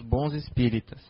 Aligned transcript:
os 0.00 0.02
bons 0.02 0.32
espíritas. 0.32 1.00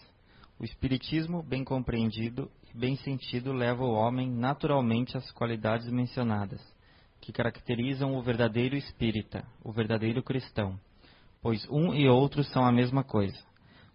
O 0.58 0.64
espiritismo, 0.64 1.42
bem 1.42 1.64
compreendido 1.64 2.50
e 2.74 2.78
bem 2.78 2.96
sentido, 2.96 3.52
leva 3.52 3.84
o 3.84 3.92
homem 3.92 4.28
naturalmente 4.28 5.16
às 5.16 5.30
qualidades 5.30 5.88
mencionadas, 5.88 6.60
que 7.20 7.32
caracterizam 7.32 8.16
o 8.16 8.22
verdadeiro 8.22 8.76
espírita, 8.76 9.44
o 9.64 9.72
verdadeiro 9.72 10.22
cristão, 10.22 10.78
pois 11.40 11.66
um 11.70 11.94
e 11.94 12.08
outro 12.08 12.42
são 12.42 12.64
a 12.64 12.72
mesma 12.72 13.04
coisa. 13.04 13.38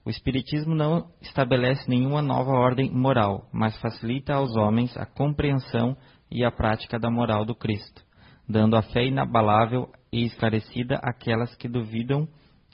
O 0.05 0.09
Espiritismo 0.09 0.75
não 0.75 1.09
estabelece 1.19 1.89
nenhuma 1.89 2.21
nova 2.21 2.51
ordem 2.51 2.91
moral, 2.91 3.49
mas 3.51 3.75
facilita 3.79 4.35
aos 4.35 4.55
homens 4.55 4.95
a 4.95 5.05
compreensão 5.05 5.97
e 6.31 6.45
a 6.45 6.51
prática 6.51 6.99
da 6.99 7.09
moral 7.09 7.43
do 7.43 7.55
Cristo, 7.55 8.03
dando 8.47 8.77
a 8.77 8.83
fé 8.83 9.05
inabalável 9.05 9.91
e 10.11 10.23
esclarecida 10.23 10.99
àquelas 11.03 11.55
que 11.55 11.67
duvidam 11.67 12.27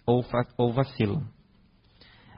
ou, 0.05 0.25
ou 0.57 0.73
vacilam. 0.73 1.25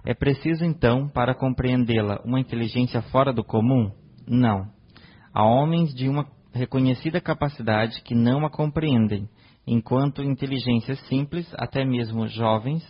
É 0.05 0.13
preciso, 0.13 0.65
então, 0.65 1.07
para 1.07 1.33
compreendê-la, 1.33 2.21
uma 2.25 2.39
inteligência 2.39 3.01
fora 3.03 3.31
do 3.31 3.43
comum? 3.43 3.91
Não. 4.27 4.67
Há 5.33 5.45
homens 5.45 5.93
de 5.93 6.09
uma 6.09 6.27
reconhecida 6.53 7.21
capacidade 7.21 8.01
que 8.01 8.13
não 8.13 8.45
a 8.45 8.49
compreendem, 8.49 9.29
enquanto 9.65 10.21
inteligências 10.21 10.99
simples, 11.07 11.49
até 11.57 11.85
mesmo 11.85 12.27
jovens, 12.27 12.83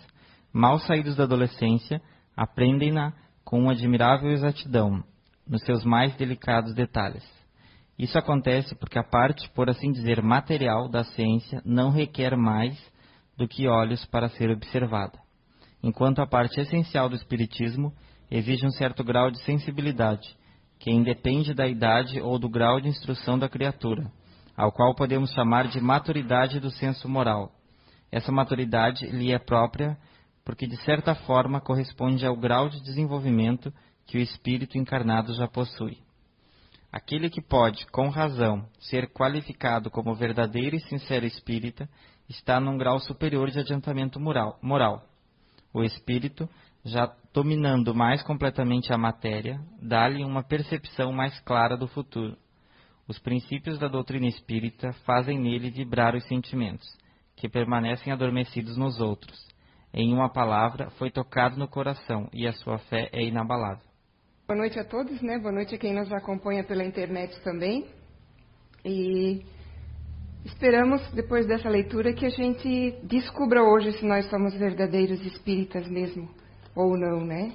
mal 0.52 0.80
saídos 0.80 1.16
da 1.16 1.24
adolescência, 1.24 2.02
aprendem-na 2.36 3.14
com 3.46 3.70
admirável 3.70 4.32
exatidão, 4.32 5.04
nos 5.48 5.62
seus 5.64 5.86
mais 5.86 6.16
delicados 6.16 6.74
detalhes. 6.74 7.24
Isso 7.98 8.18
acontece 8.18 8.74
porque 8.76 8.98
a 8.98 9.04
parte, 9.04 9.48
por 9.52 9.70
assim 9.70 9.92
dizer, 9.92 10.22
material 10.22 10.90
da 10.90 11.04
ciência 11.04 11.62
não 11.64 11.92
requer 11.92 12.36
mais 12.36 12.76
do 13.38 13.48
que 13.48 13.68
olhos 13.68 14.04
para 14.06 14.30
ser 14.30 14.50
observada, 14.50 15.20
enquanto 15.84 16.20
a 16.20 16.26
parte 16.26 16.60
essencial 16.60 17.10
do 17.10 17.16
espiritismo 17.16 17.94
exige 18.32 18.66
um 18.66 18.72
certo 18.72 19.04
grau 19.04 19.30
de 19.30 19.38
sensibilidade, 19.40 20.36
que 20.80 20.90
independe 20.90 21.54
da 21.54 21.68
idade 21.68 22.22
ou 22.22 22.40
do 22.40 22.50
grau 22.50 22.80
de 22.80 22.88
instrução 22.88 23.38
da 23.38 23.50
criatura, 23.50 24.10
ao 24.56 24.72
qual 24.72 24.96
podemos 24.96 25.32
chamar 25.32 25.68
de 25.68 25.82
maturidade 25.82 26.60
do 26.60 26.72
senso 26.72 27.08
moral. 27.10 27.52
Essa 28.12 28.32
maturidade 28.32 29.06
lhe 29.08 29.32
é 29.32 29.38
própria 29.38 29.98
porque 30.46 30.68
de 30.68 30.78
certa 30.84 31.16
forma 31.16 31.62
corresponde 31.62 32.26
ao 32.26 32.36
grau 32.36 32.70
de 32.70 32.82
desenvolvimento 32.82 33.74
que 34.06 34.18
o 34.18 34.22
espírito 34.22 34.78
encarnado 34.78 35.34
já 35.34 35.48
possui. 35.48 35.98
Aquele 36.92 37.30
que 37.30 37.42
pode, 37.42 37.88
com 37.88 38.10
razão, 38.10 38.68
ser 38.80 39.12
qualificado 39.12 39.90
como 39.90 40.14
verdadeiro 40.14 40.76
e 40.76 40.82
sincero 40.82 41.26
espírita 41.26 41.90
está 42.30 42.60
num 42.60 42.78
grau 42.78 43.00
superior 43.00 43.50
de 43.50 43.60
adiantamento 43.60 44.20
moral. 44.20 44.60
moral. 44.62 45.13
O 45.74 45.84
espírito, 45.84 46.48
já 46.86 47.12
dominando 47.34 47.96
mais 47.96 48.22
completamente 48.22 48.94
a 48.94 48.98
matéria, 48.98 49.60
dá-lhe 49.82 50.24
uma 50.24 50.44
percepção 50.44 51.12
mais 51.12 51.40
clara 51.42 51.76
do 51.76 51.88
futuro. 51.88 52.38
Os 53.08 53.18
princípios 53.20 53.80
da 53.80 53.88
doutrina 53.88 54.28
espírita 54.28 54.94
fazem 55.06 55.40
nele 55.40 55.72
vibrar 55.72 56.16
os 56.16 56.24
sentimentos, 56.28 56.88
que 57.36 57.50
permanecem 57.50 58.14
adormecidos 58.14 58.78
nos 58.78 59.02
outros. 59.02 59.38
Em 59.94 60.14
uma 60.14 60.30
palavra, 60.32 60.90
foi 60.92 61.12
tocado 61.12 61.58
no 61.58 61.68
coração 61.68 62.30
e 62.32 62.48
a 62.48 62.54
sua 62.54 62.78
fé 62.78 63.10
é 63.12 63.24
inabalável. 63.24 63.86
Boa 64.48 64.58
noite 64.58 64.80
a 64.80 64.86
todos, 64.86 65.22
né? 65.22 65.40
Boa 65.40 65.52
noite 65.52 65.76
a 65.76 65.78
quem 65.78 65.94
nos 65.94 66.12
acompanha 66.12 66.64
pela 66.64 66.84
internet 66.84 67.40
também. 67.44 67.88
E 68.86 69.46
esperamos, 70.46 71.02
depois 71.12 71.46
dessa 71.46 71.70
leitura, 71.70 72.14
que 72.14 72.26
a 72.26 72.30
gente 72.30 72.98
descubra 73.04 73.64
hoje 73.64 73.94
se 73.94 74.06
nós 74.06 74.30
somos 74.30 74.54
verdadeiros 74.56 75.26
espíritas 75.26 75.88
mesmo 75.88 76.30
ou 76.76 76.98
não, 76.98 77.26
né? 77.26 77.54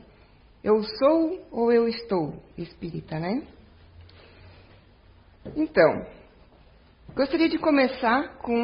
Eu 0.63 0.83
sou 0.83 1.47
ou 1.51 1.73
eu 1.73 1.87
estou 1.87 2.35
espírita, 2.57 3.19
né? 3.19 3.43
Então, 5.57 6.07
gostaria 7.15 7.49
de 7.49 7.59
começar 7.59 8.39
com 8.39 8.55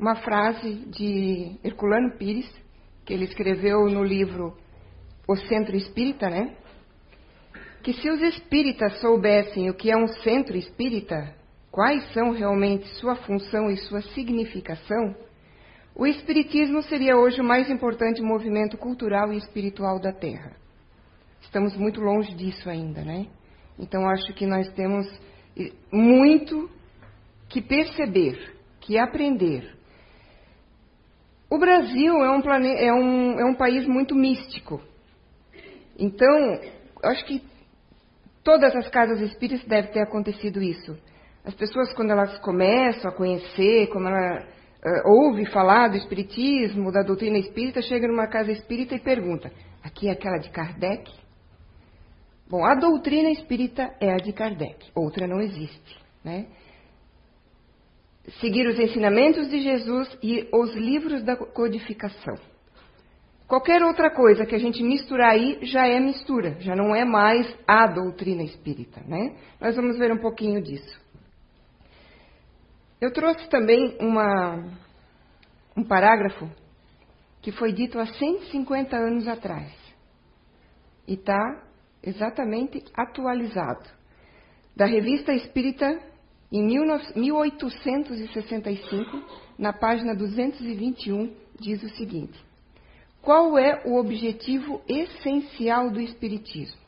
uma 0.00 0.16
frase 0.16 0.76
de 0.86 1.58
Herculano 1.64 2.16
Pires, 2.16 2.50
que 3.04 3.12
ele 3.12 3.24
escreveu 3.24 3.86
no 3.88 4.04
livro 4.04 4.56
O 5.26 5.36
Centro 5.36 5.76
Espírita, 5.76 6.28
né? 6.30 6.56
Que 7.82 7.92
se 7.94 8.08
os 8.08 8.20
espíritas 8.22 9.00
soubessem 9.00 9.70
o 9.70 9.74
que 9.74 9.90
é 9.90 9.96
um 9.96 10.06
centro 10.06 10.56
espírita, 10.56 11.34
quais 11.70 12.12
são 12.12 12.32
realmente 12.32 12.86
sua 12.96 13.16
função 13.16 13.70
e 13.70 13.76
sua 13.76 14.02
significação, 14.02 15.14
o 15.94 16.06
espiritismo 16.06 16.82
seria 16.82 17.16
hoje 17.16 17.40
o 17.40 17.44
mais 17.44 17.68
importante 17.70 18.22
movimento 18.22 18.76
cultural 18.76 19.32
e 19.32 19.36
espiritual 19.36 20.00
da 20.00 20.12
Terra. 20.12 20.52
Estamos 21.42 21.76
muito 21.76 22.00
longe 22.00 22.34
disso 22.34 22.68
ainda, 22.68 23.02
né? 23.02 23.26
Então 23.78 24.08
acho 24.08 24.32
que 24.34 24.46
nós 24.46 24.70
temos 24.72 25.06
muito 25.92 26.70
que 27.48 27.60
perceber, 27.60 28.56
que 28.80 28.96
aprender. 28.98 29.76
O 31.50 31.58
Brasil 31.58 32.22
é 32.22 32.30
um, 32.30 32.40
plane... 32.40 32.72
é 32.72 32.92
um, 32.92 33.40
é 33.40 33.44
um 33.44 33.54
país 33.54 33.86
muito 33.86 34.14
místico. 34.14 34.80
Então, 35.98 36.60
acho 37.02 37.24
que 37.26 37.42
todas 38.44 38.74
as 38.76 38.88
casas 38.88 39.20
espíritas 39.20 39.66
deve 39.66 39.88
ter 39.88 40.00
acontecido 40.00 40.62
isso. 40.62 40.96
As 41.44 41.54
pessoas, 41.54 41.92
quando 41.94 42.10
elas 42.10 42.38
começam 42.40 43.10
a 43.10 43.14
conhecer, 43.14 43.88
quando 43.88 44.08
ela 44.08 44.42
uh, 44.42 45.10
ouve 45.10 45.46
falar 45.46 45.88
do 45.88 45.96
espiritismo, 45.96 46.92
da 46.92 47.02
doutrina 47.02 47.38
espírita, 47.38 47.80
chega 47.82 48.06
numa 48.06 48.26
casa 48.26 48.52
espírita 48.52 48.94
e 48.94 49.00
pergunta: 49.00 49.50
aqui 49.82 50.08
é 50.08 50.12
aquela 50.12 50.38
de 50.38 50.50
Kardec? 50.50 51.10
Bom, 52.48 52.64
a 52.64 52.74
doutrina 52.74 53.30
espírita 53.30 53.94
é 54.00 54.12
a 54.12 54.16
de 54.16 54.32
Kardec, 54.32 54.90
outra 54.94 55.26
não 55.26 55.40
existe. 55.40 55.98
Né? 56.24 56.46
Seguir 58.40 58.66
os 58.66 58.78
ensinamentos 58.78 59.48
de 59.48 59.62
Jesus 59.62 60.18
e 60.22 60.48
os 60.52 60.74
livros 60.74 61.22
da 61.22 61.36
codificação. 61.36 62.34
Qualquer 63.46 63.82
outra 63.82 64.10
coisa 64.10 64.44
que 64.46 64.54
a 64.54 64.58
gente 64.58 64.82
misturar 64.82 65.30
aí 65.30 65.58
já 65.62 65.86
é 65.86 65.98
mistura, 65.98 66.56
já 66.60 66.76
não 66.76 66.94
é 66.94 67.04
mais 67.04 67.52
a 67.66 67.86
doutrina 67.86 68.42
espírita. 68.42 69.00
Né? 69.06 69.36
Nós 69.60 69.74
vamos 69.74 69.98
ver 69.98 70.12
um 70.12 70.20
pouquinho 70.20 70.60
disso. 70.62 70.99
Eu 73.00 73.12
trouxe 73.12 73.48
também 73.48 73.96
uma, 73.98 74.62
um 75.76 75.82
parágrafo 75.82 76.48
que 77.40 77.50
foi 77.50 77.72
dito 77.72 77.98
há 77.98 78.06
150 78.06 78.96
anos 78.96 79.26
atrás. 79.26 79.72
E 81.08 81.14
está 81.14 81.64
exatamente 82.02 82.84
atualizado, 82.94 83.88
da 84.76 84.86
Revista 84.86 85.32
Espírita 85.32 85.98
em 86.52 86.62
1865, 86.62 89.24
na 89.58 89.72
página 89.72 90.14
221, 90.14 91.34
diz 91.58 91.82
o 91.82 91.88
seguinte: 91.90 92.38
Qual 93.22 93.58
é 93.58 93.82
o 93.86 93.96
objetivo 93.96 94.82
essencial 94.88 95.90
do 95.90 96.00
Espiritismo? 96.00 96.78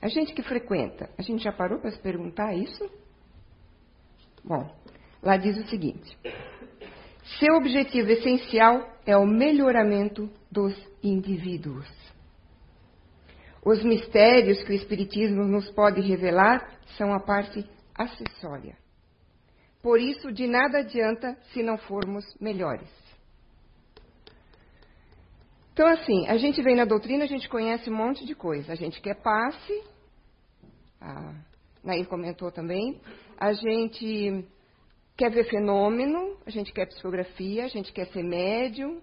A 0.00 0.08
gente 0.08 0.32
que 0.32 0.42
frequenta, 0.42 1.10
a 1.18 1.22
gente 1.22 1.42
já 1.42 1.52
parou 1.52 1.80
para 1.80 1.90
se 1.90 1.98
perguntar 1.98 2.54
isso? 2.54 3.03
Bom, 4.44 4.70
lá 5.22 5.36
diz 5.38 5.56
o 5.56 5.66
seguinte: 5.68 6.18
seu 7.40 7.54
objetivo 7.54 8.10
essencial 8.10 8.86
é 9.06 9.16
o 9.16 9.26
melhoramento 9.26 10.30
dos 10.50 10.74
indivíduos. 11.02 11.88
Os 13.64 13.82
mistérios 13.82 14.62
que 14.62 14.72
o 14.72 14.74
Espiritismo 14.74 15.44
nos 15.44 15.70
pode 15.70 16.02
revelar 16.02 16.78
são 16.98 17.14
a 17.14 17.20
parte 17.20 17.66
acessória. 17.94 18.76
Por 19.82 19.98
isso, 19.98 20.30
de 20.30 20.46
nada 20.46 20.78
adianta 20.78 21.34
se 21.52 21.62
não 21.62 21.78
formos 21.78 22.24
melhores. 22.38 22.90
Então, 25.72 25.86
assim, 25.88 26.28
a 26.28 26.36
gente 26.36 26.62
vem 26.62 26.76
na 26.76 26.84
doutrina, 26.84 27.24
a 27.24 27.26
gente 27.26 27.48
conhece 27.48 27.90
um 27.90 27.96
monte 27.96 28.24
de 28.24 28.34
coisa. 28.34 28.72
A 28.72 28.76
gente 28.76 29.00
quer 29.00 29.20
passe, 29.20 29.82
a 31.00 31.34
Nair 31.84 32.06
comentou 32.08 32.50
também, 32.50 33.00
a 33.36 33.52
gente 33.52 34.44
quer 35.16 35.30
ver 35.30 35.44
fenômeno, 35.44 36.38
a 36.46 36.50
gente 36.50 36.72
quer 36.72 36.86
psicografia, 36.86 37.64
a 37.64 37.68
gente 37.68 37.92
quer 37.92 38.06
ser 38.06 38.22
médium, 38.22 39.00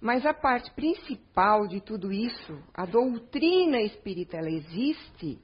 mas 0.00 0.24
a 0.24 0.32
parte 0.32 0.72
principal 0.74 1.66
de 1.66 1.80
tudo 1.80 2.12
isso, 2.12 2.62
a 2.72 2.86
doutrina 2.86 3.80
espírita, 3.80 4.36
ela 4.36 4.50
existe 4.50 5.38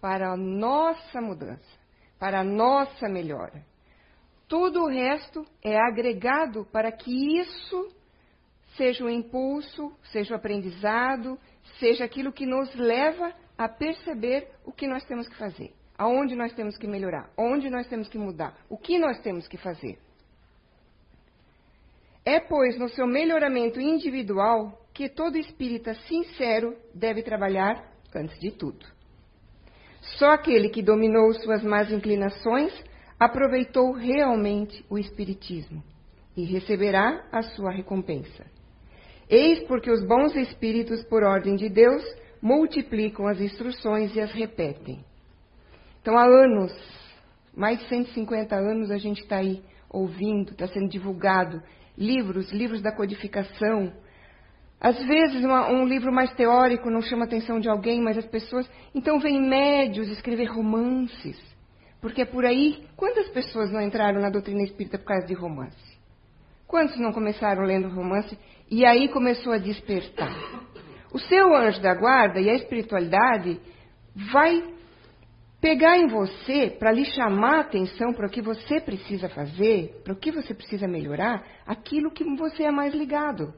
para 0.00 0.32
a 0.32 0.36
nossa 0.36 1.20
mudança, 1.20 1.78
para 2.18 2.40
a 2.40 2.44
nossa 2.44 3.08
melhora. 3.08 3.64
Tudo 4.48 4.82
o 4.82 4.88
resto 4.88 5.46
é 5.62 5.78
agregado 5.78 6.66
para 6.72 6.90
que 6.90 7.38
isso 7.38 7.94
seja 8.76 9.04
um 9.04 9.08
impulso, 9.08 9.92
seja 10.10 10.34
um 10.34 10.36
aprendizado, 10.36 11.38
seja 11.78 12.04
aquilo 12.04 12.32
que 12.32 12.46
nos 12.46 12.74
leva 12.74 13.32
a 13.64 13.68
perceber 13.68 14.48
o 14.64 14.72
que 14.72 14.88
nós 14.88 15.04
temos 15.04 15.28
que 15.28 15.36
fazer, 15.36 15.72
aonde 15.96 16.34
nós 16.34 16.52
temos 16.52 16.76
que 16.76 16.88
melhorar, 16.88 17.30
onde 17.38 17.70
nós 17.70 17.86
temos 17.86 18.08
que 18.08 18.18
mudar, 18.18 18.58
o 18.68 18.76
que 18.76 18.98
nós 18.98 19.20
temos 19.20 19.46
que 19.46 19.56
fazer. 19.56 20.00
É, 22.24 22.40
pois, 22.40 22.76
no 22.76 22.88
seu 22.88 23.06
melhoramento 23.06 23.80
individual 23.80 24.80
que 24.92 25.08
todo 25.08 25.38
espírita 25.38 25.94
sincero 25.94 26.76
deve 26.92 27.22
trabalhar 27.22 27.88
antes 28.12 28.36
de 28.40 28.50
tudo. 28.50 28.84
Só 30.18 30.30
aquele 30.30 30.68
que 30.68 30.82
dominou 30.82 31.32
suas 31.34 31.62
más 31.62 31.90
inclinações 31.92 32.72
aproveitou 33.18 33.92
realmente 33.92 34.84
o 34.90 34.98
Espiritismo 34.98 35.84
e 36.36 36.44
receberá 36.44 37.28
a 37.30 37.42
sua 37.42 37.70
recompensa. 37.70 38.44
Eis 39.30 39.60
porque 39.68 39.90
os 39.90 40.04
bons 40.04 40.34
espíritos, 40.34 41.04
por 41.04 41.22
ordem 41.22 41.54
de 41.54 41.68
Deus, 41.68 42.04
multiplicam 42.42 43.26
as 43.26 43.40
instruções 43.40 44.14
e 44.16 44.20
as 44.20 44.32
repetem. 44.32 45.04
Então, 46.00 46.18
há 46.18 46.24
anos, 46.24 46.72
mais 47.56 47.78
de 47.78 47.88
150 47.88 48.56
anos, 48.56 48.90
a 48.90 48.98
gente 48.98 49.22
está 49.22 49.36
aí 49.36 49.62
ouvindo, 49.88 50.50
está 50.50 50.66
sendo 50.66 50.88
divulgado 50.88 51.62
livros, 51.96 52.50
livros 52.50 52.82
da 52.82 52.90
codificação, 52.90 53.92
às 54.82 55.00
vezes, 55.06 55.44
uma, 55.44 55.70
um 55.70 55.86
livro 55.86 56.12
mais 56.12 56.34
teórico 56.34 56.90
não 56.90 57.00
chama 57.00 57.22
a 57.22 57.26
atenção 57.26 57.60
de 57.60 57.68
alguém, 57.68 58.02
mas 58.02 58.18
as 58.18 58.26
pessoas. 58.26 58.68
Então, 58.92 59.20
vêm 59.20 59.40
médios 59.40 60.08
escrever 60.08 60.46
romances. 60.46 61.40
Porque 62.00 62.22
é 62.22 62.24
por 62.24 62.44
aí. 62.44 62.84
Quantas 62.96 63.28
pessoas 63.28 63.70
não 63.70 63.80
entraram 63.80 64.20
na 64.20 64.28
doutrina 64.28 64.64
espírita 64.64 64.98
por 64.98 65.04
causa 65.04 65.24
de 65.24 65.34
romance? 65.34 65.96
Quantos 66.66 66.98
não 66.98 67.12
começaram 67.12 67.62
lendo 67.62 67.88
romance 67.88 68.36
e 68.68 68.84
aí 68.84 69.08
começou 69.08 69.52
a 69.52 69.58
despertar? 69.58 70.34
O 71.12 71.18
seu 71.18 71.54
anjo 71.54 71.80
da 71.80 71.94
guarda 71.94 72.40
e 72.40 72.48
a 72.48 72.54
espiritualidade 72.54 73.60
vai 74.14 74.62
pegar 75.60 75.96
em 75.98 76.08
você 76.08 76.70
para 76.78 76.90
lhe 76.90 77.04
chamar 77.04 77.56
a 77.56 77.60
atenção 77.60 78.12
para 78.12 78.26
o 78.26 78.30
que 78.30 78.40
você 78.40 78.80
precisa 78.80 79.28
fazer, 79.28 80.00
para 80.02 80.12
o 80.12 80.16
que 80.16 80.32
você 80.32 80.54
precisa 80.54 80.88
melhorar, 80.88 81.46
aquilo 81.66 82.10
que 82.10 82.24
você 82.36 82.64
é 82.64 82.70
mais 82.70 82.94
ligado. 82.94 83.52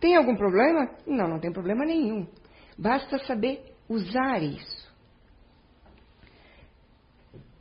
Tem 0.00 0.16
algum 0.16 0.36
problema? 0.36 0.90
Não, 1.06 1.28
não 1.28 1.40
tem 1.40 1.52
problema 1.52 1.84
nenhum. 1.84 2.26
Basta 2.76 3.18
saber 3.20 3.62
usar 3.88 4.42
isso. 4.42 4.86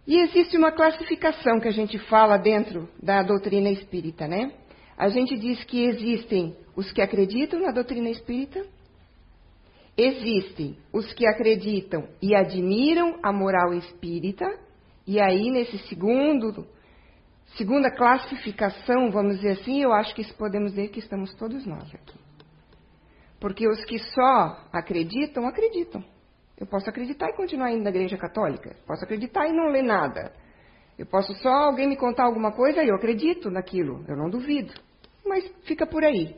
E 0.08 0.20
existe 0.20 0.58
uma 0.58 0.72
classificação 0.72 1.60
que 1.60 1.68
a 1.68 1.72
gente 1.72 1.98
fala 1.98 2.38
dentro 2.38 2.90
da 3.02 3.24
doutrina 3.24 3.70
espírita, 3.70 4.28
né? 4.28 4.52
A 4.98 5.08
gente 5.10 5.38
diz 5.38 5.64
que 5.64 5.86
existem 5.86 6.56
os 6.76 6.92
que 6.92 7.02
acreditam 7.02 7.60
na 7.60 7.72
doutrina 7.72 8.10
espírita, 8.10 8.66
existem 9.98 10.78
os 10.92 11.12
que 11.14 11.28
acreditam 11.28 12.08
e 12.22 12.36
admiram 12.36 13.20
a 13.24 13.32
moral 13.32 13.74
espírita, 13.74 14.46
e 15.08 15.20
aí 15.20 15.52
nesse 15.52 15.78
segundo 15.88 16.68
segunda 17.58 17.90
classificação, 17.92 19.12
vamos 19.12 19.38
dizer 19.38 19.52
assim, 19.52 19.82
eu 19.82 19.94
acho 19.94 20.14
que 20.14 20.34
podemos 20.34 20.72
dizer 20.72 20.90
que 20.90 21.00
estamos 21.00 21.34
todos 21.36 21.66
nós 21.66 21.94
aqui. 21.94 22.20
Porque 23.40 23.68
os 23.68 23.84
que 23.86 24.00
só 24.00 24.68
acreditam, 24.74 25.48
acreditam. 25.48 26.04
Eu 26.58 26.66
posso 26.66 26.90
acreditar 26.90 27.30
e 27.30 27.36
continuar 27.36 27.72
indo 27.72 27.84
na 27.84 27.90
igreja 27.90 28.18
católica. 28.18 28.76
Posso 28.88 29.04
acreditar 29.04 29.48
e 29.48 29.54
não 29.54 29.68
ler 29.68 29.84
nada. 29.84 30.32
Eu 30.98 31.06
posso 31.06 31.34
só 31.36 31.50
alguém 31.50 31.88
me 31.88 31.98
contar 31.98 32.24
alguma 32.24 32.54
coisa 32.54 32.82
e 32.82 32.88
eu 32.88 32.96
acredito 32.96 33.52
naquilo. 33.52 34.04
Eu 34.08 34.16
não 34.16 34.30
duvido. 34.30 34.74
Mas 35.26 35.46
fica 35.66 35.86
por 35.86 36.04
aí. 36.04 36.36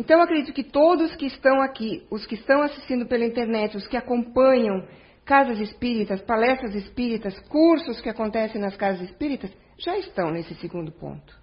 Então 0.00 0.16
eu 0.16 0.22
acredito 0.22 0.54
que 0.54 0.64
todos 0.64 1.14
que 1.14 1.26
estão 1.26 1.60
aqui, 1.60 2.06
os 2.10 2.24
que 2.24 2.34
estão 2.34 2.62
assistindo 2.62 3.04
pela 3.04 3.22
internet, 3.22 3.76
os 3.76 3.86
que 3.86 3.98
acompanham 3.98 4.88
casas 5.26 5.60
espíritas, 5.60 6.22
palestras 6.22 6.74
espíritas, 6.74 7.38
cursos 7.50 8.00
que 8.00 8.08
acontecem 8.08 8.58
nas 8.58 8.74
casas 8.78 9.10
espíritas, 9.10 9.52
já 9.76 9.98
estão 9.98 10.30
nesse 10.30 10.54
segundo 10.54 10.90
ponto. 10.90 11.38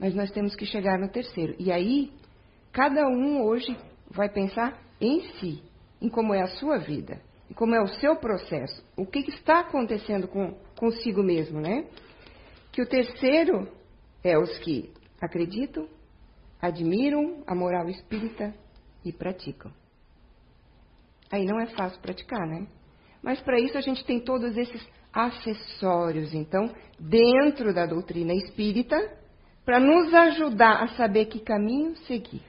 Mas 0.00 0.16
nós 0.16 0.32
temos 0.32 0.56
que 0.56 0.66
chegar 0.66 0.98
no 0.98 1.08
terceiro. 1.10 1.54
E 1.60 1.70
aí, 1.70 2.10
cada 2.72 3.06
um 3.06 3.40
hoje 3.44 3.78
vai 4.10 4.28
pensar 4.28 4.76
em 5.00 5.20
si, 5.38 5.62
em 6.02 6.08
como 6.08 6.34
é 6.34 6.42
a 6.42 6.48
sua 6.48 6.76
vida, 6.76 7.22
e 7.48 7.54
como 7.54 7.76
é 7.76 7.80
o 7.80 7.86
seu 8.00 8.16
processo, 8.16 8.84
o 8.96 9.06
que, 9.06 9.22
que 9.22 9.30
está 9.30 9.60
acontecendo 9.60 10.26
com, 10.26 10.56
consigo 10.76 11.22
mesmo, 11.22 11.60
né? 11.60 11.84
Que 12.72 12.82
o 12.82 12.88
terceiro 12.88 13.68
é 14.24 14.36
os 14.36 14.58
que 14.58 14.92
acreditam, 15.20 15.86
admiram 16.60 17.42
a 17.46 17.54
moral 17.54 17.88
espírita 17.88 18.54
e 19.04 19.12
praticam. 19.12 19.72
Aí 21.30 21.44
não 21.44 21.60
é 21.60 21.66
fácil 21.66 22.00
praticar, 22.00 22.46
né? 22.46 22.66
Mas 23.22 23.40
para 23.40 23.58
isso 23.60 23.76
a 23.78 23.80
gente 23.80 24.04
tem 24.04 24.20
todos 24.20 24.56
esses 24.56 24.86
acessórios, 25.12 26.32
então, 26.34 26.72
dentro 26.98 27.74
da 27.74 27.86
doutrina 27.86 28.32
espírita, 28.34 28.96
para 29.64 29.78
nos 29.78 30.12
ajudar 30.12 30.82
a 30.82 30.88
saber 30.88 31.26
que 31.26 31.40
caminho 31.40 31.96
seguir. 32.06 32.42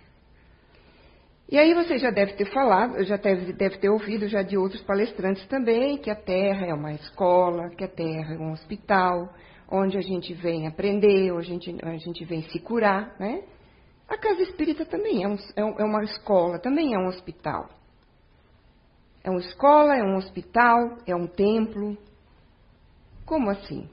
E 1.50 1.58
aí 1.58 1.74
você 1.74 1.98
já 1.98 2.10
deve 2.10 2.34
ter 2.34 2.46
falado, 2.46 3.04
já 3.04 3.18
deve, 3.18 3.52
deve 3.52 3.78
ter 3.78 3.90
ouvido 3.90 4.28
já 4.28 4.42
de 4.42 4.58
outros 4.58 4.82
palestrantes 4.84 5.46
também, 5.48 5.98
que 5.98 6.10
a 6.10 6.16
Terra 6.16 6.68
é 6.68 6.74
uma 6.74 6.94
escola, 6.94 7.70
que 7.72 7.84
a 7.84 7.90
Terra 7.90 8.36
é 8.36 8.38
um 8.38 8.54
hospital, 8.54 9.34
onde 9.70 9.98
a 9.98 10.02
gente 10.02 10.34
vem 10.34 10.66
aprender, 10.66 11.32
onde 11.34 11.48
a 11.48 11.54
gente, 11.54 11.76
a 11.84 11.98
gente 11.98 12.24
vem 12.24 12.44
se 12.44 12.60
curar, 12.60 13.14
né? 13.20 13.44
A 14.12 14.18
casa 14.18 14.44
espírita 14.44 14.86
também 14.86 15.24
é, 15.24 15.38
é, 15.56 15.64
um, 15.64 15.80
é 15.80 15.84
uma 15.84 16.04
escola, 16.04 16.60
também 16.60 16.94
é 16.94 17.00
um 17.00 17.08
hospital. 17.08 17.70
É 19.24 19.30
uma 19.30 19.40
escola, 19.40 19.96
é 19.96 20.04
um 20.04 20.18
hospital, 20.18 20.98
é 21.08 21.16
um 21.16 21.26
templo. 21.26 21.98
Como 23.26 23.50
assim? 23.50 23.90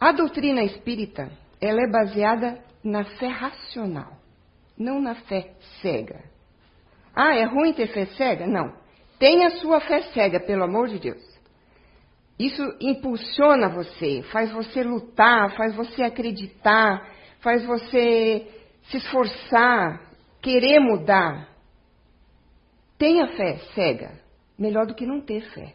A 0.00 0.12
doutrina 0.12 0.62
espírita, 0.62 1.30
ela 1.60 1.82
é 1.82 1.90
baseada 1.90 2.64
na 2.82 3.04
fé 3.04 3.26
racional 3.26 4.16
não 4.78 5.00
na 5.00 5.14
fé 5.14 5.54
cega. 5.80 6.22
Ah, 7.14 7.34
é 7.34 7.44
ruim 7.44 7.72
ter 7.72 7.88
fé 7.88 8.06
cega? 8.06 8.46
Não. 8.46 8.72
Tenha 9.18 9.50
sua 9.58 9.80
fé 9.80 10.02
cega, 10.12 10.38
pelo 10.40 10.64
amor 10.64 10.88
de 10.88 10.98
Deus. 10.98 11.24
Isso 12.38 12.62
impulsiona 12.80 13.70
você, 13.70 14.22
faz 14.30 14.52
você 14.52 14.82
lutar, 14.82 15.56
faz 15.56 15.74
você 15.74 16.02
acreditar, 16.02 17.15
faz 17.40 17.64
você 17.64 18.46
se 18.84 18.96
esforçar, 18.98 20.00
querer 20.40 20.80
mudar. 20.80 21.48
Tenha 22.98 23.28
fé 23.36 23.58
cega, 23.74 24.12
melhor 24.58 24.86
do 24.86 24.94
que 24.94 25.06
não 25.06 25.20
ter 25.20 25.42
fé. 25.52 25.74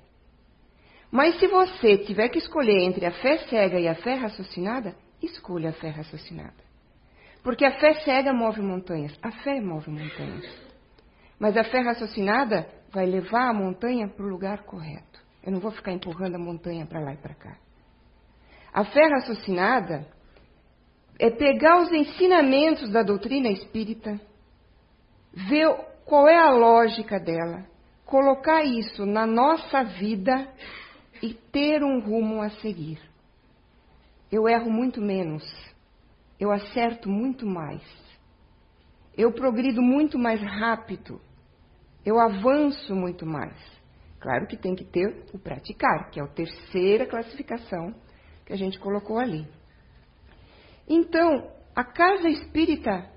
Mas 1.11 1.37
se 1.39 1.47
você 1.47 1.97
tiver 1.97 2.29
que 2.29 2.39
escolher 2.39 2.79
entre 2.79 3.05
a 3.05 3.11
fé 3.11 3.37
cega 3.49 3.79
e 3.79 3.87
a 3.87 3.95
fé 3.95 4.13
raciocinada, 4.13 4.95
escolha 5.21 5.69
a 5.69 5.73
fé 5.73 5.89
raciocinada. 5.89 6.71
Porque 7.43 7.65
a 7.65 7.79
fé 7.79 7.95
cega 8.05 8.33
move 8.33 8.61
montanhas. 8.61 9.17
A 9.21 9.31
fé 9.31 9.59
move 9.59 9.89
montanhas. 9.89 10.45
Mas 11.39 11.57
a 11.57 11.63
fé 11.63 11.79
raciocinada 11.79 12.67
vai 12.91 13.05
levar 13.05 13.49
a 13.49 13.53
montanha 13.53 14.07
para 14.07 14.25
o 14.25 14.29
lugar 14.29 14.63
correto. 14.63 15.19
Eu 15.43 15.51
não 15.51 15.59
vou 15.59 15.71
ficar 15.71 15.91
empurrando 15.91 16.35
a 16.35 16.39
montanha 16.39 16.85
para 16.85 16.99
lá 16.99 17.13
e 17.13 17.17
para 17.17 17.33
cá. 17.33 17.57
A 18.71 18.85
fé 18.85 19.07
raciocinada 19.07 20.07
é 21.19 21.29
pegar 21.29 21.81
os 21.81 21.91
ensinamentos 21.91 22.89
da 22.91 23.03
doutrina 23.03 23.49
espírita, 23.49 24.19
ver 25.33 25.67
qual 26.05 26.27
é 26.27 26.37
a 26.37 26.51
lógica 26.51 27.19
dela, 27.19 27.65
colocar 28.05 28.63
isso 28.63 29.05
na 29.05 29.25
nossa 29.25 29.83
vida 29.83 30.47
e 31.21 31.33
ter 31.33 31.83
um 31.83 31.99
rumo 31.99 32.41
a 32.41 32.49
seguir. 32.49 32.99
Eu 34.31 34.47
erro 34.47 34.71
muito 34.71 35.01
menos 35.01 35.43
eu 36.41 36.51
acerto 36.51 37.07
muito 37.07 37.45
mais. 37.45 37.83
Eu 39.15 39.31
progrido 39.31 39.79
muito 39.79 40.17
mais 40.17 40.41
rápido. 40.41 41.21
Eu 42.03 42.19
avanço 42.19 42.95
muito 42.95 43.27
mais. 43.27 43.55
Claro 44.19 44.47
que 44.47 44.57
tem 44.57 44.73
que 44.73 44.83
ter 44.83 45.23
o 45.31 45.37
praticar, 45.37 46.09
que 46.09 46.19
é 46.19 46.23
a 46.23 46.27
terceira 46.27 47.05
classificação 47.05 47.93
que 48.43 48.53
a 48.53 48.55
gente 48.55 48.79
colocou 48.79 49.19
ali. 49.19 49.47
Então, 50.87 51.51
a 51.75 51.83
casa 51.83 52.27
espírita 52.29 53.09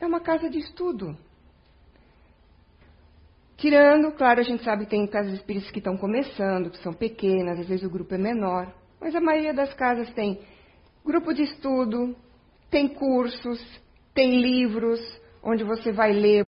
é 0.00 0.06
uma 0.06 0.20
casa 0.20 0.48
de 0.48 0.58
estudo. 0.58 1.16
Tirando, 3.56 4.12
claro, 4.12 4.40
a 4.40 4.42
gente 4.42 4.64
sabe 4.64 4.84
que 4.84 4.90
tem 4.90 5.06
casas 5.06 5.34
espíritas 5.34 5.70
que 5.70 5.78
estão 5.78 5.96
começando, 5.96 6.70
que 6.70 6.82
são 6.82 6.94
pequenas, 6.94 7.60
às 7.60 7.68
vezes 7.68 7.84
o 7.84 7.90
grupo 7.90 8.14
é 8.14 8.18
menor, 8.18 8.72
mas 8.98 9.14
a 9.14 9.20
maioria 9.20 9.52
das 9.52 9.74
casas 9.74 10.10
tem 10.14 10.40
grupo 11.04 11.34
de 11.34 11.42
estudo, 11.42 12.16
tem 12.70 12.88
cursos, 12.88 13.60
tem 14.14 14.40
livros 14.40 15.00
onde 15.42 15.64
você 15.64 15.92
vai 15.92 16.12
ler 16.12 16.49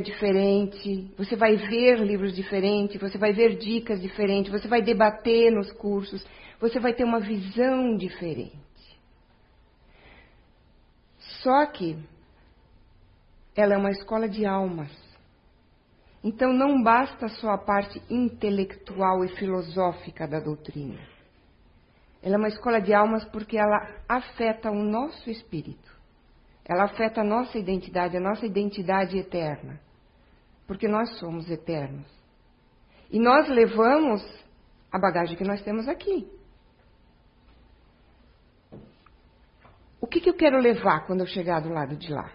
diferente, 0.00 1.12
você 1.16 1.36
vai 1.36 1.56
ver 1.56 1.98
livros 2.00 2.34
diferentes, 2.34 3.00
você 3.00 3.18
vai 3.18 3.32
ver 3.32 3.56
dicas 3.56 4.00
diferentes, 4.00 4.50
você 4.50 4.68
vai 4.68 4.82
debater 4.82 5.52
nos 5.52 5.70
cursos, 5.72 6.24
você 6.60 6.78
vai 6.80 6.92
ter 6.92 7.04
uma 7.04 7.20
visão 7.20 7.96
diferente. 7.96 8.56
Só 11.42 11.66
que 11.66 11.96
ela 13.56 13.74
é 13.74 13.76
uma 13.76 13.90
escola 13.90 14.28
de 14.28 14.44
almas. 14.46 14.90
Então 16.22 16.52
não 16.52 16.82
basta 16.82 17.28
só 17.28 17.50
a 17.50 17.58
parte 17.58 18.02
intelectual 18.10 19.24
e 19.24 19.28
filosófica 19.28 20.26
da 20.26 20.40
doutrina. 20.40 20.98
Ela 22.22 22.34
é 22.34 22.38
uma 22.38 22.48
escola 22.48 22.80
de 22.80 22.92
almas 22.92 23.24
porque 23.26 23.56
ela 23.56 24.02
afeta 24.08 24.70
o 24.70 24.82
nosso 24.82 25.30
espírito. 25.30 25.96
Ela 26.64 26.84
afeta 26.84 27.20
a 27.20 27.24
nossa 27.24 27.56
identidade, 27.56 28.16
a 28.16 28.20
nossa 28.20 28.44
identidade 28.44 29.16
eterna. 29.16 29.80
Porque 30.68 30.86
nós 30.86 31.18
somos 31.18 31.50
eternos. 31.50 32.06
E 33.10 33.18
nós 33.18 33.48
levamos 33.48 34.22
a 34.92 34.98
bagagem 34.98 35.36
que 35.36 35.42
nós 35.42 35.62
temos 35.62 35.88
aqui. 35.88 36.30
O 40.00 40.06
que, 40.06 40.20
que 40.20 40.30
eu 40.30 40.34
quero 40.34 40.58
levar 40.58 41.06
quando 41.06 41.20
eu 41.20 41.26
chegar 41.26 41.60
do 41.60 41.70
lado 41.70 41.96
de 41.96 42.12
lá? 42.12 42.30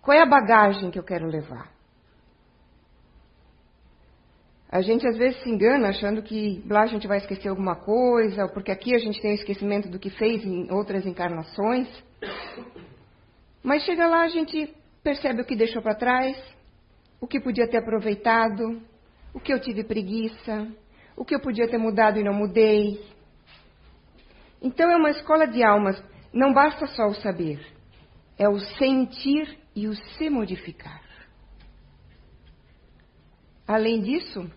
Qual 0.00 0.16
é 0.16 0.20
a 0.20 0.26
bagagem 0.26 0.90
que 0.90 0.98
eu 0.98 1.02
quero 1.02 1.26
levar? 1.26 1.72
A 4.70 4.82
gente 4.82 5.06
às 5.08 5.16
vezes 5.16 5.42
se 5.42 5.50
engana 5.50 5.88
achando 5.88 6.22
que 6.22 6.62
lá 6.68 6.82
a 6.82 6.86
gente 6.86 7.08
vai 7.08 7.18
esquecer 7.18 7.48
alguma 7.48 7.74
coisa, 7.74 8.46
porque 8.48 8.70
aqui 8.70 8.94
a 8.94 8.98
gente 8.98 9.20
tem 9.20 9.32
o 9.32 9.34
esquecimento 9.34 9.88
do 9.88 9.98
que 9.98 10.10
fez 10.10 10.44
em 10.44 10.70
outras 10.70 11.04
encarnações. 11.04 11.88
Mas 13.64 13.82
chega 13.82 14.06
lá 14.06 14.22
a 14.22 14.28
gente 14.28 14.72
percebe 15.02 15.42
o 15.42 15.44
que 15.44 15.56
deixou 15.56 15.82
para 15.82 15.96
trás, 15.96 16.36
o 17.20 17.26
que 17.26 17.40
podia 17.40 17.68
ter 17.68 17.78
aproveitado, 17.78 18.80
o 19.34 19.40
que 19.40 19.52
eu 19.52 19.60
tive 19.60 19.84
preguiça, 19.84 20.68
o 21.16 21.24
que 21.24 21.34
eu 21.34 21.40
podia 21.40 21.68
ter 21.68 21.78
mudado 21.78 22.18
e 22.18 22.24
não 22.24 22.32
mudei. 22.32 23.04
Então 24.62 24.90
é 24.90 24.96
uma 24.96 25.10
escola 25.10 25.46
de 25.46 25.62
almas. 25.62 26.02
Não 26.32 26.52
basta 26.52 26.86
só 26.86 27.06
o 27.06 27.14
saber, 27.14 27.60
é 28.38 28.48
o 28.48 28.58
sentir 28.58 29.58
e 29.74 29.86
o 29.88 29.94
se 29.94 30.30
modificar. 30.30 31.02
Além 33.66 34.00
disso, 34.00 34.50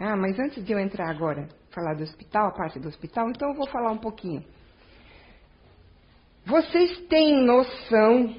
ah, 0.00 0.16
mas 0.16 0.38
antes 0.38 0.64
de 0.64 0.72
eu 0.72 0.78
entrar 0.78 1.10
agora, 1.10 1.48
falar 1.70 1.94
do 1.94 2.02
hospital, 2.02 2.48
a 2.48 2.52
parte 2.52 2.78
do 2.78 2.88
hospital, 2.88 3.28
então 3.28 3.48
eu 3.50 3.54
vou 3.54 3.68
falar 3.68 3.90
um 3.90 3.98
pouquinho. 3.98 4.44
Vocês 6.46 6.98
têm 7.08 7.44
noção 7.44 8.34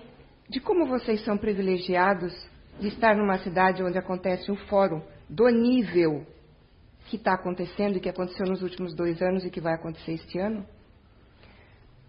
de 0.48 0.60
como 0.60 0.86
vocês 0.86 1.24
são 1.26 1.38
privilegiados 1.38 2.34
de 2.80 2.88
estar 2.88 3.16
numa 3.16 3.38
cidade 3.40 3.84
onde 3.84 3.98
acontece 3.98 4.52
um 4.52 4.56
fórum 4.56 5.02
do 5.30 5.48
nível 5.50 6.26
que 7.08 7.16
está 7.16 7.34
acontecendo 7.34 7.98
e 7.98 8.00
que 8.00 8.10
aconteceu 8.10 8.46
nos 8.46 8.62
últimos 8.62 8.94
dois 8.96 9.22
anos 9.22 9.46
e 9.46 9.50
que 9.50 9.62
vai 9.62 9.74
acontecer 9.74 10.14
este 10.14 10.40
ano? 10.40 10.66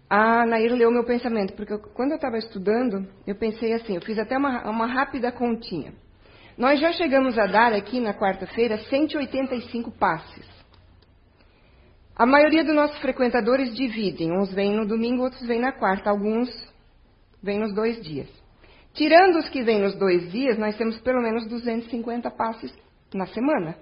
A 0.09 0.45
Nair 0.45 0.73
leu 0.73 0.89
meu 0.89 1.03
pensamento, 1.03 1.53
porque 1.53 1.73
eu, 1.73 1.79
quando 1.79 2.11
eu 2.11 2.15
estava 2.15 2.37
estudando, 2.37 3.07
eu 3.25 3.35
pensei 3.35 3.73
assim, 3.73 3.95
eu 3.95 4.01
fiz 4.01 4.17
até 4.17 4.37
uma, 4.37 4.69
uma 4.69 4.85
rápida 4.85 5.31
continha. 5.31 5.93
Nós 6.57 6.79
já 6.79 6.91
chegamos 6.93 7.37
a 7.37 7.45
dar 7.45 7.73
aqui 7.73 7.99
na 7.99 8.13
quarta-feira 8.13 8.77
185 8.77 9.91
passes. 9.91 10.47
A 12.15 12.25
maioria 12.25 12.63
dos 12.63 12.73
nossos 12.73 12.97
frequentadores 12.99 13.75
dividem, 13.75 14.31
uns 14.31 14.51
vêm 14.51 14.75
no 14.75 14.87
domingo, 14.87 15.23
outros 15.23 15.45
vêm 15.45 15.59
na 15.59 15.71
quarta, 15.71 16.09
alguns 16.09 16.49
vêm 17.43 17.59
nos 17.59 17.75
dois 17.75 18.01
dias. 18.01 18.27
Tirando 18.97 19.37
os 19.37 19.47
que 19.49 19.61
vêm 19.61 19.79
nos 19.79 19.95
dois 19.95 20.31
dias, 20.31 20.57
nós 20.57 20.75
temos 20.75 20.99
pelo 21.01 21.21
menos 21.21 21.47
250 21.47 22.31
passes 22.31 22.73
na 23.13 23.27
semana. 23.27 23.77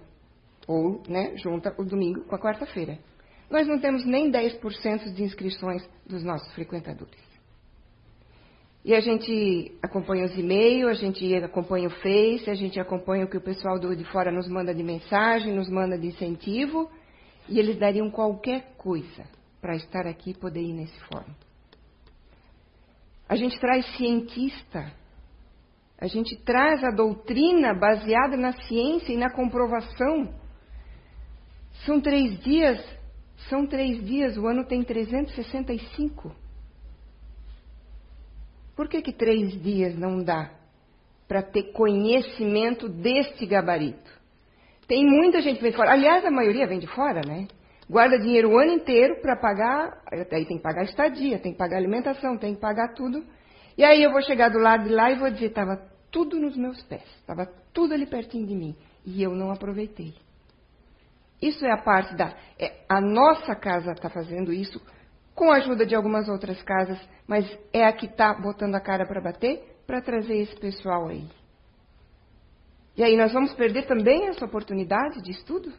Ou, 0.68 1.02
né, 1.08 1.38
junta 1.38 1.74
o 1.78 1.86
domingo 1.86 2.26
com 2.26 2.36
a 2.36 2.40
quarta-feira. 2.40 3.00
Nós 3.50 3.66
não 3.66 3.80
temos 3.80 4.06
nem 4.06 4.30
10% 4.30 5.14
de 5.14 5.24
inscrições 5.24 5.88
dos 6.06 6.22
nossos 6.22 6.54
frequentadores. 6.54 7.24
E 8.84 8.94
a 8.94 9.00
gente 9.00 9.72
acompanha 9.82 10.26
os 10.26 10.38
e-mails, 10.38 10.90
a 10.90 10.94
gente 10.94 11.34
acompanha 11.36 11.88
o 11.88 11.92
Face, 11.92 12.50
a 12.50 12.54
gente 12.54 12.78
acompanha 12.78 13.24
o 13.24 13.30
que 13.30 13.38
o 13.38 13.42
pessoal 13.42 13.80
do 13.80 13.96
de 13.96 14.04
fora 14.12 14.32
nos 14.34 14.50
manda 14.50 14.76
de 14.76 14.84
mensagem, 14.84 15.56
nos 15.56 15.70
manda 15.70 15.98
de 15.98 16.08
incentivo, 16.08 16.92
e 17.48 17.58
eles 17.58 17.78
dariam 17.78 18.12
qualquer 18.12 18.76
coisa 18.78 19.24
para 19.62 19.78
estar 19.78 20.06
aqui 20.06 20.32
e 20.32 20.38
poder 20.38 20.62
ir 20.62 20.74
nesse 20.74 21.00
fórum. 21.06 21.34
A 23.30 23.36
gente 23.36 23.58
traz 23.60 23.86
cientista, 23.96 24.92
a 25.98 26.08
gente 26.08 26.36
traz 26.44 26.84
a 26.84 26.92
doutrina 26.92 27.74
baseada 27.74 28.36
na 28.36 28.52
ciência 28.52 29.14
e 29.14 29.18
na 29.18 29.30
comprovação. 29.30 30.34
São 31.86 32.02
três 32.02 32.40
dias, 32.42 32.84
são 33.50 33.66
três 33.66 34.04
dias, 34.04 34.38
o 34.38 34.48
ano 34.48 34.66
tem 34.66 34.84
365. 34.84 36.36
Por 38.75 38.90
que, 38.90 39.02
que 39.02 39.14
três 39.14 39.62
dias 39.62 39.98
não 39.98 40.22
dá 40.22 40.52
para 41.28 41.42
ter 41.42 41.72
conhecimento 41.72 42.90
deste 42.90 43.46
gabarito? 43.46 44.14
Tem 44.88 45.04
muita 45.06 45.42
gente 45.42 45.58
que 45.58 45.64
vem 45.64 45.72
de 45.72 45.78
fora. 45.78 45.94
Aliás, 45.94 46.25
a 46.25 46.32
maioria 46.32 46.68
vem 46.68 46.80
de 46.80 46.88
fora, 46.88 47.22
né? 47.25 47.48
Guarda 47.90 48.20
dinheiro 48.20 48.52
o 48.52 48.60
ano 48.60 48.74
inteiro 48.74 49.22
para 49.22 49.36
pagar. 49.36 50.02
Aí 50.12 50.46
tem 50.46 50.58
que 50.58 50.64
pagar 50.64 50.84
estadia, 50.84 51.40
tem 51.40 51.54
que 51.54 51.58
pagar 51.58 51.78
alimentação, 51.78 52.38
tem 52.38 52.54
que 52.54 52.62
pagar 52.62 52.94
tudo. 52.94 53.24
E 53.77 53.84
aí 53.84 54.01
eu 54.03 54.12
vou 54.12 54.22
chegar 54.22 54.50
do 54.50 54.60
lado 54.60 54.86
de 54.86 54.94
lá 54.94 55.12
e 55.12 55.20
vou 55.20 55.29
dizer: 55.29 55.48
estava 55.48 55.77
tudo 56.12 56.39
nos 56.39 56.55
meus 56.55 56.82
pés, 56.84 57.03
estava 57.20 57.46
tudo 57.74 57.94
ali 57.94 58.05
pertinho 58.05 58.48
de 58.48 58.55
mim. 58.55 58.75
E 59.05 59.22
eu 59.22 59.32
não 59.32 59.51
aproveitei. 59.51 60.13
Isso 61.41 61.65
é 61.65 61.72
a 61.72 61.82
parte 61.84 62.15
da. 62.15 62.34
É, 62.58 62.84
a 62.88 63.01
nossa 63.01 63.55
casa 63.55 63.91
está 63.91 64.10
fazendo 64.10 64.53
isso 64.53 64.82
com 65.34 65.51
a 65.51 65.58
ajuda 65.58 65.86
de 65.86 65.94
algumas 65.94 66.29
outras 66.29 66.62
casas, 66.63 66.98
mas 67.27 67.46
é 67.74 67.86
a 67.86 67.91
que 67.91 68.05
está 68.05 68.34
botando 68.34 68.75
a 68.75 68.79
cara 68.79 69.05
para 69.05 69.22
bater 69.22 69.75
para 69.86 70.01
trazer 70.01 70.38
esse 70.38 70.55
pessoal 70.55 71.08
aí. 71.08 71.27
E 72.98 73.03
aí 73.03 73.17
nós 73.17 73.34
vamos 73.34 73.53
perder 73.53 73.86
também 73.86 74.29
essa 74.29 74.46
oportunidade 74.46 75.22
de 75.22 75.32
estudo? 75.32 75.72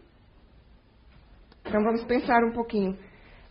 Então 1.64 1.82
vamos 1.82 2.04
pensar 2.04 2.44
um 2.44 2.52
pouquinho. 2.52 2.96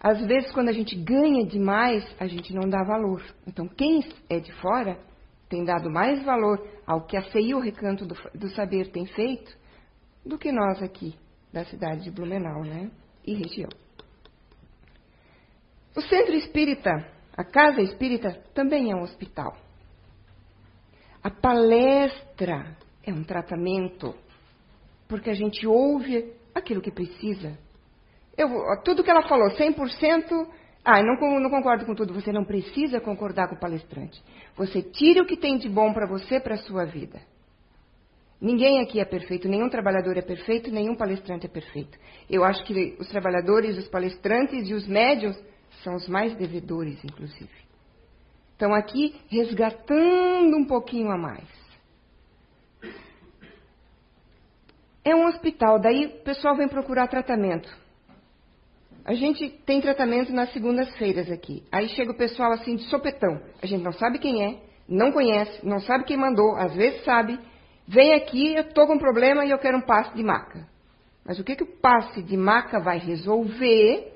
Às 0.06 0.24
vezes, 0.24 0.52
quando 0.52 0.70
a 0.70 0.72
gente 0.72 0.96
ganha 0.96 1.44
demais, 1.44 2.06
a 2.20 2.28
gente 2.28 2.54
não 2.54 2.70
dá 2.70 2.84
valor. 2.84 3.24
Então, 3.48 3.68
quem 3.68 4.08
é 4.30 4.40
de 4.40 4.52
fora 4.62 5.00
tem 5.50 5.66
dado 5.66 5.90
mais 5.90 6.24
valor 6.24 6.64
ao 6.86 7.08
que 7.08 7.18
a 7.18 7.24
CI, 7.24 7.56
o 7.56 7.60
Recanto 7.60 8.06
do, 8.06 8.14
do 8.36 8.48
Saber, 8.50 8.92
tem 8.92 9.08
feito 9.08 9.52
do 10.24 10.38
que 10.38 10.52
nós 10.52 10.80
aqui 10.84 11.16
da 11.52 11.66
cidade 11.66 12.04
de 12.04 12.12
Blumenau, 12.12 12.64
né? 12.64 12.92
E 13.26 13.34
região. 13.34 13.70
O 15.98 16.02
centro 16.02 16.36
espírita, 16.36 16.92
a 17.36 17.44
casa 17.44 17.82
espírita, 17.82 18.32
também 18.54 18.92
é 18.92 18.96
um 18.96 19.02
hospital. 19.02 19.58
A 21.24 21.32
palestra 21.32 22.78
é 23.04 23.12
um 23.12 23.24
tratamento, 23.24 24.14
porque 25.08 25.32
a 25.32 25.36
gente 25.36 25.66
ouve 25.66 26.32
aquilo 26.54 26.80
que 26.80 26.92
precisa. 26.92 27.58
Eu, 28.38 28.50
tudo 28.84 29.04
que 29.04 29.10
ela 29.10 29.28
falou, 29.28 29.50
100%, 29.52 30.48
ah, 30.84 31.02
não, 31.02 31.40
não 31.40 31.50
concordo 31.50 31.86
com 31.86 31.96
tudo. 31.96 32.14
Você 32.14 32.32
não 32.32 32.44
precisa 32.44 33.00
concordar 33.00 33.48
com 33.48 33.56
o 33.56 33.60
palestrante. 33.60 34.22
Você 34.56 34.82
tira 34.82 35.24
o 35.24 35.26
que 35.26 35.38
tem 35.38 35.58
de 35.58 35.70
bom 35.70 35.94
para 35.94 36.06
você, 36.06 36.40
para 36.40 36.56
a 36.56 36.60
sua 36.60 36.86
vida. 36.86 37.20
Ninguém 38.40 38.82
aqui 38.82 39.00
é 39.00 39.06
perfeito, 39.06 39.48
nenhum 39.48 39.70
trabalhador 39.70 40.18
é 40.18 40.22
perfeito, 40.22 40.70
nenhum 40.70 40.96
palestrante 40.96 41.46
é 41.46 41.50
perfeito. 41.50 41.98
Eu 42.30 42.44
acho 42.44 42.64
que 42.66 42.96
os 43.00 43.08
trabalhadores, 43.08 43.78
os 43.78 43.88
palestrantes 43.88 44.70
e 44.70 44.74
os 44.74 44.86
médios 44.88 45.36
são 45.84 45.96
os 45.96 46.08
mais 46.08 46.36
devedores, 46.36 47.04
inclusive. 47.04 47.50
Estão 48.52 48.74
aqui 48.74 49.16
resgatando 49.30 50.58
um 50.58 50.66
pouquinho 50.66 51.10
a 51.10 51.18
mais. 51.18 51.48
É 55.04 55.16
um 55.16 55.26
hospital, 55.26 55.80
daí 55.80 56.06
o 56.06 56.24
pessoal 56.24 56.56
vem 56.56 56.68
procurar 56.68 57.08
tratamento. 57.08 57.85
A 59.06 59.14
gente 59.14 59.48
tem 59.66 59.80
tratamento 59.80 60.34
nas 60.34 60.52
segundas-feiras 60.52 61.30
aqui. 61.32 61.64
Aí 61.72 61.88
chega 61.90 62.12
o 62.12 62.18
pessoal 62.18 62.52
assim 62.52 62.76
de 62.76 62.84
sopetão. 62.86 63.40
A 63.62 63.66
gente 63.68 63.84
não 63.84 63.92
sabe 63.92 64.18
quem 64.18 64.44
é, 64.44 64.60
não 64.90 65.12
conhece, 65.12 65.64
não 65.64 65.80
sabe 65.80 66.06
quem 66.06 66.18
mandou, 66.18 66.56
às 66.56 66.74
vezes 66.74 67.04
sabe. 67.04 67.40
Vem 67.88 68.16
aqui, 68.16 68.56
eu 68.56 68.64
estou 68.64 68.88
com 68.88 68.96
um 68.96 69.00
problema 69.00 69.46
e 69.46 69.52
eu 69.52 69.60
quero 69.60 69.78
um 69.78 69.86
passe 69.86 70.16
de 70.16 70.24
maca. 70.24 70.68
Mas 71.24 71.40
o 71.40 71.44
que, 71.44 71.56
que 71.56 71.64
o 71.64 71.80
passe 71.80 72.24
de 72.24 72.36
maca 72.36 72.80
vai 72.80 72.98
resolver 72.98 74.12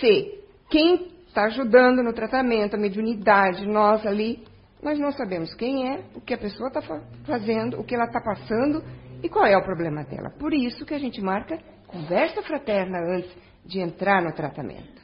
se 0.00 0.40
quem 0.70 1.08
está 1.28 1.44
ajudando 1.44 2.02
no 2.02 2.14
tratamento, 2.14 2.74
a 2.74 2.78
mediunidade, 2.78 3.66
nós 3.66 4.06
ali, 4.06 4.42
nós 4.82 4.98
não 4.98 5.12
sabemos 5.12 5.54
quem 5.54 5.90
é, 5.90 6.04
o 6.14 6.22
que 6.22 6.32
a 6.32 6.38
pessoa 6.38 6.68
está 6.68 6.80
fazendo, 7.26 7.78
o 7.78 7.84
que 7.84 7.94
ela 7.94 8.06
está 8.06 8.20
passando 8.20 8.82
e 9.22 9.28
qual 9.28 9.44
é 9.44 9.56
o 9.58 9.62
problema 9.62 10.04
dela. 10.04 10.30
Por 10.38 10.54
isso 10.54 10.86
que 10.86 10.94
a 10.94 10.98
gente 10.98 11.20
marca 11.20 11.58
conversa 11.86 12.42
fraterna 12.42 12.98
antes 12.98 13.30
de 13.66 13.80
entrar 13.80 14.22
no 14.22 14.32
tratamento. 14.32 15.02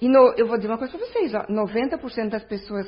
E 0.00 0.08
no, 0.08 0.34
eu 0.36 0.46
vou 0.46 0.56
dizer 0.56 0.68
uma 0.68 0.78
coisa 0.78 0.96
para 0.96 1.06
vocês: 1.06 1.32
ó, 1.34 1.46
90% 1.46 2.28
das 2.28 2.44
pessoas 2.44 2.86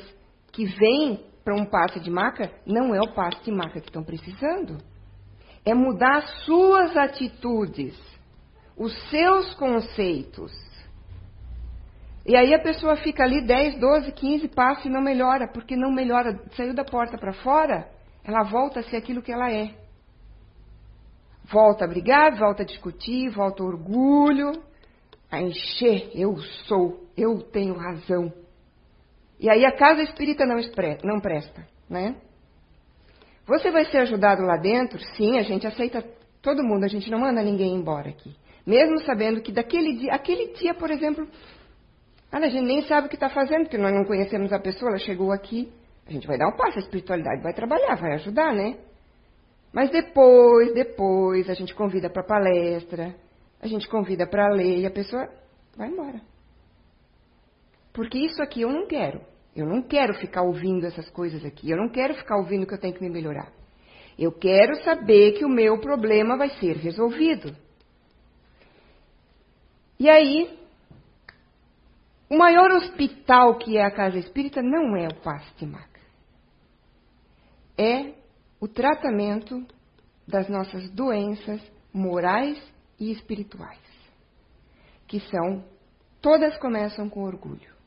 que 0.51 0.65
vêm 0.65 1.25
para 1.43 1.55
um 1.55 1.65
passe 1.65 1.99
de 1.99 2.11
maca 2.11 2.51
não 2.65 2.93
é 2.93 2.99
o 2.99 3.13
passe 3.13 3.43
de 3.43 3.51
maca 3.51 3.79
que 3.79 3.87
estão 3.87 4.03
precisando. 4.03 4.77
É 5.65 5.73
mudar 5.73 6.21
suas 6.45 6.95
atitudes, 6.95 7.97
os 8.77 8.93
seus 9.09 9.53
conceitos. 9.55 10.51
E 12.25 12.35
aí 12.35 12.53
a 12.53 12.59
pessoa 12.59 12.97
fica 12.97 13.23
ali 13.23 13.45
10, 13.45 13.79
12, 13.79 14.11
15 14.11 14.47
passos 14.49 14.85
e 14.85 14.89
não 14.89 15.01
melhora, 15.01 15.47
porque 15.51 15.77
não 15.77 15.91
melhora. 15.91 16.37
Saiu 16.55 16.73
da 16.73 16.83
porta 16.83 17.17
para 17.17 17.31
fora, 17.33 17.89
ela 18.23 18.43
volta 18.43 18.81
a 18.81 18.83
ser 18.83 18.97
aquilo 18.97 19.21
que 19.21 19.31
ela 19.31 19.49
é. 19.49 19.86
Volta 21.51 21.85
a 21.85 21.87
brigar, 21.87 22.35
volta 22.37 22.63
a 22.63 22.65
discutir, 22.65 23.29
volta 23.29 23.63
ao 23.63 23.69
orgulho, 23.69 24.51
a 25.31 25.41
encher, 25.41 26.11
eu 26.13 26.37
sou, 26.67 27.07
eu 27.15 27.39
tenho 27.41 27.75
razão. 27.75 28.31
E 29.39 29.49
aí 29.49 29.65
a 29.65 29.71
casa 29.71 30.01
espírita 30.01 30.45
não, 30.45 30.57
não 31.03 31.19
presta, 31.19 31.65
né? 31.89 32.15
Você 33.45 33.71
vai 33.71 33.85
ser 33.85 33.99
ajudado 33.99 34.41
lá 34.41 34.57
dentro? 34.57 34.99
Sim, 35.15 35.37
a 35.37 35.41
gente 35.41 35.65
aceita 35.65 36.03
todo 36.41 36.63
mundo, 36.63 36.83
a 36.83 36.89
gente 36.89 37.09
não 37.09 37.19
manda 37.19 37.41
ninguém 37.41 37.73
embora 37.73 38.09
aqui. 38.09 38.35
Mesmo 38.65 38.99
sabendo 39.01 39.41
que 39.41 39.53
daquele 39.53 39.93
dia, 39.93 40.13
aquele 40.13 40.53
dia, 40.53 40.73
por 40.73 40.91
exemplo, 40.91 41.25
a 42.29 42.49
gente 42.49 42.65
nem 42.65 42.81
sabe 42.83 43.07
o 43.07 43.09
que 43.09 43.15
está 43.15 43.29
fazendo, 43.29 43.63
porque 43.63 43.77
nós 43.77 43.93
não 43.93 44.03
conhecemos 44.03 44.51
a 44.51 44.59
pessoa, 44.59 44.91
ela 44.91 44.99
chegou 44.99 45.31
aqui, 45.31 45.71
a 46.05 46.11
gente 46.11 46.27
vai 46.27 46.37
dar 46.37 46.49
um 46.49 46.57
passo, 46.57 46.77
a 46.77 46.81
espiritualidade 46.81 47.41
vai 47.41 47.53
trabalhar, 47.53 47.95
vai 47.95 48.15
ajudar, 48.15 48.53
né? 48.53 48.77
Mas 49.77 49.91
depois, 49.91 50.73
depois, 50.73 51.47
a 51.47 51.53
gente 51.53 51.75
convida 51.75 52.09
para 52.09 52.23
palestra, 52.23 53.15
a 53.61 53.67
gente 53.67 53.87
convida 53.87 54.25
para 54.25 54.49
ler 54.49 54.79
e 54.79 54.87
a 54.87 54.89
pessoa 54.89 55.29
vai 55.77 55.87
embora. 55.87 56.19
Porque 57.93 58.17
isso 58.17 58.41
aqui 58.41 58.61
eu 58.61 58.71
não 58.71 58.87
quero. 58.87 59.21
Eu 59.55 59.67
não 59.67 59.83
quero 59.83 60.15
ficar 60.15 60.41
ouvindo 60.41 60.87
essas 60.87 61.07
coisas 61.11 61.45
aqui. 61.45 61.69
Eu 61.69 61.77
não 61.77 61.89
quero 61.89 62.15
ficar 62.15 62.37
ouvindo 62.37 62.65
que 62.65 62.73
eu 62.73 62.79
tenho 62.79 62.95
que 62.95 63.03
me 63.03 63.09
melhorar. 63.11 63.53
Eu 64.17 64.31
quero 64.31 64.83
saber 64.83 65.33
que 65.33 65.45
o 65.45 65.49
meu 65.49 65.79
problema 65.79 66.35
vai 66.35 66.49
ser 66.57 66.75
resolvido. 66.77 67.55
E 69.99 70.09
aí, 70.09 70.57
o 72.31 72.35
maior 72.35 72.71
hospital 72.71 73.59
que 73.59 73.77
é 73.77 73.85
a 73.85 73.91
casa 73.91 74.17
espírita 74.17 74.59
não 74.59 74.95
é 74.95 75.07
o 75.07 75.21
Pastimac. 75.21 75.87
É 77.77 78.17
o 78.59 78.67
tratamento 78.67 79.65
das 80.27 80.49
nossas 80.49 80.89
doenças 80.91 81.61
morais 81.93 82.61
e 82.99 83.11
espirituais, 83.11 83.79
que 85.07 85.19
são 85.19 85.63
todas 86.21 86.57
começam 86.57 87.09
com 87.09 87.23
orgulho 87.23 87.77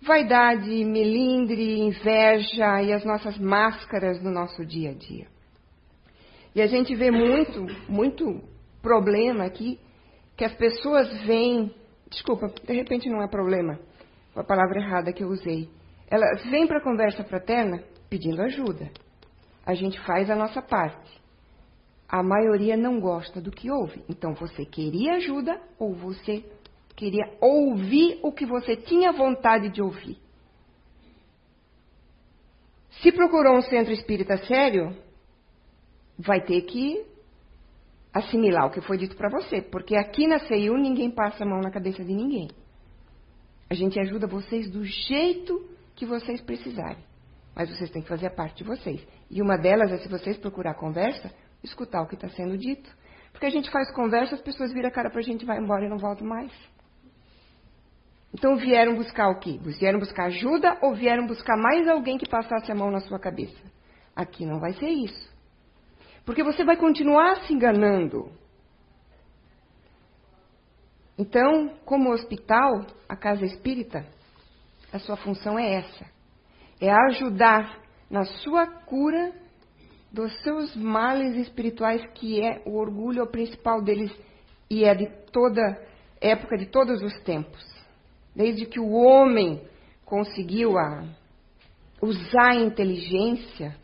vaidade, 0.00 0.84
melindre, 0.84 1.80
inveja 1.80 2.82
e 2.82 2.92
as 2.92 3.04
nossas 3.04 3.36
máscaras 3.38 4.22
no 4.22 4.30
nosso 4.30 4.64
dia 4.64 4.90
a 4.90 4.94
dia. 4.94 5.26
E 6.54 6.62
a 6.62 6.66
gente 6.66 6.94
vê 6.94 7.10
muito, 7.10 7.66
muito 7.88 8.40
problema 8.80 9.44
aqui 9.44 9.78
que 10.36 10.44
as 10.44 10.54
pessoas 10.54 11.08
vêm, 11.22 11.74
desculpa, 12.08 12.48
de 12.48 12.72
repente 12.72 13.08
não 13.08 13.22
é 13.22 13.28
problema, 13.28 13.78
foi 14.32 14.42
a 14.42 14.46
palavra 14.46 14.80
errada 14.80 15.12
que 15.12 15.22
eu 15.22 15.28
usei. 15.28 15.68
Elas 16.08 16.44
vêm 16.48 16.66
para 16.66 16.78
a 16.78 16.82
conversa 16.82 17.24
fraterna 17.24 17.82
pedindo 18.08 18.40
ajuda. 18.40 18.90
A 19.68 19.74
gente 19.74 20.00
faz 20.00 20.30
a 20.30 20.34
nossa 20.34 20.62
parte. 20.62 21.20
A 22.08 22.22
maioria 22.22 22.74
não 22.74 22.98
gosta 22.98 23.38
do 23.38 23.50
que 23.50 23.70
ouve. 23.70 24.02
Então 24.08 24.32
você 24.32 24.64
queria 24.64 25.16
ajuda 25.16 25.60
ou 25.78 25.94
você 25.94 26.42
queria 26.96 27.36
ouvir 27.38 28.18
o 28.22 28.32
que 28.32 28.46
você 28.46 28.76
tinha 28.76 29.12
vontade 29.12 29.68
de 29.68 29.82
ouvir. 29.82 30.16
Se 33.02 33.12
procurou 33.12 33.58
um 33.58 33.60
centro 33.60 33.92
espírita 33.92 34.38
sério, 34.46 34.96
vai 36.18 36.40
ter 36.40 36.62
que 36.62 37.04
assimilar 38.14 38.68
o 38.68 38.70
que 38.70 38.80
foi 38.80 38.96
dito 38.96 39.16
para 39.16 39.28
você, 39.28 39.60
porque 39.60 39.94
aqui 39.94 40.26
na 40.26 40.38
CIU 40.38 40.78
ninguém 40.78 41.10
passa 41.10 41.44
a 41.44 41.46
mão 41.46 41.60
na 41.60 41.70
cabeça 41.70 42.02
de 42.02 42.14
ninguém. 42.14 42.48
A 43.68 43.74
gente 43.74 44.00
ajuda 44.00 44.26
vocês 44.26 44.70
do 44.70 44.82
jeito 44.82 45.68
que 45.94 46.06
vocês 46.06 46.40
precisarem, 46.40 47.04
mas 47.58 47.68
vocês 47.68 47.90
têm 47.90 48.00
que 48.00 48.08
fazer 48.08 48.28
a 48.28 48.30
parte 48.30 48.58
de 48.58 48.64
vocês. 48.64 49.04
E 49.28 49.42
uma 49.42 49.58
delas 49.58 49.90
é 49.90 49.98
se 49.98 50.08
vocês 50.08 50.38
procurar 50.38 50.74
conversa, 50.74 51.28
escutar 51.60 52.00
o 52.02 52.06
que 52.06 52.14
está 52.14 52.28
sendo 52.28 52.56
dito. 52.56 52.88
Porque 53.32 53.46
a 53.46 53.50
gente 53.50 53.68
faz 53.68 53.92
conversa, 53.92 54.36
as 54.36 54.40
pessoas 54.40 54.72
viram 54.72 54.88
a 54.88 54.92
cara 54.92 55.10
para 55.10 55.18
a 55.18 55.24
gente, 55.24 55.44
vai 55.44 55.58
embora 55.58 55.84
e 55.84 55.88
não 55.88 55.98
voltam 55.98 56.24
mais. 56.24 56.52
Então 58.32 58.56
vieram 58.56 58.94
buscar 58.94 59.28
o 59.28 59.40
quê? 59.40 59.58
Vieram 59.60 59.98
buscar 59.98 60.26
ajuda 60.26 60.78
ou 60.82 60.94
vieram 60.94 61.26
buscar 61.26 61.56
mais 61.56 61.88
alguém 61.88 62.16
que 62.16 62.28
passasse 62.28 62.70
a 62.70 62.76
mão 62.76 62.92
na 62.92 63.00
sua 63.00 63.18
cabeça? 63.18 63.60
Aqui 64.14 64.46
não 64.46 64.60
vai 64.60 64.74
ser 64.74 64.90
isso. 64.90 65.28
Porque 66.24 66.44
você 66.44 66.64
vai 66.64 66.76
continuar 66.76 67.44
se 67.44 67.52
enganando. 67.52 68.30
Então, 71.18 71.74
como 71.84 72.12
hospital, 72.12 72.86
a 73.08 73.16
casa 73.16 73.44
espírita, 73.44 74.06
a 74.92 75.00
sua 75.00 75.16
função 75.16 75.58
é 75.58 75.74
essa: 75.74 76.17
é 76.80 76.90
ajudar 76.90 77.80
na 78.10 78.24
sua 78.24 78.66
cura 78.66 79.32
dos 80.12 80.32
seus 80.42 80.74
males 80.76 81.36
espirituais, 81.36 82.04
que 82.14 82.40
é 82.42 82.62
o 82.64 82.76
orgulho 82.76 83.22
é 83.22 83.26
principal 83.26 83.82
deles 83.82 84.10
e 84.70 84.84
é 84.84 84.94
de 84.94 85.06
toda 85.32 85.60
época, 86.20 86.56
de 86.56 86.66
todos 86.66 87.02
os 87.02 87.20
tempos. 87.20 87.62
Desde 88.34 88.66
que 88.66 88.80
o 88.80 88.92
homem 88.92 89.62
conseguiu 90.04 90.78
a, 90.78 91.04
usar 92.00 92.52
a 92.52 92.56
inteligência, 92.56 93.76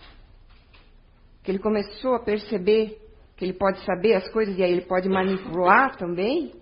que 1.42 1.50
ele 1.50 1.58
começou 1.58 2.14
a 2.14 2.20
perceber 2.20 2.98
que 3.36 3.44
ele 3.44 3.52
pode 3.52 3.84
saber 3.84 4.14
as 4.14 4.28
coisas 4.30 4.56
e 4.56 4.62
aí 4.62 4.72
ele 4.72 4.86
pode 4.86 5.08
manipular 5.08 5.96
também, 5.96 6.54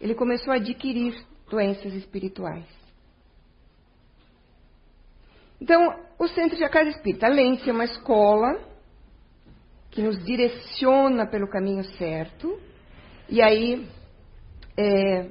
ele 0.00 0.14
começou 0.14 0.52
a 0.52 0.56
adquirir 0.56 1.16
doenças 1.50 1.92
espirituais. 1.94 2.75
Então, 5.60 5.94
o 6.18 6.28
Centro 6.28 6.56
de 6.56 6.68
Casa 6.68 6.90
Espírita, 6.90 7.26
além 7.26 7.54
de 7.54 7.64
ser 7.64 7.72
uma 7.72 7.84
escola 7.84 8.58
que 9.90 10.02
nos 10.02 10.22
direciona 10.24 11.26
pelo 11.26 11.48
caminho 11.48 11.84
certo, 11.96 12.60
e 13.28 13.42
aí 13.42 13.88
é, 14.76 15.30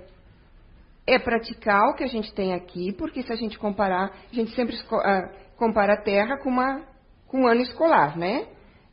é 1.06 1.20
praticar 1.20 1.90
o 1.90 1.96
que 1.96 2.04
a 2.04 2.08
gente 2.08 2.34
tem 2.34 2.54
aqui, 2.54 2.92
porque 2.94 3.22
se 3.22 3.32
a 3.32 3.36
gente 3.36 3.60
comparar, 3.60 4.12
a 4.32 4.36
gente 4.36 4.56
sempre 4.56 4.76
uh, 4.76 5.56
compara 5.56 5.94
a 5.94 6.02
Terra 6.02 6.38
com, 6.38 6.50
uma, 6.50 6.82
com 7.28 7.42
um 7.42 7.48
ano 7.48 7.62
escolar, 7.62 8.18
né? 8.18 8.48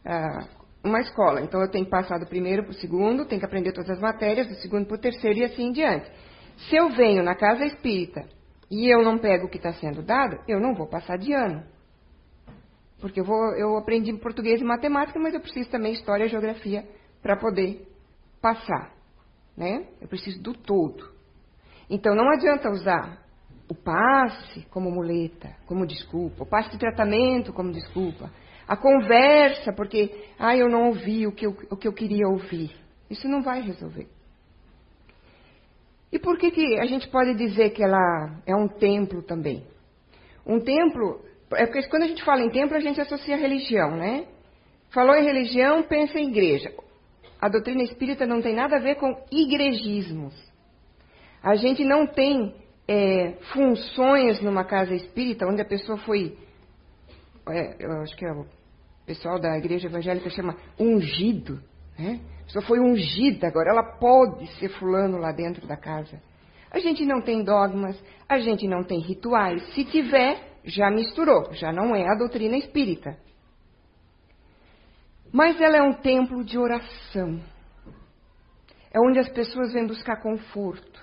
Uh, 0.05 0.62
uma 0.85 1.01
escola. 1.01 1.40
Então 1.40 1.61
eu 1.61 1.71
tenho 1.71 1.85
que 1.85 1.90
passar 1.90 2.18
do 2.18 2.27
primeiro 2.27 2.64
para 2.64 2.73
o 2.73 2.75
segundo, 2.75 3.25
tenho 3.25 3.40
que 3.40 3.47
aprender 3.47 3.73
todas 3.73 3.90
as 3.90 4.01
matérias, 4.01 4.49
do 4.49 4.55
segundo 4.57 4.87
para 4.87 4.97
o 4.97 5.01
terceiro 5.01 5.38
e 5.38 5.45
assim 5.45 5.68
em 5.68 5.73
diante. 5.73 6.11
Se 6.68 6.77
eu 6.77 6.90
venho 6.90 7.23
na 7.23 7.35
casa 7.35 7.64
espírita 7.64 8.25
e 8.73 8.89
eu 8.89 9.03
não 9.03 9.19
pego 9.19 9.45
o 9.45 9.51
que 9.51 9.59
está 9.59 9.75
sendo 9.75 10.03
dado, 10.03 10.39
eu 10.49 10.59
não 10.59 10.75
vou 10.75 10.87
passar 10.87 11.19
de 11.19 11.31
ano. 11.35 11.63
Porque 13.03 13.21
eu, 13.21 13.25
vou, 13.25 13.55
eu 13.55 13.77
aprendi 13.77 14.11
português 14.15 14.63
e 14.63 14.65
matemática, 14.65 15.21
mas 15.21 15.35
eu 15.35 15.41
preciso 15.41 15.69
também 15.69 15.93
história 15.93 16.25
e 16.25 16.29
geografia 16.29 16.83
para 17.21 17.37
poder 17.37 17.87
passar. 18.41 18.95
Né? 19.55 19.87
Eu 20.01 20.09
preciso 20.09 20.43
do 20.43 20.55
todo. 20.55 21.13
Então 21.91 22.15
não 22.15 22.31
adianta 22.31 22.71
usar 22.71 23.23
o 23.69 23.75
passe 23.75 24.63
como 24.71 24.91
muleta, 24.91 25.55
como 25.67 25.87
desculpa, 25.87 26.45
o 26.45 26.47
passe 26.47 26.71
de 26.71 26.79
tratamento 26.79 27.53
como 27.53 27.73
desculpa, 27.73 28.31
a 28.67 28.75
conversa 28.75 29.71
porque, 29.75 30.29
ah, 30.39 30.57
eu 30.57 30.71
não 30.71 30.87
ouvi 30.87 31.27
o 31.27 31.33
que 31.33 31.47
eu, 31.47 31.55
o 31.71 31.77
que 31.77 31.87
eu 31.87 31.93
queria 31.93 32.27
ouvir. 32.27 32.75
Isso 33.11 33.29
não 33.29 33.43
vai 33.43 33.61
resolver. 33.61 34.09
E 36.12 36.18
por 36.18 36.38
que, 36.38 36.51
que 36.51 36.79
a 36.79 36.85
gente 36.85 37.09
pode 37.09 37.35
dizer 37.35 37.70
que 37.70 37.83
ela 37.83 38.42
é 38.46 38.55
um 38.55 38.68
templo 38.68 39.22
também? 39.22 39.66
Um 40.46 40.61
templo, 40.61 41.25
é 41.55 41.64
porque 41.64 41.88
quando 41.88 42.03
a 42.03 42.09
gente 42.09 42.22
fala 42.22 42.42
em 42.42 42.51
templo, 42.51 42.77
a 42.77 42.81
gente 42.81 43.01
associa 43.01 43.35
a 43.35 43.38
religião, 43.38 43.96
né? 43.96 44.27
Falou 44.90 45.16
em 45.16 45.25
religião, 45.25 45.83
pensa 45.85 46.18
em 46.18 46.29
igreja. 46.29 46.70
A 47.40 47.48
doutrina 47.48 47.83
espírita 47.83 48.27
não 48.27 48.42
tem 48.42 48.55
nada 48.55 48.77
a 48.77 48.81
ver 48.81 48.96
com 48.96 49.11
igrejismos. 49.31 50.35
A 51.42 51.55
gente 51.57 51.83
não 51.83 52.07
tem 52.07 52.55
é, 52.87 53.33
funções 53.53 54.40
numa 54.42 54.64
casa 54.64 54.94
espírita 54.94 55.46
onde 55.46 55.62
a 55.62 55.64
pessoa 55.64 55.96
foi. 55.98 56.37
É, 57.48 57.85
eu 57.85 58.03
acho 58.03 58.14
que 58.14 58.25
é 58.25 58.33
o 58.33 58.46
pessoal 59.07 59.40
da 59.40 59.57
igreja 59.57 59.88
evangélica 59.88 60.29
chama 60.31 60.57
ungido. 60.79 61.61
Né? 61.98 62.20
Pessoa 62.53 62.67
foi 62.67 62.81
ungida, 62.81 63.47
agora 63.47 63.71
ela 63.71 63.97
pode 63.99 64.47
ser 64.59 64.69
fulano 64.79 65.17
lá 65.17 65.33
dentro 65.33 65.67
da 65.67 65.75
casa. 65.75 66.21
A 66.71 66.79
gente 66.79 67.03
não 67.07 67.23
tem 67.23 67.43
dogmas, 67.43 67.99
a 68.29 68.38
gente 68.41 68.69
não 68.69 68.85
tem 68.85 69.01
rituais. 69.01 69.67
Se 69.73 69.87
tiver, 69.87 70.59
já 70.62 70.91
misturou, 70.91 71.51
já 71.55 71.73
não 71.73 71.97
é 71.97 72.07
a 72.07 72.15
doutrina 72.15 72.59
espírita. 72.59 73.17
Mas 75.33 75.59
ela 75.62 75.79
é 75.79 75.83
um 75.83 75.95
templo 75.95 76.45
de 76.45 76.59
oração. 76.59 77.41
É 78.93 79.01
onde 79.01 79.19
as 79.19 79.31
pessoas 79.31 79.73
vêm 79.73 79.87
buscar 79.87 80.21
conforto. 80.21 81.01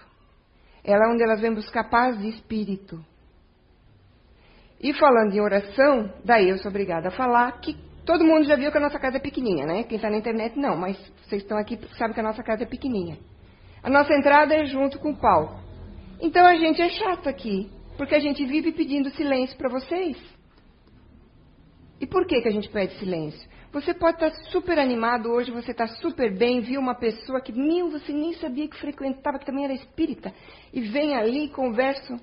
Ela 0.84 1.06
é 1.06 1.12
onde 1.12 1.24
elas 1.24 1.42
vêm 1.42 1.56
buscar 1.56 1.90
paz 1.90 2.16
de 2.20 2.30
espírito. 2.30 3.04
E 4.80 4.94
falando 4.94 5.34
em 5.34 5.42
oração, 5.42 6.14
daí 6.24 6.48
eu 6.48 6.60
sou 6.60 6.70
obrigada 6.70 7.08
a 7.08 7.12
falar 7.12 7.60
que 7.60 7.89
todo 8.06 8.26
mundo 8.26 8.46
já 8.46 8.56
viu 8.56 8.72
que 8.72 8.78
a 8.78 8.82
nossa 8.82 9.00
casa 9.00 9.18
é 9.18 9.20
pequenininha, 9.20 9.66
né? 9.66 9.84
Quem 9.84 9.96
está 9.96 10.10
na 10.10 10.18
internet 10.18 10.58
não, 10.58 10.76
mas 10.76 10.98
vocês 11.24 11.42
estão 11.42 11.58
aqui 11.58 11.80
sabem 11.98 12.14
que 12.14 12.20
a 12.20 12.24
nossa 12.24 12.44
casa 12.44 12.64
é 12.64 12.66
pequenininha. 12.66 13.18
A 13.82 13.90
nossa 13.90 14.14
entrada 14.14 14.54
é 14.54 14.66
junto 14.66 15.00
com 15.00 15.12
o 15.12 15.18
palco. 15.18 15.60
Então 16.22 16.46
a 16.46 16.56
gente 16.56 16.82
é 16.82 16.90
chato 16.90 17.30
aqui, 17.30 17.70
porque 17.98 18.16
a 18.16 18.20
gente 18.20 18.46
vive 18.46 18.72
pedindo 18.72 19.10
silêncio 19.12 19.58
para 19.58 19.70
vocês. 19.70 20.18
E 22.00 22.08
por 22.08 22.26
que, 22.26 22.42
que 22.42 22.48
a 22.48 22.52
gente 22.52 22.70
pede 22.70 22.98
silêncio? 22.98 23.48
Você 23.72 23.94
pode 23.94 24.16
estar 24.16 24.32
super 24.50 24.80
animado 24.80 25.30
hoje, 25.30 25.52
você 25.52 25.72
está 25.72 25.86
super 25.86 26.36
bem, 26.36 26.60
viu 26.60 26.82
uma 26.82 26.96
pessoa 26.96 27.40
que 27.40 27.52
nem 27.52 27.88
você 27.90 28.12
nem 28.12 28.34
sabia 28.34 28.68
que 28.68 28.78
frequentava, 28.78 29.38
que 29.38 29.46
também 29.46 29.66
era 29.66 29.74
espírita, 29.74 30.34
e 30.74 30.82
vem 30.82 31.16
ali 31.16 31.50
conversa. 31.50 32.20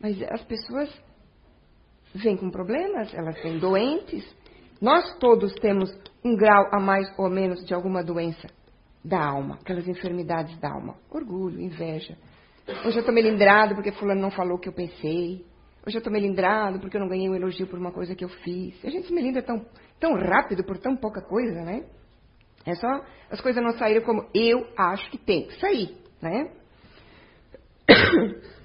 Mas 0.00 0.20
as 0.22 0.42
pessoas 0.42 0.90
vêm 2.14 2.36
com 2.36 2.50
problemas, 2.50 3.12
elas 3.14 3.40
vêm 3.42 3.58
doentes. 3.58 4.24
Nós 4.80 5.16
todos 5.18 5.52
temos 5.54 5.90
um 6.24 6.36
grau 6.36 6.68
a 6.72 6.78
mais 6.78 7.12
ou 7.18 7.28
menos 7.28 7.64
de 7.64 7.74
alguma 7.74 8.02
doença 8.02 8.48
da 9.04 9.24
alma, 9.24 9.56
aquelas 9.60 9.88
enfermidades 9.88 10.56
da 10.60 10.70
alma. 10.70 10.94
Orgulho, 11.10 11.60
inveja. 11.60 12.16
Hoje 12.84 12.96
eu 12.96 13.00
estou 13.00 13.14
melindrado 13.14 13.74
porque 13.74 13.90
fulano 13.92 14.20
não 14.20 14.30
falou 14.30 14.56
o 14.56 14.60
que 14.60 14.68
eu 14.68 14.72
pensei. 14.72 15.44
Hoje 15.86 15.96
eu 15.96 16.00
estou 16.00 16.12
melindrado 16.12 16.78
porque 16.78 16.96
eu 16.96 17.00
não 17.00 17.08
ganhei 17.08 17.28
um 17.28 17.34
elogio 17.34 17.66
por 17.66 17.78
uma 17.78 17.90
coisa 17.90 18.14
que 18.14 18.24
eu 18.24 18.28
fiz. 18.28 18.84
A 18.84 18.90
gente 18.90 19.06
se 19.06 19.12
melindra 19.12 19.42
tão, 19.42 19.64
tão 19.98 20.14
rápido 20.14 20.62
por 20.62 20.78
tão 20.78 20.96
pouca 20.96 21.22
coisa, 21.22 21.62
né? 21.62 21.84
É 22.66 22.74
só 22.74 23.04
as 23.30 23.40
coisas 23.40 23.62
não 23.62 23.72
saíram 23.72 24.02
como 24.02 24.28
eu 24.34 24.66
acho 24.76 25.10
que 25.10 25.18
tem 25.18 25.46
que 25.46 25.58
sair, 25.58 25.96
né? 26.20 26.52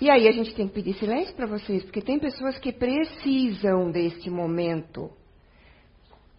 E 0.00 0.10
aí 0.10 0.26
a 0.26 0.32
gente 0.32 0.54
tem 0.54 0.66
que 0.66 0.74
pedir 0.74 0.94
silêncio 0.94 1.34
para 1.34 1.46
vocês, 1.46 1.82
porque 1.84 2.00
tem 2.00 2.18
pessoas 2.18 2.58
que 2.58 2.72
precisam 2.72 3.90
deste 3.90 4.30
momento. 4.30 5.10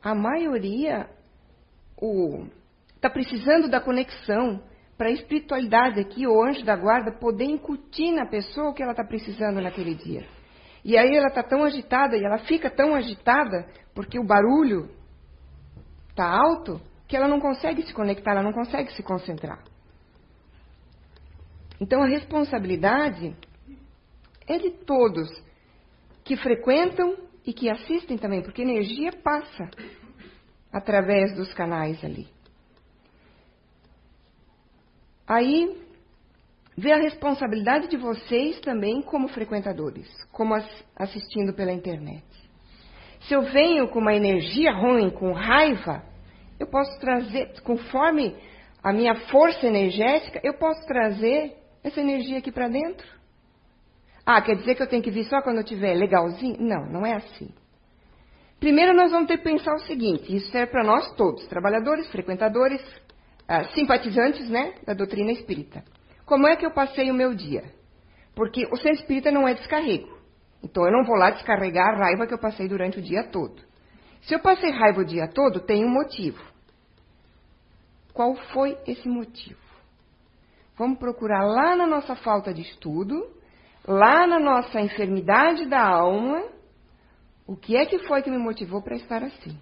A 0.02 0.15
maioria 0.15 1.08
está 2.95 3.08
precisando 3.08 3.69
da 3.69 3.80
conexão 3.80 4.63
para 4.97 5.10
a 5.10 5.12
espiritualidade 5.12 6.00
aqui, 6.00 6.26
o 6.26 6.43
anjo 6.43 6.65
da 6.65 6.76
guarda, 6.76 7.12
poder 7.12 7.45
incutir 7.45 8.12
na 8.12 8.26
pessoa 8.26 8.69
o 8.69 8.74
que 8.74 8.82
ela 8.82 8.93
está 8.93 9.04
precisando 9.04 9.62
naquele 9.62 9.93
dia. 9.93 10.26
E 10.84 10.97
aí 10.97 11.15
ela 11.15 11.28
está 11.28 11.43
tão 11.43 11.63
agitada, 11.63 12.17
e 12.17 12.24
ela 12.24 12.39
fica 12.39 12.67
tão 12.67 12.95
agitada, 12.95 13.67
porque 13.93 14.17
o 14.19 14.26
barulho 14.26 14.89
está 16.10 16.28
alto, 16.28 16.82
que 17.08 17.15
ela 17.15 17.28
não 17.28 17.39
consegue 17.39 17.84
se 17.84 17.93
conectar, 17.93 18.32
ela 18.32 18.41
não 18.41 18.54
consegue 18.54 18.91
se 18.93 19.04
concentrar. 19.04 19.63
Então 21.80 22.02
a 22.02 22.08
responsabilidade 22.08 23.36
é 24.48 24.58
de 24.58 24.72
todos 24.86 25.30
que 26.24 26.36
frequentam 26.36 27.18
e 27.46 27.54
que 27.54 27.70
assistem 27.70 28.18
também, 28.18 28.42
porque 28.42 28.62
energia 28.62 29.12
passa 29.12 29.70
através 30.72 31.36
dos 31.36 31.54
canais 31.54 32.04
ali. 32.04 32.28
Aí 35.28 35.78
vê 36.78 36.92
a 36.92 36.98
responsabilidade 36.98 37.88
de 37.88 37.98
vocês 37.98 38.60
também 38.62 39.02
como 39.02 39.28
frequentadores, 39.30 40.08
como 40.32 40.56
assistindo 40.96 41.54
pela 41.54 41.72
internet. 41.72 42.26
Se 43.22 43.34
eu 43.34 43.44
venho 43.44 43.88
com 43.90 44.00
uma 44.00 44.16
energia 44.16 44.72
ruim, 44.74 45.10
com 45.12 45.32
raiva, 45.32 46.04
eu 46.60 46.68
posso 46.68 47.00
trazer, 47.00 47.62
conforme 47.62 48.36
a 48.84 48.92
minha 48.92 49.16
força 49.28 49.66
energética, 49.68 50.40
eu 50.44 50.56
posso 50.56 50.86
trazer 50.86 51.56
essa 51.84 52.00
energia 52.00 52.40
aqui 52.40 52.52
para 52.52 52.68
dentro. 52.68 53.08
Ah, 54.26 54.42
quer 54.42 54.56
dizer 54.56 54.76
que 54.76 54.84
eu 54.84 54.88
tenho 54.88 55.02
que 55.02 55.12
vir 55.12 55.26
só 55.26 55.42
quando 55.42 55.58
eu 55.58 55.64
estiver 55.64 55.94
legalzinho? 55.96 56.58
Não, 56.60 56.86
não 56.86 57.06
é 57.06 57.16
assim. 57.16 57.50
Primeiro 58.60 58.94
nós 58.94 59.12
vamos 59.12 59.28
ter 59.28 59.38
que 59.38 59.44
pensar 59.44 59.74
o 59.74 59.80
seguinte, 59.80 60.36
isso 60.36 60.52
serve 60.52 60.72
para 60.72 60.84
nós 60.84 61.12
todos, 61.16 61.48
trabalhadores, 61.48 62.08
frequentadores, 62.12 62.82
ah, 63.48 63.64
simpatizantes 63.74 64.48
né, 64.50 64.76
da 64.86 64.94
doutrina 64.94 65.32
espírita. 65.32 65.84
Como 66.26 66.48
é 66.48 66.56
que 66.56 66.66
eu 66.66 66.72
passei 66.72 67.10
o 67.10 67.14
meu 67.14 67.34
dia? 67.34 67.64
Porque 68.36 68.66
o 68.72 68.78
centro 68.78 69.02
espírita 69.02 69.32
não 69.32 69.48
é 69.48 69.54
descarrego. 69.56 70.22
Então 70.64 70.86
eu 70.86 70.92
não 70.92 71.04
vou 71.04 71.16
lá 71.16 71.32
descarregar 71.32 71.90
a 71.90 71.98
raiva 71.98 72.28
que 72.28 72.34
eu 72.34 72.40
passei 72.40 72.68
durante 72.68 73.00
o 73.00 73.02
dia 73.02 73.24
todo. 73.24 73.62
Se 74.22 74.36
eu 74.36 74.40
passei 74.40 74.70
raiva 74.70 75.02
o 75.02 75.06
dia 75.06 75.28
todo, 75.28 75.60
tem 75.60 75.84
um 75.84 75.90
motivo. 75.90 76.42
Qual 78.14 78.36
foi 78.36 78.78
esse 78.86 79.10
motivo? 79.10 79.60
Vamos 80.78 81.00
procurar 81.00 81.44
lá 81.44 81.76
na 81.76 81.88
nossa 81.88 82.16
falta 82.16 82.54
de 82.54 82.62
estudo, 82.62 83.28
lá 83.88 84.28
na 84.28 84.39
nossa 84.39 84.80
enfermidade 84.80 85.65
da 85.67 85.82
alma, 85.82 86.44
o 87.48 87.56
que 87.56 87.76
é 87.76 87.86
que 87.86 88.00
foi 88.00 88.22
que 88.22 88.30
me 88.30 88.38
motivou 88.38 88.82
para 88.82 88.96
estar 88.96 89.24
assim. 89.24 89.58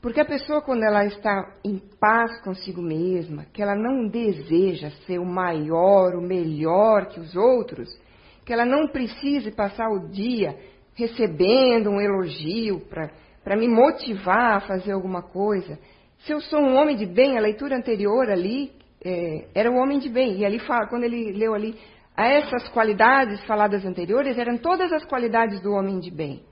Porque 0.00 0.20
a 0.20 0.24
pessoa, 0.24 0.60
quando 0.60 0.84
ela 0.84 1.04
está 1.04 1.54
em 1.64 1.80
paz 1.98 2.40
consigo 2.42 2.82
mesma, 2.82 3.46
que 3.52 3.62
ela 3.62 3.74
não 3.74 4.06
deseja 4.06 4.90
ser 5.06 5.18
o 5.18 5.24
maior, 5.24 6.14
o 6.14 6.20
melhor 6.20 7.06
que 7.06 7.18
os 7.18 7.34
outros, 7.34 7.88
que 8.44 8.52
ela 8.52 8.64
não 8.64 8.88
precise 8.88 9.50
passar 9.50 9.88
o 9.88 10.08
dia 10.08 10.56
recebendo 10.94 11.90
um 11.90 12.00
elogio 12.00 12.80
para 12.88 13.56
me 13.56 13.68
motivar 13.68 14.56
a 14.56 14.60
fazer 14.60 14.92
alguma 14.92 15.22
coisa. 15.22 15.78
Se 16.18 16.32
eu 16.32 16.40
sou 16.40 16.60
um 16.60 16.76
homem 16.76 16.96
de 16.96 17.06
bem, 17.06 17.36
a 17.36 17.40
leitura 17.40 17.76
anterior 17.76 18.30
ali 18.30 18.72
é, 19.04 19.46
era 19.54 19.70
o 19.70 19.76
homem 19.76 19.98
de 19.98 20.08
bem. 20.08 20.38
E 20.38 20.44
ali 20.44 20.58
fala, 20.60 20.86
quando 20.88 21.04
ele 21.04 21.32
leu 21.32 21.54
ali, 21.54 21.76
essas 22.16 22.68
qualidades 22.68 23.44
faladas 23.44 23.84
anteriores 23.84 24.38
eram 24.38 24.56
todas 24.56 24.92
as 24.92 25.04
qualidades 25.04 25.60
do 25.60 25.72
homem 25.72 26.00
de 26.00 26.10
bem. 26.10 26.42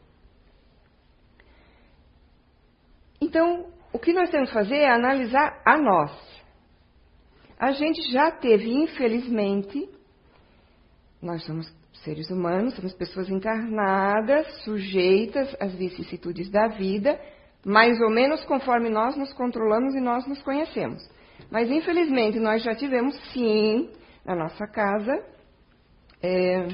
Então, 3.20 3.66
o 3.92 3.98
que 3.98 4.12
nós 4.12 4.29
temos 4.29 4.50
que 4.50 4.55
fazer 4.55 4.77
é 4.77 4.90
analisar 4.90 5.62
a 5.64 5.79
nós. 5.79 6.12
A 7.59 7.72
gente 7.72 8.03
já 8.11 8.31
teve, 8.31 8.70
infelizmente, 8.70 9.88
nós 11.22 11.42
somos 11.44 11.72
seres 12.05 12.29
humanos, 12.29 12.74
somos 12.74 12.92
pessoas 12.92 13.31
encarnadas, 13.31 14.46
sujeitas 14.64 15.57
às 15.59 15.74
vicissitudes 15.74 16.50
da 16.50 16.68
vida, 16.68 17.18
mais 17.64 17.98
ou 18.00 18.11
menos 18.11 18.44
conforme 18.44 18.90
nós 18.90 19.16
nos 19.16 19.33
controlamos 19.33 19.94
e 19.94 20.00
nós 20.00 20.27
nos 20.27 20.42
conhecemos. 20.42 21.03
Mas, 21.50 21.70
infelizmente, 21.70 22.38
nós 22.38 22.62
já 22.62 22.74
tivemos, 22.74 23.16
sim, 23.33 23.90
na 24.24 24.37
nossa 24.37 24.66
casa, 24.66 25.33
é, 26.26 26.68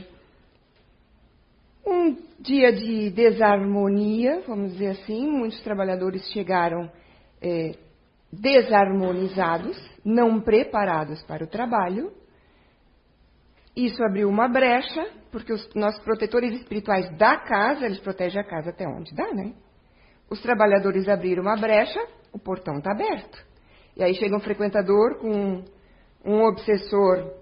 um 1.84 2.16
dia 2.38 2.72
de 2.72 3.10
desarmonia, 3.10 4.42
vamos 4.46 4.74
dizer 4.74 4.90
assim. 4.90 5.28
Muitos 5.28 5.60
trabalhadores 5.62 6.22
chegaram 6.32 6.88
é, 7.42 7.72
desarmonizados, 8.32 9.76
não 10.04 10.40
preparados 10.40 11.20
para 11.24 11.42
o 11.42 11.48
trabalho. 11.48 12.12
Isso 13.74 14.00
abriu 14.04 14.28
uma 14.28 14.46
brecha, 14.46 15.04
porque 15.32 15.52
os 15.52 15.68
nossos 15.74 16.00
protetores 16.04 16.52
espirituais 16.52 17.10
da 17.18 17.36
casa, 17.38 17.86
eles 17.86 17.98
protegem 17.98 18.40
a 18.40 18.44
casa 18.44 18.70
até 18.70 18.86
onde 18.86 19.12
dá, 19.14 19.34
né? 19.34 19.52
Os 20.30 20.40
trabalhadores 20.40 21.08
abriram 21.08 21.42
uma 21.42 21.56
brecha, 21.56 22.00
o 22.32 22.38
portão 22.38 22.78
está 22.78 22.92
aberto. 22.92 23.44
E 23.96 24.04
aí 24.04 24.14
chega 24.14 24.36
um 24.36 24.40
frequentador 24.40 25.18
com 25.18 25.64
um 26.24 26.42
obsessor 26.44 27.39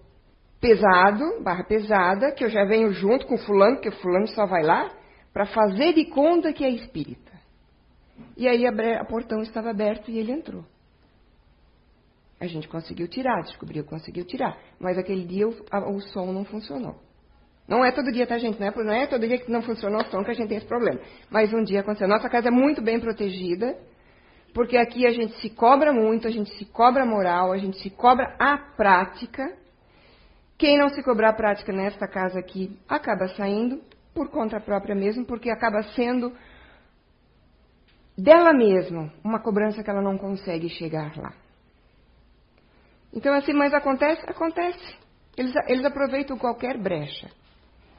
pesado, 0.60 1.42
barra 1.42 1.64
pesada, 1.64 2.32
que 2.32 2.44
eu 2.44 2.50
já 2.50 2.64
venho 2.64 2.92
junto 2.92 3.26
com 3.26 3.38
fulano, 3.38 3.76
porque 3.76 3.90
fulano 3.90 4.26
só 4.28 4.46
vai 4.46 4.62
lá, 4.62 4.90
para 5.32 5.46
fazer 5.46 5.92
de 5.92 6.06
conta 6.06 6.52
que 6.52 6.64
é 6.64 6.70
espírita. 6.70 7.32
E 8.36 8.48
aí 8.48 8.66
a, 8.66 8.70
a 9.00 9.04
portão 9.04 9.40
estava 9.42 9.70
aberto 9.70 10.10
e 10.10 10.18
ele 10.18 10.32
entrou. 10.32 10.64
A 12.40 12.46
gente 12.46 12.68
conseguiu 12.68 13.08
tirar, 13.08 13.42
descobriu 13.42 13.82
que 13.84 13.90
conseguiu 13.90 14.24
tirar. 14.24 14.56
Mas 14.78 14.96
aquele 14.96 15.24
dia 15.24 15.48
o, 15.48 15.54
a, 15.70 15.90
o, 15.90 16.00
som 16.00 16.32
não 16.32 16.44
funcionou. 16.44 16.96
Não 17.66 17.84
é 17.84 17.92
todo 17.92 18.12
dia, 18.12 18.26
tá, 18.26 18.38
gente? 18.38 18.58
Não 18.58 18.66
é, 18.66 18.72
não 18.74 18.92
é 18.92 19.06
todo 19.06 19.26
dia 19.26 19.38
que 19.38 19.50
não 19.50 19.60
funcionou 19.62 20.00
o 20.00 20.04
som 20.04 20.24
que 20.24 20.30
a 20.30 20.34
gente 20.34 20.48
tem 20.48 20.56
esse 20.56 20.66
problema. 20.66 21.00
Mas 21.30 21.52
um 21.52 21.62
dia 21.62 21.80
aconteceu. 21.80 22.08
Nossa 22.08 22.28
casa 22.28 22.48
é 22.48 22.50
muito 22.50 22.80
bem 22.80 22.98
protegida, 23.00 23.76
porque 24.54 24.76
aqui 24.76 25.06
a 25.06 25.10
gente 25.10 25.34
se 25.40 25.50
cobra 25.50 25.92
muito, 25.92 26.26
a 26.26 26.30
gente 26.30 26.50
se 26.54 26.64
cobra 26.64 27.04
moral, 27.04 27.52
a 27.52 27.58
gente 27.58 27.78
se 27.78 27.90
cobra 27.90 28.36
a 28.38 28.56
prática 28.56 29.52
quem 30.58 30.76
não 30.76 30.88
se 30.88 31.02
cobrar 31.04 31.34
prática 31.34 31.72
nesta 31.72 32.08
casa 32.08 32.40
aqui 32.40 32.76
acaba 32.88 33.28
saindo 33.28 33.80
por 34.12 34.28
conta 34.28 34.60
própria 34.60 34.94
mesmo, 34.94 35.24
porque 35.24 35.48
acaba 35.48 35.82
sendo 35.94 36.36
dela 38.16 38.52
mesma 38.52 39.12
uma 39.22 39.40
cobrança 39.40 39.84
que 39.84 39.88
ela 39.88 40.02
não 40.02 40.18
consegue 40.18 40.68
chegar 40.68 41.16
lá. 41.16 41.32
Então, 43.14 43.32
assim, 43.32 43.52
mas 43.52 43.72
acontece? 43.72 44.20
Acontece. 44.28 44.96
Eles, 45.36 45.54
eles 45.68 45.84
aproveitam 45.84 46.36
qualquer 46.36 46.76
brecha. 46.76 47.30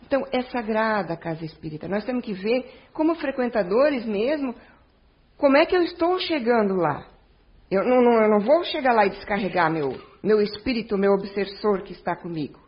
Então, 0.06 0.26
é 0.32 0.42
sagrada 0.44 1.14
a 1.14 1.18
casa 1.18 1.46
espírita. 1.46 1.88
Nós 1.88 2.04
temos 2.04 2.24
que 2.24 2.34
ver, 2.34 2.90
como 2.92 3.16
frequentadores 3.16 4.06
mesmo, 4.06 4.54
como 5.38 5.56
é 5.56 5.66
que 5.66 5.76
eu 5.76 5.84
estou 5.84 6.20
chegando 6.20 6.76
lá. 6.76 7.08
Eu 7.72 7.84
não, 7.86 8.02
não, 8.02 8.22
eu 8.22 8.30
não 8.30 8.40
vou 8.40 8.64
chegar 8.66 8.92
lá 8.94 9.06
e 9.06 9.12
descarregar 9.12 9.72
meu, 9.72 9.94
meu 10.24 10.42
espírito, 10.42 10.98
meu 10.98 11.14
obsessor 11.14 11.84
que 11.84 11.94
está 11.94 12.16
comigo. 12.16 12.60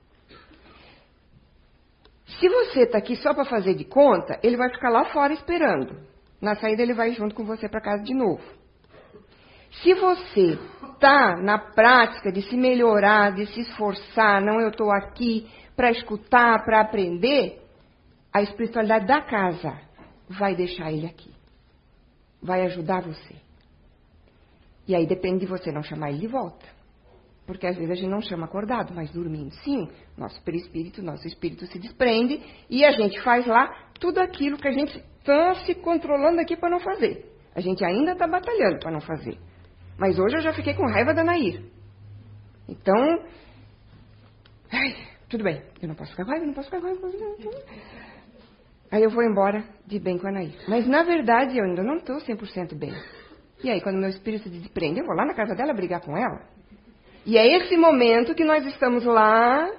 Se 2.40 2.48
você 2.48 2.84
está 2.84 2.98
aqui 2.98 3.16
só 3.18 3.34
para 3.34 3.46
fazer 3.46 3.76
de 3.76 3.84
conta, 3.84 4.40
ele 4.42 4.56
vai 4.58 4.70
ficar 4.70 4.90
lá 4.90 5.06
fora 5.06 5.34
esperando. 5.34 6.00
Na 6.42 6.56
saída, 6.56 6.82
ele 6.82 6.94
vai 6.94 7.12
junto 7.12 7.36
com 7.36 7.46
você 7.46 7.68
para 7.68 7.82
casa 7.82 8.04
de 8.04 8.14
novo. 8.14 8.42
Se 9.84 9.94
você 9.94 10.58
está 10.94 11.38
na 11.38 11.58
prática 11.58 12.32
de 12.32 12.42
se 12.42 12.58
melhorar, 12.58 13.34
de 13.34 13.46
se 13.48 13.62
esforçar, 13.62 14.42
não 14.42 14.60
eu 14.60 14.70
estou 14.70 14.92
aqui 14.92 15.50
para 15.76 15.92
escutar, 15.92 16.64
para 16.66 16.82
aprender, 16.82 17.62
a 18.34 18.42
espiritualidade 18.42 19.08
da 19.08 19.22
casa 19.22 19.80
vai 20.30 20.56
deixar 20.56 20.92
ele 20.92 21.06
aqui. 21.06 21.32
Vai 22.42 22.64
ajudar 22.64 23.02
você. 23.02 23.36
E 24.88 24.96
aí 24.96 25.06
depende 25.06 25.42
de 25.42 25.46
você 25.46 25.72
não 25.72 25.84
chamar 25.84 26.10
ele 26.10 26.20
de 26.20 26.28
volta. 26.28 26.81
Porque 27.46 27.68
às 27.68 27.76
vezes 27.76 27.92
a 27.92 27.96
gente 27.96 28.10
não 28.10 28.22
chama 28.22 28.46
acordado, 28.46 28.94
mas 28.94 29.12
dormindo. 29.12 29.52
Sim, 29.64 29.90
nosso 30.18 30.42
perispírito, 30.44 31.02
nosso 31.02 31.28
espírito 31.28 31.66
se 31.66 31.80
desprende 31.80 32.42
e 32.70 32.86
a 32.86 32.92
gente 32.92 33.20
faz 33.22 33.46
lá 33.46 33.90
tudo 34.00 34.20
aquilo 34.20 34.58
que 34.58 34.68
a 34.68 34.72
gente 34.72 34.98
está 35.20 35.56
se 35.66 35.76
controlando 35.76 36.40
aqui 36.40 36.56
para 36.56 36.70
não 36.70 36.80
fazer. 36.80 37.26
A 37.56 37.60
gente 37.60 37.84
ainda 37.84 38.14
está 38.14 38.28
batalhando 38.28 38.80
para 38.80 38.92
não 38.92 39.02
fazer. 39.02 39.38
Mas 39.98 40.18
hoje 40.18 40.38
eu 40.38 40.42
já 40.42 40.54
fiquei 40.54 40.74
com 40.74 40.86
raiva 40.88 41.14
da 41.14 41.24
Nair. 41.24 41.64
Então, 42.70 43.26
ai, 44.72 44.96
tudo 45.30 45.44
bem, 45.44 45.62
eu 45.82 45.88
não 45.88 45.96
posso 45.96 46.12
ficar 46.12 46.24
com 46.24 46.32
raiva, 46.32 46.46
não 46.46 46.54
posso 46.54 46.70
ficar 46.70 46.80
com 46.80 46.88
raiva. 46.88 47.10
Aí 48.92 49.04
eu 49.04 49.10
vou 49.10 49.24
embora 49.24 49.64
de 49.86 50.00
bem 50.00 50.18
com 50.18 50.28
a 50.28 50.32
Nair. 50.32 50.56
Mas 50.68 50.88
na 50.88 51.04
verdade 51.04 51.58
eu 51.58 51.66
ainda 51.66 51.84
não 51.84 51.98
estou 51.98 52.18
100% 52.18 52.78
bem. 52.78 52.94
E 53.64 53.70
aí, 53.70 53.80
quando 53.80 54.00
meu 54.00 54.10
espírito 54.10 54.44
se 54.46 54.50
desprende, 54.50 55.00
eu 55.00 55.06
vou 55.06 55.16
lá 55.16 55.26
na 55.26 55.36
casa 55.36 55.54
dela 55.54 55.74
brigar 55.74 56.02
com 56.02 56.18
ela. 56.18 56.42
E 57.26 57.38
é 57.38 57.58
esse 57.58 57.78
momento 57.78 58.34
que 58.34 58.44
nós 58.44 58.66
estamos 58.66 59.06
lá, 59.06 59.70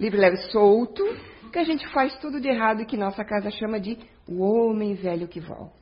livre, 0.00 0.18
leve, 0.18 0.36
solto, 0.50 1.04
que 1.52 1.58
a 1.58 1.64
gente 1.64 1.86
faz 1.88 2.16
tudo 2.18 2.40
de 2.40 2.48
errado 2.48 2.82
e 2.82 2.86
que 2.86 2.96
nossa 2.96 3.24
casa 3.24 3.50
chama 3.50 3.78
de 3.78 3.98
o 4.26 4.42
homem 4.42 4.94
velho 4.94 5.28
que 5.28 5.40
volta. 5.40 5.72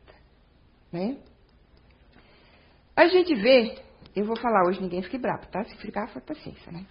Né? 0.92 1.16
A 2.96 3.06
gente 3.06 3.34
vê, 3.34 3.76
eu 4.14 4.24
vou 4.24 4.36
falar 4.36 4.66
hoje, 4.66 4.80
ninguém 4.80 5.02
fique 5.02 5.18
bravo, 5.18 5.46
tá? 5.48 5.62
Se 5.64 5.76
ficar, 5.76 6.08
foi 6.08 6.22
paciência, 6.22 6.72
né? 6.72 6.86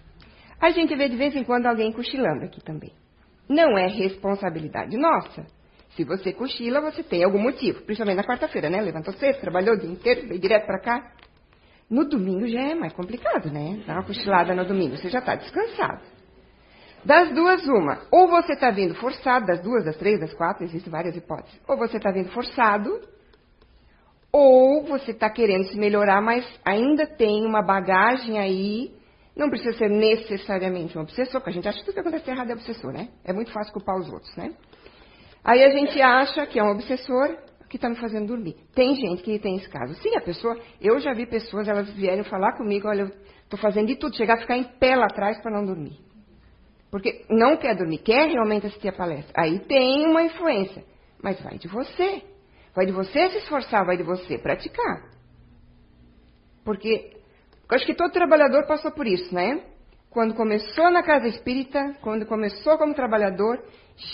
A 0.62 0.70
gente 0.70 0.96
vê 0.96 1.10
de 1.10 1.16
vez 1.16 1.36
em 1.36 1.44
quando 1.44 1.66
alguém 1.66 1.92
cochilando 1.92 2.46
aqui 2.46 2.64
também. 2.64 2.94
Não 3.50 3.78
é 3.78 3.88
responsabilidade 3.88 4.98
nossa. 4.98 5.46
Se 5.96 6.04
você 6.04 6.34
cochila, 6.34 6.82
você 6.82 7.04
tem 7.04 7.24
algum 7.24 7.40
motivo. 7.40 7.82
Principalmente 7.84 8.18
na 8.18 8.24
quarta-feira, 8.24 8.70
né? 8.70 8.82
Levantou 8.82 9.14
cedo, 9.14 9.40
trabalhou 9.40 9.76
o 9.76 9.80
dia 9.80 9.90
inteiro, 9.90 10.28
veio 10.28 10.40
direto 10.40 10.66
para 10.66 10.80
cá. 10.80 11.15
No 11.90 12.08
domingo 12.08 12.48
já 12.48 12.62
é 12.62 12.76
mais 12.76 12.94
complicado, 12.94 13.52
né? 13.52 13.84
Dar 13.86 13.94
uma 13.94 14.04
cochilada 14.04 14.56
no 14.56 14.66
domingo, 14.66 14.98
você 14.98 15.10
já 15.10 15.20
está 15.20 15.36
descansado. 15.36 16.02
Das 17.06 17.32
duas, 17.34 17.64
uma. 17.68 18.02
Ou 18.12 18.28
você 18.28 18.54
está 18.54 18.72
vindo 18.72 18.96
forçado, 18.96 19.46
das 19.46 19.62
duas, 19.62 19.86
das 19.86 19.96
três, 19.96 20.20
das 20.20 20.34
quatro, 20.34 20.64
existem 20.64 20.92
várias 20.92 21.16
hipóteses. 21.16 21.60
Ou 21.68 21.78
você 21.78 21.98
está 21.98 22.12
vindo 22.12 22.32
forçado, 22.32 23.00
ou 24.32 24.84
você 24.84 25.12
está 25.12 25.30
querendo 25.30 25.66
se 25.66 25.78
melhorar, 25.78 26.20
mas 26.22 26.44
ainda 26.66 27.06
tem 27.06 27.46
uma 27.46 27.62
bagagem 27.62 28.40
aí. 28.40 28.92
Não 29.36 29.50
precisa 29.50 29.78
ser 29.78 29.90
necessariamente 29.90 30.98
um 30.98 31.02
obsessor, 31.02 31.40
porque 31.40 31.52
a 31.52 31.54
gente 31.54 31.68
acha 31.68 31.78
que 31.78 31.86
tudo 31.86 31.94
que 31.94 32.00
acontece 32.00 32.32
errado 32.32 32.50
é 32.50 32.54
obsessor, 32.54 32.92
né? 32.92 33.10
É 33.24 33.32
muito 33.32 33.52
fácil 33.52 33.72
culpar 33.72 33.98
os 33.98 34.12
outros, 34.12 34.36
né? 34.36 34.56
Aí 35.44 35.64
a 35.64 35.70
gente 35.70 36.02
acha 36.02 36.48
que 36.48 36.58
é 36.58 36.64
um 36.64 36.72
obsessor 36.72 37.38
que 37.76 37.78
está 37.78 37.90
me 37.90 37.96
fazendo 37.96 38.28
dormir. 38.28 38.56
Tem 38.74 38.96
gente 38.96 39.22
que 39.22 39.38
tem 39.38 39.58
esse 39.58 39.70
caso. 39.70 39.94
Sim, 39.96 40.16
a 40.16 40.22
pessoa, 40.22 40.58
eu 40.80 40.98
já 41.00 41.14
vi 41.14 41.26
pessoas, 41.26 41.68
elas 41.68 41.90
vieram 41.94 42.24
falar 42.24 42.56
comigo, 42.58 42.88
olha, 42.88 43.02
eu 43.02 43.12
estou 43.44 43.60
fazendo 43.60 43.88
de 43.88 43.98
tudo, 43.98 44.16
chegar 44.16 44.36
a 44.36 44.38
ficar 44.38 44.58
em 44.58 44.64
pé 44.64 44.96
lá 44.96 45.06
atrás 45.06 45.42
para 45.42 45.52
não 45.52 45.66
dormir. 45.66 46.00
Porque 46.90 47.26
não 47.30 47.58
quer 47.58 47.76
dormir, 47.76 47.98
quer 47.98 48.30
realmente 48.30 48.68
assistir 48.68 48.88
a 48.88 48.94
palestra. 48.94 49.34
Aí 49.36 49.60
tem 49.60 50.08
uma 50.08 50.24
influência. 50.24 50.84
Mas 51.22 51.42
vai 51.42 51.58
de 51.58 51.68
você. 51.68 52.24
Vai 52.74 52.86
de 52.86 52.94
você 52.94 53.30
se 53.32 53.38
esforçar, 53.40 53.86
vai 53.86 53.98
de 53.98 54.04
você 54.04 54.38
praticar. 54.38 55.12
Porque 56.64 57.12
eu 57.70 57.76
acho 57.76 57.86
que 57.86 57.96
todo 57.96 58.12
trabalhador 58.12 58.66
passou 58.66 58.92
por 58.92 59.06
isso, 59.06 59.34
né? 59.34 59.62
Quando 60.10 60.34
começou 60.34 60.90
na 60.90 61.04
casa 61.04 61.28
espírita, 61.28 61.98
quando 62.02 62.26
começou 62.26 62.78
como 62.78 62.94
trabalhador, 62.94 63.62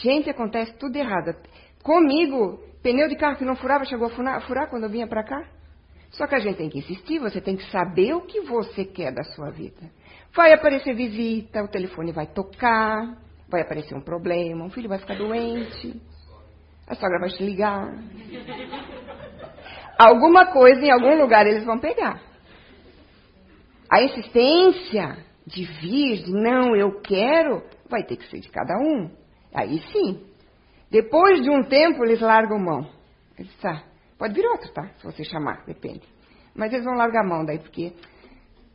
gente, 0.02 0.30
acontece 0.30 0.74
tudo 0.80 0.95
errado. 0.95 1.36
Comigo, 1.84 2.60
pneu 2.81 3.07
de 3.07 3.15
carro 3.15 3.37
que 3.37 3.45
não 3.45 3.55
furava 3.55 3.85
chegou 3.85 4.07
a 4.07 4.41
furar, 4.41 4.69
quando 4.69 4.83
eu 4.83 4.89
vinha 4.89 5.07
para 5.07 5.23
cá. 5.23 5.43
Só 6.11 6.27
que 6.27 6.35
a 6.35 6.39
gente 6.39 6.57
tem 6.57 6.69
que 6.69 6.79
insistir, 6.79 7.19
você 7.19 7.39
tem 7.39 7.55
que 7.55 7.69
saber 7.71 8.13
o 8.13 8.21
que 8.21 8.41
você 8.41 8.83
quer 8.83 9.13
da 9.13 9.23
sua 9.23 9.49
vida. 9.49 9.89
Vai 10.35 10.53
aparecer 10.53 10.93
visita, 10.93 11.63
o 11.63 11.69
telefone 11.69 12.11
vai 12.11 12.27
tocar, 12.27 13.17
vai 13.49 13.61
aparecer 13.61 13.95
um 13.95 14.01
problema, 14.01 14.65
um 14.65 14.69
filho 14.69 14.89
vai 14.89 14.99
ficar 14.99 15.15
doente, 15.15 16.01
a 16.87 16.95
sogra 16.95 17.19
vai 17.19 17.29
te 17.29 17.43
ligar. 17.43 17.93
Alguma 19.97 20.47
coisa 20.47 20.81
em 20.81 20.91
algum 20.91 21.15
lugar 21.21 21.45
eles 21.47 21.63
vão 21.63 21.79
pegar. 21.79 22.21
A 23.89 24.01
insistência 24.03 25.17
de 25.45 25.65
vir, 25.65 26.23
de 26.23 26.31
não, 26.31 26.75
eu 26.75 27.01
quero, 27.01 27.63
vai 27.89 28.03
ter 28.03 28.17
que 28.17 28.27
ser 28.29 28.39
de 28.39 28.49
cada 28.49 28.73
um. 28.77 29.11
Aí 29.53 29.81
sim. 29.91 30.30
Depois 30.91 31.41
de 31.41 31.49
um 31.49 31.63
tempo, 31.63 32.04
eles 32.04 32.19
largam 32.19 32.60
mão. 32.60 32.88
Tá, 33.62 33.84
pode 34.19 34.34
vir 34.34 34.45
outro, 34.45 34.71
tá? 34.73 34.89
Se 34.97 35.06
você 35.06 35.23
chamar, 35.23 35.63
depende. 35.65 36.08
Mas 36.54 36.71
eles 36.71 36.86
vão 36.86 36.95
largar 36.95 37.23
a 37.23 37.27
mão 37.27 37.45
daí, 37.45 37.60
porque. 37.60 37.93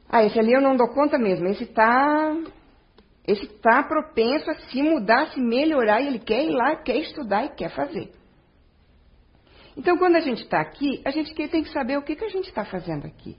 Ah, 0.08 0.24
esse 0.24 0.38
ali 0.38 0.52
eu 0.52 0.60
não 0.60 0.76
dou 0.76 0.88
conta 0.88 1.18
mesmo. 1.18 1.46
Esse 1.46 1.64
está 1.64 2.34
esse 3.26 3.44
está 3.44 3.82
propenso 3.82 4.50
a 4.50 4.54
se 4.54 4.82
mudar, 4.82 5.24
a 5.24 5.26
se 5.28 5.40
melhorar, 5.40 6.00
e 6.00 6.06
ele 6.06 6.18
quer 6.18 6.44
ir 6.44 6.50
lá, 6.50 6.76
quer 6.76 6.96
estudar 6.96 7.44
e 7.44 7.48
quer 7.50 7.70
fazer. 7.70 8.12
Então, 9.76 9.98
quando 9.98 10.16
a 10.16 10.20
gente 10.20 10.42
está 10.42 10.60
aqui, 10.60 11.02
a 11.04 11.10
gente 11.10 11.34
tem 11.34 11.62
que 11.62 11.72
saber 11.72 11.98
o 11.98 12.02
que, 12.02 12.16
que 12.16 12.24
a 12.24 12.30
gente 12.30 12.48
está 12.48 12.64
fazendo 12.64 13.06
aqui. 13.06 13.36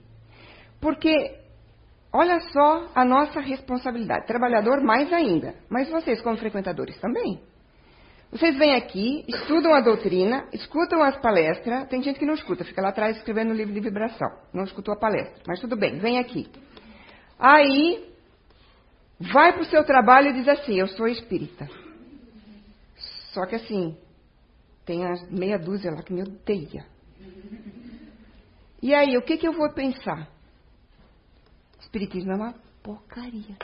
Porque 0.80 1.10
Olha 2.12 2.40
só 2.40 2.88
a 2.94 3.04
nossa 3.04 3.40
responsabilidade. 3.40 4.26
Trabalhador 4.26 4.82
mais 4.82 5.12
ainda. 5.12 5.54
Mas 5.68 5.90
vocês, 5.90 6.20
como 6.22 6.38
frequentadores, 6.38 6.98
também. 7.00 7.40
Vocês 8.30 8.58
vêm 8.58 8.74
aqui, 8.74 9.24
estudam 9.26 9.72
a 9.72 9.80
doutrina, 9.80 10.46
escutam 10.52 11.02
as 11.02 11.16
palestras. 11.20 11.88
Tem 11.88 12.02
gente 12.02 12.18
que 12.18 12.26
não 12.26 12.34
escuta, 12.34 12.64
fica 12.64 12.82
lá 12.82 12.90
atrás 12.90 13.16
escrevendo 13.16 13.50
o 13.50 13.54
livro 13.54 13.72
de 13.72 13.80
vibração. 13.80 14.28
Não 14.52 14.64
escutou 14.64 14.92
a 14.92 14.98
palestra. 14.98 15.42
Mas 15.46 15.60
tudo 15.60 15.76
bem, 15.76 15.98
vem 15.98 16.18
aqui. 16.18 16.46
Aí, 17.38 18.12
vai 19.18 19.54
para 19.54 19.62
o 19.62 19.66
seu 19.66 19.82
trabalho 19.82 20.28
e 20.28 20.34
diz 20.34 20.48
assim: 20.48 20.78
Eu 20.78 20.88
sou 20.88 21.08
espírita. 21.08 21.68
Só 23.32 23.46
que 23.46 23.54
assim, 23.54 23.96
tem 24.84 25.06
as 25.06 25.30
meia 25.30 25.58
dúzia 25.58 25.90
lá 25.90 26.02
que 26.02 26.12
me 26.12 26.22
odeia. 26.22 26.84
E 28.82 28.94
aí, 28.94 29.16
o 29.16 29.22
que, 29.22 29.38
que 29.38 29.48
eu 29.48 29.52
vou 29.52 29.72
pensar? 29.72 30.28
Espiritismo 31.80 32.32
é 32.32 32.36
uma 32.36 32.54
porcaria. 32.82 33.56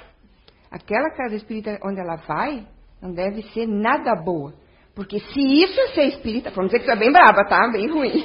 Aquela 0.70 1.11
casa 1.11 1.37
espírita 1.37 1.79
onde 1.85 2.00
ela 2.00 2.16
vai 2.16 2.66
não 3.04 3.12
deve 3.12 3.42
ser 3.50 3.66
nada 3.66 4.16
boa. 4.16 4.54
Porque 4.94 5.20
se 5.20 5.40
isso 5.40 5.78
é 5.78 5.88
ser 5.88 6.04
espírita, 6.08 6.50
vamos 6.50 6.70
dizer 6.70 6.80
que 6.80 6.86
você 6.86 6.92
é 6.92 6.96
bem 6.96 7.12
brava, 7.12 7.44
tá? 7.44 7.68
Bem 7.70 7.86
ruim. 7.86 8.24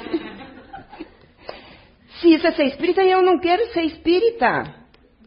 se 2.18 2.32
isso 2.32 2.46
é 2.46 2.52
ser 2.52 2.64
espírita, 2.64 3.02
eu 3.02 3.20
não 3.20 3.38
quero 3.38 3.66
ser 3.72 3.82
espírita. 3.82 4.74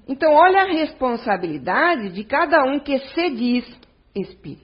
Então, 0.07 0.33
olha 0.33 0.63
a 0.63 0.71
responsabilidade 0.71 2.09
de 2.09 2.23
cada 2.23 2.63
um 2.63 2.79
que 2.79 2.97
se 2.97 3.29
diz 3.29 3.79
espírita. 4.15 4.63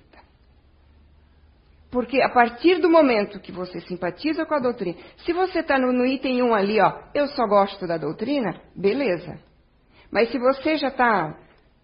Porque 1.92 2.22
a 2.22 2.30
partir 2.30 2.80
do 2.80 2.90
momento 2.90 3.40
que 3.40 3.52
você 3.52 3.80
simpatiza 3.82 4.46
com 4.46 4.56
a 4.56 4.60
doutrina, 4.60 4.98
se 5.18 5.34
você 5.34 5.60
está 5.60 5.78
no, 5.78 5.92
no, 5.92 6.06
item 6.06 6.42
1 6.42 6.54
ali, 6.54 6.80
ó, 6.82 6.94
eu 7.14 7.28
só 7.28 7.46
gosto 7.48 7.86
da 7.86 7.98
doutrina, 7.98 8.60
beleza. 8.76 9.40
Mas 10.12 10.32
se 10.32 10.40
você 10.40 10.78
já 10.78 10.88
está 10.88 11.38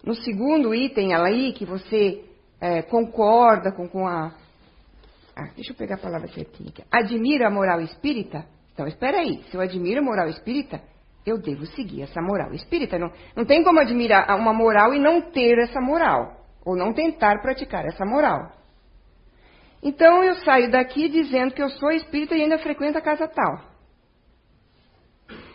no 0.04 0.16
segundo 0.16 0.74
item 0.74 1.14
aí, 1.14 1.54
que 1.54 1.66
você 1.66 2.24
é, 2.60 2.82
concorda 2.82 3.72
com, 3.72 3.88
com 3.88 4.08
a. 4.08 4.34
Ah, 5.36 5.50
deixa 5.56 5.72
eu 5.72 5.76
pegar 5.76 5.96
a 5.96 6.00
palavra 6.00 6.28
aqui. 6.28 6.48
Admira 6.92 7.48
a 7.48 7.52
moral 7.52 7.82
espírita? 7.82 8.46
Então, 8.74 8.88
espera 8.88 9.20
aí. 9.20 9.44
Se 9.50 9.56
eu 9.56 9.62
admiro 9.62 10.00
a 10.00 10.04
moral 10.04 10.28
espírita, 10.30 10.82
eu 11.26 11.38
devo 11.38 11.66
seguir 11.68 12.04
essa 12.04 12.22
moral 12.22 12.54
espírita. 12.54 12.98
Não, 12.98 13.12
não 13.36 13.46
tem 13.46 13.64
como 13.64 13.80
admirar 13.80 14.34
uma 14.38 14.54
moral 14.54 14.94
e 14.94 15.00
não 15.00 15.22
ter 15.32 15.58
essa 15.60 15.82
moral. 15.82 16.46
Ou 16.66 16.76
não 16.76 16.94
tentar 16.94 17.42
praticar 17.42 17.86
essa 17.86 18.06
moral. 18.06 18.52
Então, 19.84 20.24
eu 20.24 20.36
saio 20.38 20.72
daqui 20.72 21.10
dizendo 21.10 21.54
que 21.54 21.62
eu 21.62 21.70
sou 21.70 21.92
espírita 21.92 22.36
e 22.36 22.42
ainda 22.42 22.58
frequento 22.58 22.98
a 22.98 23.02
casa 23.02 23.28
tal. 23.28 23.62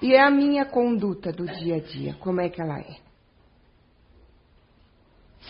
E 0.00 0.14
é 0.14 0.20
a 0.20 0.30
minha 0.30 0.64
conduta 0.64 1.32
do 1.32 1.46
dia 1.46 1.76
a 1.76 1.80
dia, 1.80 2.14
como 2.20 2.40
é 2.40 2.48
que 2.48 2.60
ela 2.60 2.78
é? 2.78 3.09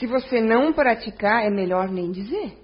Se 0.01 0.07
você 0.07 0.41
não 0.41 0.73
praticar, 0.73 1.45
é 1.45 1.51
melhor 1.51 1.91
nem 1.91 2.11
dizer. 2.11 2.59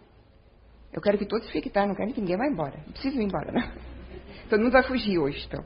Eu 0.91 1.03
quero 1.03 1.19
que 1.19 1.27
todos 1.27 1.49
fiquem, 1.51 1.71
tá? 1.71 1.87
Não 1.87 1.95
quero 1.95 2.15
que 2.15 2.21
ninguém 2.21 2.39
vá 2.39 2.47
embora. 2.47 2.79
Não 2.87 2.93
preciso 2.93 3.21
ir 3.21 3.25
embora, 3.25 3.53
não. 3.53 3.71
Todo 4.49 4.61
mundo 4.61 4.73
vai 4.73 4.83
fugir 4.85 5.19
hoje, 5.19 5.47
então. 5.47 5.63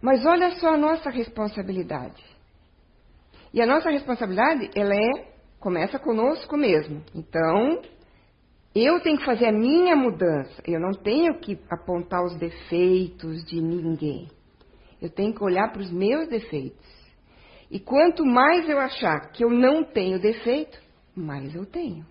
Mas 0.00 0.24
olha 0.24 0.52
só 0.52 0.72
a 0.72 0.78
nossa 0.78 1.10
responsabilidade. 1.10 2.24
E 3.52 3.60
a 3.60 3.66
nossa 3.66 3.90
responsabilidade, 3.90 4.70
ela 4.74 4.94
é, 4.94 5.28
começa 5.60 5.98
conosco 5.98 6.56
mesmo. 6.56 7.02
Então, 7.14 7.82
eu 8.74 8.98
tenho 9.00 9.18
que 9.18 9.26
fazer 9.26 9.48
a 9.48 9.52
minha 9.52 9.94
mudança. 9.94 10.62
Eu 10.66 10.80
não 10.80 10.92
tenho 10.92 11.38
que 11.38 11.58
apontar 11.68 12.24
os 12.24 12.34
defeitos 12.38 13.44
de 13.44 13.60
ninguém. 13.60 14.28
Eu 15.02 15.10
tenho 15.10 15.34
que 15.34 15.44
olhar 15.44 15.70
para 15.70 15.82
os 15.82 15.90
meus 15.90 16.28
defeitos. 16.28 16.95
E 17.70 17.80
quanto 17.80 18.24
mais 18.24 18.68
eu 18.68 18.78
achar 18.78 19.32
que 19.32 19.44
eu 19.44 19.50
não 19.50 19.84
tenho 19.84 20.20
defeito, 20.20 20.80
mais 21.14 21.54
eu 21.54 21.66
tenho. 21.66 22.06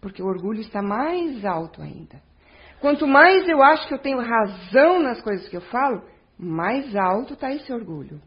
Porque 0.00 0.22
o 0.22 0.26
orgulho 0.26 0.60
está 0.60 0.82
mais 0.82 1.44
alto 1.44 1.80
ainda. 1.80 2.20
Quanto 2.80 3.06
mais 3.06 3.48
eu 3.48 3.62
acho 3.62 3.88
que 3.88 3.94
eu 3.94 3.98
tenho 3.98 4.20
razão 4.20 5.00
nas 5.00 5.20
coisas 5.20 5.48
que 5.48 5.56
eu 5.56 5.60
falo, 5.62 6.02
mais 6.38 6.94
alto 6.94 7.34
está 7.34 7.52
esse 7.52 7.72
orgulho. 7.72 8.20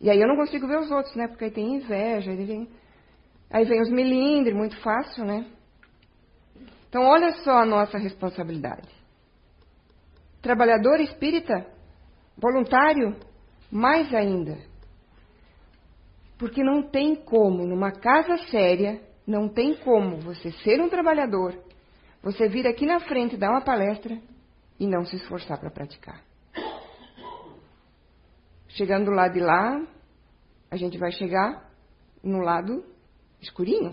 E 0.00 0.10
aí 0.10 0.20
eu 0.20 0.28
não 0.28 0.36
consigo 0.36 0.66
ver 0.66 0.78
os 0.78 0.90
outros, 0.90 1.14
né? 1.14 1.28
Porque 1.28 1.44
aí 1.44 1.50
tem 1.50 1.76
inveja, 1.76 2.30
aí 2.30 2.44
vem, 2.44 2.68
aí 3.50 3.64
vem 3.64 3.80
os 3.80 3.90
melindres, 3.90 4.56
muito 4.56 4.76
fácil, 4.80 5.24
né? 5.24 5.46
Então 6.88 7.02
olha 7.02 7.32
só 7.42 7.58
a 7.58 7.66
nossa 7.66 7.98
responsabilidade. 7.98 8.88
Trabalhador 10.40 11.00
espírita, 11.00 11.66
voluntário, 12.36 13.16
mais 13.70 14.12
ainda. 14.14 14.58
Porque 16.38 16.62
não 16.62 16.82
tem 16.82 17.14
como, 17.14 17.66
numa 17.66 17.92
casa 17.92 18.36
séria, 18.48 19.00
não 19.26 19.48
tem 19.48 19.76
como 19.76 20.18
você 20.20 20.50
ser 20.62 20.80
um 20.80 20.88
trabalhador, 20.88 21.54
você 22.22 22.48
vir 22.48 22.66
aqui 22.66 22.86
na 22.86 23.00
frente 23.00 23.36
dar 23.36 23.50
uma 23.50 23.60
palestra 23.60 24.18
e 24.78 24.86
não 24.86 25.04
se 25.04 25.16
esforçar 25.16 25.58
para 25.58 25.70
praticar. 25.70 26.22
Chegando 28.68 29.06
do 29.06 29.12
lado 29.12 29.34
de 29.34 29.40
lá, 29.40 29.80
a 30.70 30.76
gente 30.76 30.98
vai 30.98 31.12
chegar 31.12 31.70
no 32.22 32.40
lado 32.40 32.84
escurinho. 33.40 33.92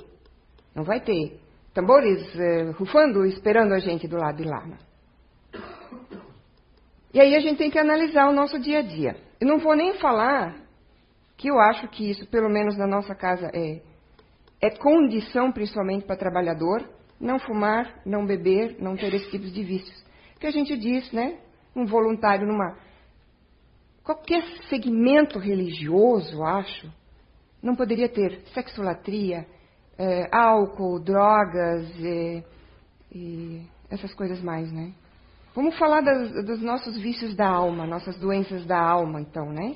Não 0.74 0.84
vai 0.84 1.02
ter 1.02 1.40
tambores 1.74 2.20
uh, 2.34 2.72
rufando, 2.78 3.26
esperando 3.26 3.74
a 3.74 3.80
gente 3.80 4.08
do 4.08 4.18
lado 4.18 4.38
de 4.38 4.50
lá. 4.50 4.66
Né? 4.66 4.78
E 7.14 7.20
aí 7.20 7.36
a 7.36 7.40
gente 7.40 7.58
tem 7.58 7.70
que 7.70 7.78
analisar 7.78 8.30
o 8.30 8.34
nosso 8.34 8.60
dia 8.60 8.80
a 8.80 8.82
dia. 8.82 9.18
Eu 9.40 9.48
não 9.48 9.60
vou 9.60 9.76
nem 9.76 9.94
falar 9.96 10.56
que 11.42 11.48
eu 11.48 11.60
acho 11.60 11.88
que 11.88 12.08
isso, 12.08 12.28
pelo 12.28 12.48
menos 12.48 12.78
na 12.78 12.86
nossa 12.86 13.16
casa, 13.16 13.50
é, 13.52 13.82
é 14.62 14.70
condição 14.78 15.52
principalmente 15.52 16.06
para 16.06 16.16
trabalhador, 16.16 16.88
não 17.20 17.40
fumar, 17.40 18.00
não 18.06 18.28
beber, 18.28 18.76
não 18.80 18.96
ter 18.96 19.12
esse 19.12 19.28
tipo 19.32 19.46
de 19.46 19.64
vícios. 19.64 20.06
Que 20.40 20.46
a 20.46 20.52
gente 20.52 20.78
diz, 20.78 21.12
né? 21.12 21.40
Um 21.76 21.88
voluntário 21.88 22.46
numa. 22.46 22.78
Qualquer 24.04 24.44
segmento 24.70 25.40
religioso, 25.40 26.44
acho, 26.44 26.94
não 27.62 27.76
poderia 27.76 28.08
ter 28.08 28.42
sexolatria, 28.54 29.48
é, 29.98 30.30
álcool, 30.32 31.00
drogas 31.00 31.90
e, 31.98 32.44
e, 33.12 33.66
essas 33.90 34.14
coisas 34.14 34.44
mais, 34.44 34.72
né? 34.72 34.94
Vamos 35.56 35.76
falar 35.80 36.02
das, 36.02 36.46
dos 36.46 36.62
nossos 36.62 37.00
vícios 37.00 37.36
da 37.36 37.50
alma, 37.50 37.88
nossas 37.88 38.16
doenças 38.20 38.64
da 38.64 38.80
alma, 38.80 39.20
então, 39.20 39.52
né? 39.52 39.76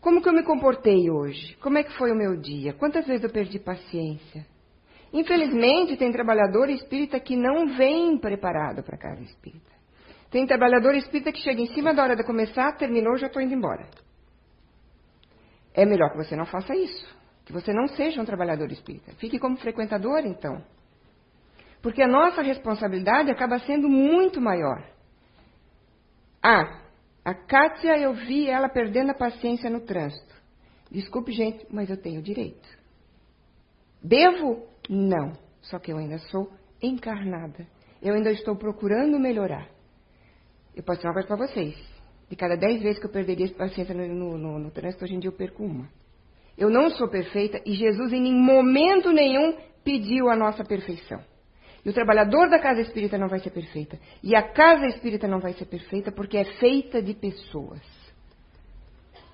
Como 0.00 0.22
que 0.22 0.28
eu 0.28 0.32
me 0.32 0.42
comportei 0.42 1.10
hoje? 1.10 1.56
Como 1.56 1.76
é 1.76 1.82
que 1.82 1.92
foi 1.98 2.10
o 2.10 2.16
meu 2.16 2.36
dia? 2.36 2.72
Quantas 2.72 3.06
vezes 3.06 3.22
eu 3.22 3.30
perdi 3.30 3.58
paciência? 3.58 4.46
Infelizmente, 5.12 5.96
tem 5.96 6.10
trabalhador 6.12 6.70
espírita 6.70 7.20
que 7.20 7.36
não 7.36 7.76
vem 7.76 8.16
preparado 8.18 8.82
para 8.82 8.94
a 8.94 8.98
casa 8.98 9.22
espírita. 9.22 9.70
Tem 10.30 10.46
trabalhador 10.46 10.94
espírita 10.94 11.32
que 11.32 11.40
chega 11.40 11.60
em 11.60 11.66
cima 11.74 11.92
da 11.92 12.04
hora 12.04 12.16
de 12.16 12.24
começar, 12.24 12.76
terminou, 12.76 13.16
já 13.16 13.26
estou 13.26 13.42
indo 13.42 13.52
embora. 13.52 13.88
É 15.74 15.84
melhor 15.84 16.10
que 16.12 16.16
você 16.16 16.36
não 16.36 16.46
faça 16.46 16.74
isso. 16.74 17.18
Que 17.44 17.52
você 17.52 17.72
não 17.72 17.88
seja 17.88 18.22
um 18.22 18.24
trabalhador 18.24 18.70
espírita. 18.70 19.12
Fique 19.16 19.38
como 19.38 19.56
frequentador, 19.56 20.20
então. 20.24 20.62
Porque 21.82 22.02
a 22.02 22.08
nossa 22.08 22.42
responsabilidade 22.42 23.30
acaba 23.30 23.58
sendo 23.60 23.88
muito 23.88 24.40
maior. 24.40 24.84
Ah, 26.42 26.80
a 27.30 27.34
Kátia, 27.34 27.96
eu 27.96 28.12
vi 28.12 28.48
ela 28.48 28.68
perdendo 28.68 29.10
a 29.10 29.14
paciência 29.14 29.70
no 29.70 29.80
trânsito. 29.80 30.34
Desculpe, 30.90 31.32
gente, 31.32 31.64
mas 31.70 31.88
eu 31.88 31.96
tenho 31.96 32.20
direito. 32.20 32.68
Devo? 34.02 34.66
Não. 34.88 35.32
Só 35.62 35.78
que 35.78 35.92
eu 35.92 35.98
ainda 35.98 36.18
sou 36.18 36.50
encarnada. 36.82 37.66
Eu 38.02 38.14
ainda 38.14 38.32
estou 38.32 38.56
procurando 38.56 39.18
melhorar. 39.20 39.68
Eu 40.74 40.82
posso 40.82 40.98
dizer 40.98 41.08
uma 41.08 41.14
coisa 41.14 41.28
para 41.28 41.46
vocês. 41.46 41.76
De 42.28 42.34
cada 42.34 42.56
dez 42.56 42.82
vezes 42.82 42.98
que 42.98 43.06
eu 43.06 43.12
perderia 43.12 43.48
paciência 43.54 43.94
no, 43.94 44.08
no, 44.08 44.38
no, 44.38 44.58
no 44.58 44.70
trânsito, 44.70 45.04
hoje 45.04 45.14
em 45.14 45.20
dia 45.20 45.28
eu 45.28 45.36
perco 45.36 45.62
uma. 45.62 45.88
Eu 46.58 46.68
não 46.68 46.90
sou 46.90 47.08
perfeita 47.08 47.60
e 47.64 47.74
Jesus 47.74 48.12
em 48.12 48.32
momento 48.32 49.12
nenhum 49.12 49.56
pediu 49.84 50.28
a 50.28 50.36
nossa 50.36 50.64
perfeição. 50.64 51.20
E 51.84 51.88
o 51.88 51.92
trabalhador 51.92 52.48
da 52.50 52.58
casa 52.58 52.80
espírita 52.80 53.16
não 53.16 53.28
vai 53.28 53.38
ser 53.40 53.50
perfeita. 53.50 53.98
E 54.22 54.36
a 54.36 54.42
casa 54.42 54.86
espírita 54.86 55.26
não 55.26 55.40
vai 55.40 55.54
ser 55.54 55.64
perfeita 55.64 56.12
porque 56.12 56.36
é 56.36 56.44
feita 56.44 57.02
de 57.02 57.14
pessoas. 57.14 57.80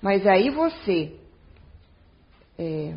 Mas 0.01 0.25
aí 0.25 0.49
você 0.49 1.19
é, 2.57 2.95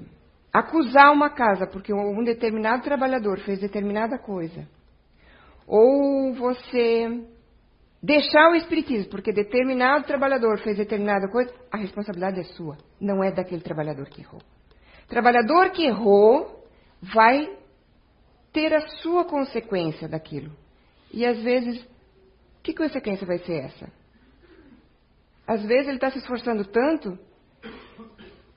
acusar 0.53 1.13
uma 1.13 1.31
casa 1.31 1.67
porque 1.67 1.93
um 1.93 2.23
determinado 2.25 2.83
trabalhador 2.83 3.39
fez 3.41 3.59
determinada 3.61 4.19
coisa, 4.19 4.67
ou 5.67 6.33
você 6.35 7.25
deixar 8.03 8.51
o 8.51 8.55
espiritismo 8.55 9.11
porque 9.11 9.33
determinado 9.33 10.07
trabalhador 10.07 10.59
fez 10.61 10.77
determinada 10.77 11.29
coisa, 11.31 11.53
a 11.71 11.77
responsabilidade 11.77 12.41
é 12.41 12.45
sua, 12.45 12.77
não 13.01 13.23
é 13.23 13.31
daquele 13.31 13.61
trabalhador 13.61 14.09
que 14.09 14.23
errou. 14.23 14.41
Trabalhador 15.09 15.71
que 15.71 15.85
errou 15.85 16.65
vai 17.03 17.60
ter 18.53 18.73
a 18.75 18.81
sua 19.03 19.25
consequência 19.25 20.09
daquilo. 20.09 20.51
E 21.13 21.25
às 21.27 21.41
vezes, 21.43 21.85
que 22.63 22.75
consequência 22.75 23.27
vai 23.27 23.39
ser 23.39 23.65
essa? 23.65 23.93
Às 25.47 25.63
vezes 25.65 25.89
ele 25.89 25.97
está 25.97 26.11
se 26.11 26.19
esforçando 26.19 26.65
tanto 26.65 27.19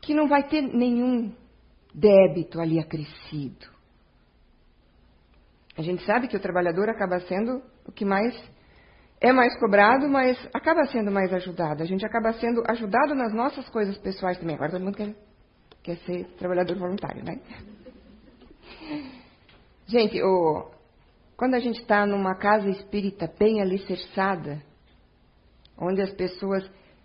que 0.01 0.13
não 0.13 0.27
vai 0.27 0.43
ter 0.43 0.61
nenhum 0.61 1.33
débito 1.93 2.59
ali 2.59 2.79
acrescido. 2.79 3.67
A 5.75 5.81
gente 5.81 6.05
sabe 6.05 6.27
que 6.27 6.37
o 6.37 6.39
trabalhador 6.39 6.89
acaba 6.89 7.19
sendo 7.21 7.63
o 7.85 7.91
que 7.91 8.05
mais 8.05 8.35
é 9.19 9.31
mais 9.31 9.57
cobrado, 9.57 10.09
mas 10.09 10.37
acaba 10.53 10.85
sendo 10.87 11.09
mais 11.09 11.33
ajudado. 11.33 11.81
A 11.81 11.85
gente 11.85 12.05
acaba 12.05 12.33
sendo 12.33 12.61
ajudado 12.67 13.15
nas 13.15 13.33
nossas 13.33 13.67
coisas 13.69 13.97
pessoais 13.97 14.37
também. 14.37 14.55
Agora 14.55 14.71
todo 14.71 14.83
mundo 14.83 14.97
quer, 14.97 15.15
quer 15.81 15.97
ser 15.99 16.25
trabalhador 16.37 16.77
voluntário, 16.77 17.23
né? 17.23 17.39
Gente, 19.85 20.21
o, 20.21 20.71
quando 21.35 21.55
a 21.55 21.59
gente 21.59 21.81
está 21.81 22.05
numa 22.05 22.35
casa 22.35 22.69
espírita 22.69 23.31
bem 23.37 23.61
alicerçada, 23.61 24.61
onde 25.77 26.01
as 26.01 26.11
pessoas 26.13 26.63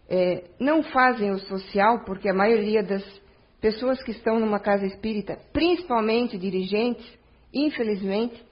é, 0.08 0.44
não 0.60 0.82
fazem 0.82 1.30
o 1.32 1.38
social, 1.40 2.04
porque 2.04 2.28
a 2.28 2.34
maioria 2.34 2.82
das 2.82 3.02
pessoas 3.60 4.00
que 4.02 4.12
estão 4.12 4.38
numa 4.38 4.60
casa 4.60 4.86
espírita, 4.86 5.38
principalmente 5.52 6.38
dirigentes, 6.38 7.06
infelizmente, 7.52 8.46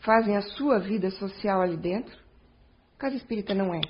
fazem 0.00 0.36
a 0.36 0.42
sua 0.42 0.78
vida 0.78 1.10
social 1.10 1.60
ali 1.60 1.76
dentro. 1.76 2.16
Casa 2.96 3.16
espírita 3.16 3.52
não 3.52 3.74
é 3.74 3.80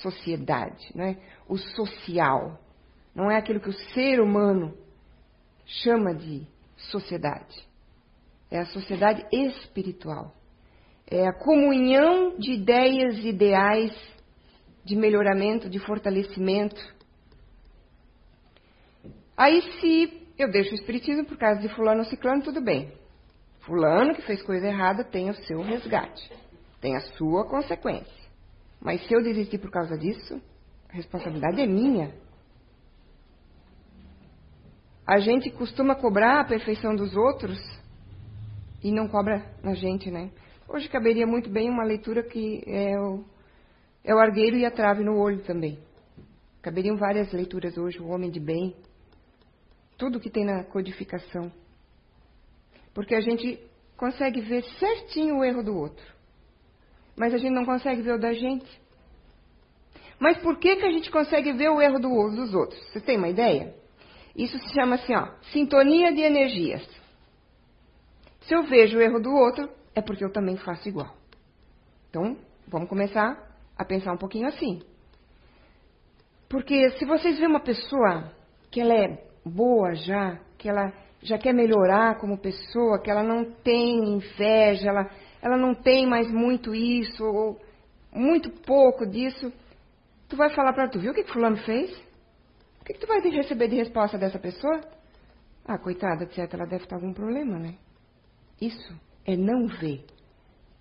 sociedade, 0.00 0.90
não 0.94 1.04
é 1.04 1.18
o 1.46 1.58
social, 1.58 2.58
não 3.14 3.30
é 3.30 3.36
aquilo 3.36 3.60
que 3.60 3.68
o 3.68 3.78
ser 3.92 4.20
humano 4.20 4.74
chama 5.66 6.14
de 6.14 6.46
sociedade 6.76 7.71
é 8.52 8.58
a 8.58 8.66
sociedade 8.66 9.24
espiritual. 9.32 10.34
É 11.10 11.26
a 11.26 11.32
comunhão 11.32 12.36
de 12.38 12.52
ideias, 12.52 13.16
ideais 13.24 13.90
de 14.84 14.94
melhoramento, 14.94 15.70
de 15.70 15.78
fortalecimento. 15.78 16.80
Aí, 19.34 19.62
se 19.80 20.28
eu 20.38 20.50
deixo 20.50 20.72
o 20.72 20.74
espiritismo 20.74 21.24
por 21.24 21.38
causa 21.38 21.62
de 21.62 21.68
fulano 21.74 22.04
ciclano, 22.04 22.42
tudo 22.42 22.60
bem. 22.60 22.92
Fulano 23.60 24.14
que 24.14 24.22
fez 24.22 24.42
coisa 24.42 24.66
errada 24.66 25.02
tem 25.02 25.30
o 25.30 25.34
seu 25.34 25.62
resgate, 25.62 26.30
tem 26.78 26.94
a 26.94 27.00
sua 27.16 27.48
consequência. 27.48 28.22
Mas 28.78 29.02
se 29.06 29.14
eu 29.14 29.22
desistir 29.22 29.58
por 29.58 29.70
causa 29.70 29.96
disso, 29.96 30.42
a 30.90 30.92
responsabilidade 30.94 31.58
é 31.58 31.66
minha. 31.66 32.12
A 35.06 35.20
gente 35.20 35.50
costuma 35.52 35.94
cobrar 35.94 36.40
a 36.40 36.44
perfeição 36.44 36.94
dos 36.94 37.16
outros 37.16 37.81
e 38.82 38.90
não 38.90 39.08
cobra 39.08 39.44
na 39.62 39.74
gente, 39.74 40.10
né? 40.10 40.30
Hoje 40.68 40.88
caberia 40.88 41.26
muito 41.26 41.50
bem 41.50 41.70
uma 41.70 41.84
leitura 41.84 42.22
que 42.22 42.62
é 42.66 42.98
o, 42.98 43.24
é 44.02 44.14
o 44.14 44.18
argueiro 44.18 44.56
e 44.56 44.64
a 44.64 44.70
trave 44.70 45.04
no 45.04 45.18
olho 45.18 45.42
também. 45.42 45.78
Caberiam 46.60 46.96
várias 46.96 47.32
leituras 47.32 47.76
hoje, 47.76 48.00
o 48.00 48.08
homem 48.08 48.30
de 48.30 48.40
bem, 48.40 48.74
tudo 49.98 50.20
que 50.20 50.30
tem 50.30 50.44
na 50.44 50.64
codificação. 50.64 51.52
Porque 52.94 53.14
a 53.14 53.20
gente 53.20 53.58
consegue 53.96 54.40
ver 54.40 54.62
certinho 54.78 55.38
o 55.38 55.44
erro 55.44 55.62
do 55.62 55.76
outro, 55.76 56.04
mas 57.16 57.34
a 57.34 57.38
gente 57.38 57.52
não 57.52 57.64
consegue 57.64 58.02
ver 58.02 58.14
o 58.14 58.18
da 58.18 58.32
gente. 58.32 58.80
Mas 60.18 60.38
por 60.38 60.58
que, 60.58 60.76
que 60.76 60.86
a 60.86 60.90
gente 60.90 61.10
consegue 61.10 61.52
ver 61.52 61.68
o 61.68 61.80
erro 61.80 61.98
do, 61.98 62.08
dos 62.30 62.54
outros? 62.54 62.80
Vocês 62.88 63.04
têm 63.04 63.18
uma 63.18 63.28
ideia? 63.28 63.74
Isso 64.36 64.58
se 64.58 64.72
chama 64.72 64.94
assim, 64.94 65.14
ó, 65.14 65.28
sintonia 65.52 66.12
de 66.12 66.20
energias. 66.20 67.01
Se 68.46 68.54
eu 68.54 68.64
vejo 68.64 68.98
o 68.98 69.00
erro 69.00 69.20
do 69.20 69.30
outro, 69.30 69.68
é 69.94 70.00
porque 70.00 70.24
eu 70.24 70.32
também 70.32 70.56
faço 70.56 70.88
igual. 70.88 71.14
Então, 72.08 72.36
vamos 72.68 72.88
começar 72.88 73.36
a 73.76 73.84
pensar 73.84 74.12
um 74.12 74.18
pouquinho 74.18 74.48
assim. 74.48 74.80
Porque 76.48 76.90
se 76.98 77.04
vocês 77.04 77.38
veem 77.38 77.48
uma 77.48 77.60
pessoa 77.60 78.30
que 78.70 78.80
ela 78.80 78.94
é 78.94 79.24
boa 79.44 79.94
já, 79.94 80.38
que 80.58 80.68
ela 80.68 80.92
já 81.22 81.38
quer 81.38 81.54
melhorar 81.54 82.18
como 82.18 82.38
pessoa, 82.38 83.00
que 83.00 83.10
ela 83.10 83.22
não 83.22 83.44
tem 83.44 84.16
inveja, 84.16 84.88
ela, 84.88 85.10
ela 85.40 85.56
não 85.56 85.74
tem 85.74 86.06
mais 86.06 86.30
muito 86.30 86.74
isso, 86.74 87.24
ou 87.24 87.60
muito 88.12 88.50
pouco 88.50 89.06
disso, 89.06 89.52
tu 90.28 90.36
vai 90.36 90.50
falar 90.50 90.72
para 90.72 90.88
tu, 90.88 90.98
viu 90.98 91.12
o 91.12 91.14
que, 91.14 91.22
que 91.22 91.32
fulano 91.32 91.56
fez? 91.58 91.90
O 92.80 92.84
que, 92.84 92.94
que 92.94 93.00
tu 93.00 93.06
vai 93.06 93.20
receber 93.20 93.68
de 93.68 93.76
resposta 93.76 94.18
dessa 94.18 94.38
pessoa? 94.38 94.80
Ah, 95.64 95.78
coitada, 95.78 96.24
etc. 96.24 96.52
Ela 96.52 96.66
deve 96.66 96.84
estar 96.84 96.98
com 96.98 97.06
algum 97.06 97.14
problema, 97.14 97.58
né? 97.58 97.76
Isso 98.62 98.94
é 99.26 99.36
não 99.36 99.66
ver 99.66 100.04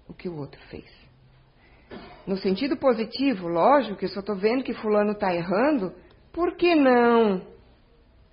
o 0.08 0.14
que 0.14 0.30
o 0.30 0.38
outro 0.38 0.62
fez. 0.70 0.86
No 2.28 2.38
sentido 2.38 2.78
positivo, 2.78 3.48
lógico 3.48 3.98
que 3.98 4.06
eu 4.06 4.10
só 4.10 4.20
estou 4.20 4.36
vendo 4.36 4.64
que 4.64 4.76
fulano 4.76 5.14
está 5.14 5.34
errando, 5.34 5.92
por 6.32 6.56
que 6.56 6.76
não 6.76 7.42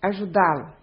ajudá-lo? 0.03 0.75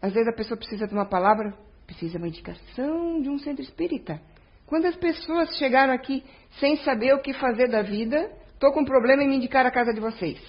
Às 0.00 0.14
vezes 0.14 0.28
a 0.28 0.34
pessoa 0.34 0.56
precisa 0.56 0.86
de 0.86 0.94
uma 0.94 1.04
palavra, 1.04 1.54
precisa 1.86 2.12
de 2.12 2.16
uma 2.16 2.28
indicação 2.28 3.20
de 3.20 3.28
um 3.28 3.38
centro 3.38 3.62
espírita. 3.62 4.18
Quando 4.66 4.86
as 4.86 4.96
pessoas 4.96 5.54
chegaram 5.58 5.92
aqui 5.92 6.24
sem 6.58 6.78
saber 6.78 7.12
o 7.12 7.20
que 7.20 7.34
fazer 7.34 7.68
da 7.68 7.82
vida, 7.82 8.32
estou 8.54 8.72
com 8.72 8.80
um 8.80 8.86
problema 8.86 9.22
em 9.22 9.28
me 9.28 9.36
indicar 9.36 9.66
a 9.66 9.70
casa 9.70 9.92
de 9.92 10.00
vocês. 10.00 10.40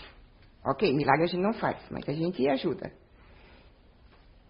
Ok, 0.66 0.90
milagre 0.94 1.26
a 1.26 1.28
gente 1.28 1.42
não 1.42 1.54
faz, 1.54 1.78
mas 1.92 2.08
a 2.08 2.14
gente 2.14 2.48
ajuda. 2.48 2.94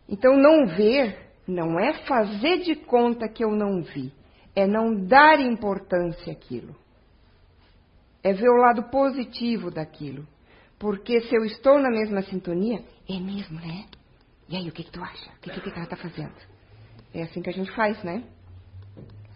Então, 0.08 0.38
não 0.38 0.68
ver 0.68 1.25
não 1.48 1.80
é 1.80 1.94
fazer 2.06 2.60
de 2.60 2.76
conta 2.76 3.28
que 3.28 3.44
eu 3.44 3.52
não 3.52 3.82
vi, 3.82 4.12
é 4.56 4.66
não 4.66 4.96
dar 4.96 5.40
importância 5.40 6.34
àquilo. 6.34 6.76
É 8.24 8.34
ver 8.34 8.50
o 8.50 8.58
lado 8.58 8.84
positivo 8.90 9.70
daquilo. 9.70 10.28
Porque 10.80 11.22
se 11.22 11.36
eu 11.36 11.46
estou 11.46 11.80
na 11.80 11.90
mesma 11.90 12.22
sintonia, 12.24 12.84
é 13.08 13.20
mesmo, 13.20 13.60
né? 13.60 13.86
E 14.50 14.56
aí, 14.56 14.68
o 14.68 14.72
que, 14.72 14.84
que 14.84 14.92
tu 14.92 15.02
acha? 15.02 15.32
O 15.32 15.40
que, 15.42 15.50
que, 15.52 15.62
que 15.62 15.70
ela 15.70 15.84
está 15.84 15.96
fazendo? 15.96 16.34
É 17.14 17.24
assim 17.24 17.42
que 17.42 17.50
a 17.50 17.54
gente 17.54 17.72
faz, 17.72 18.02
né? 18.04 18.24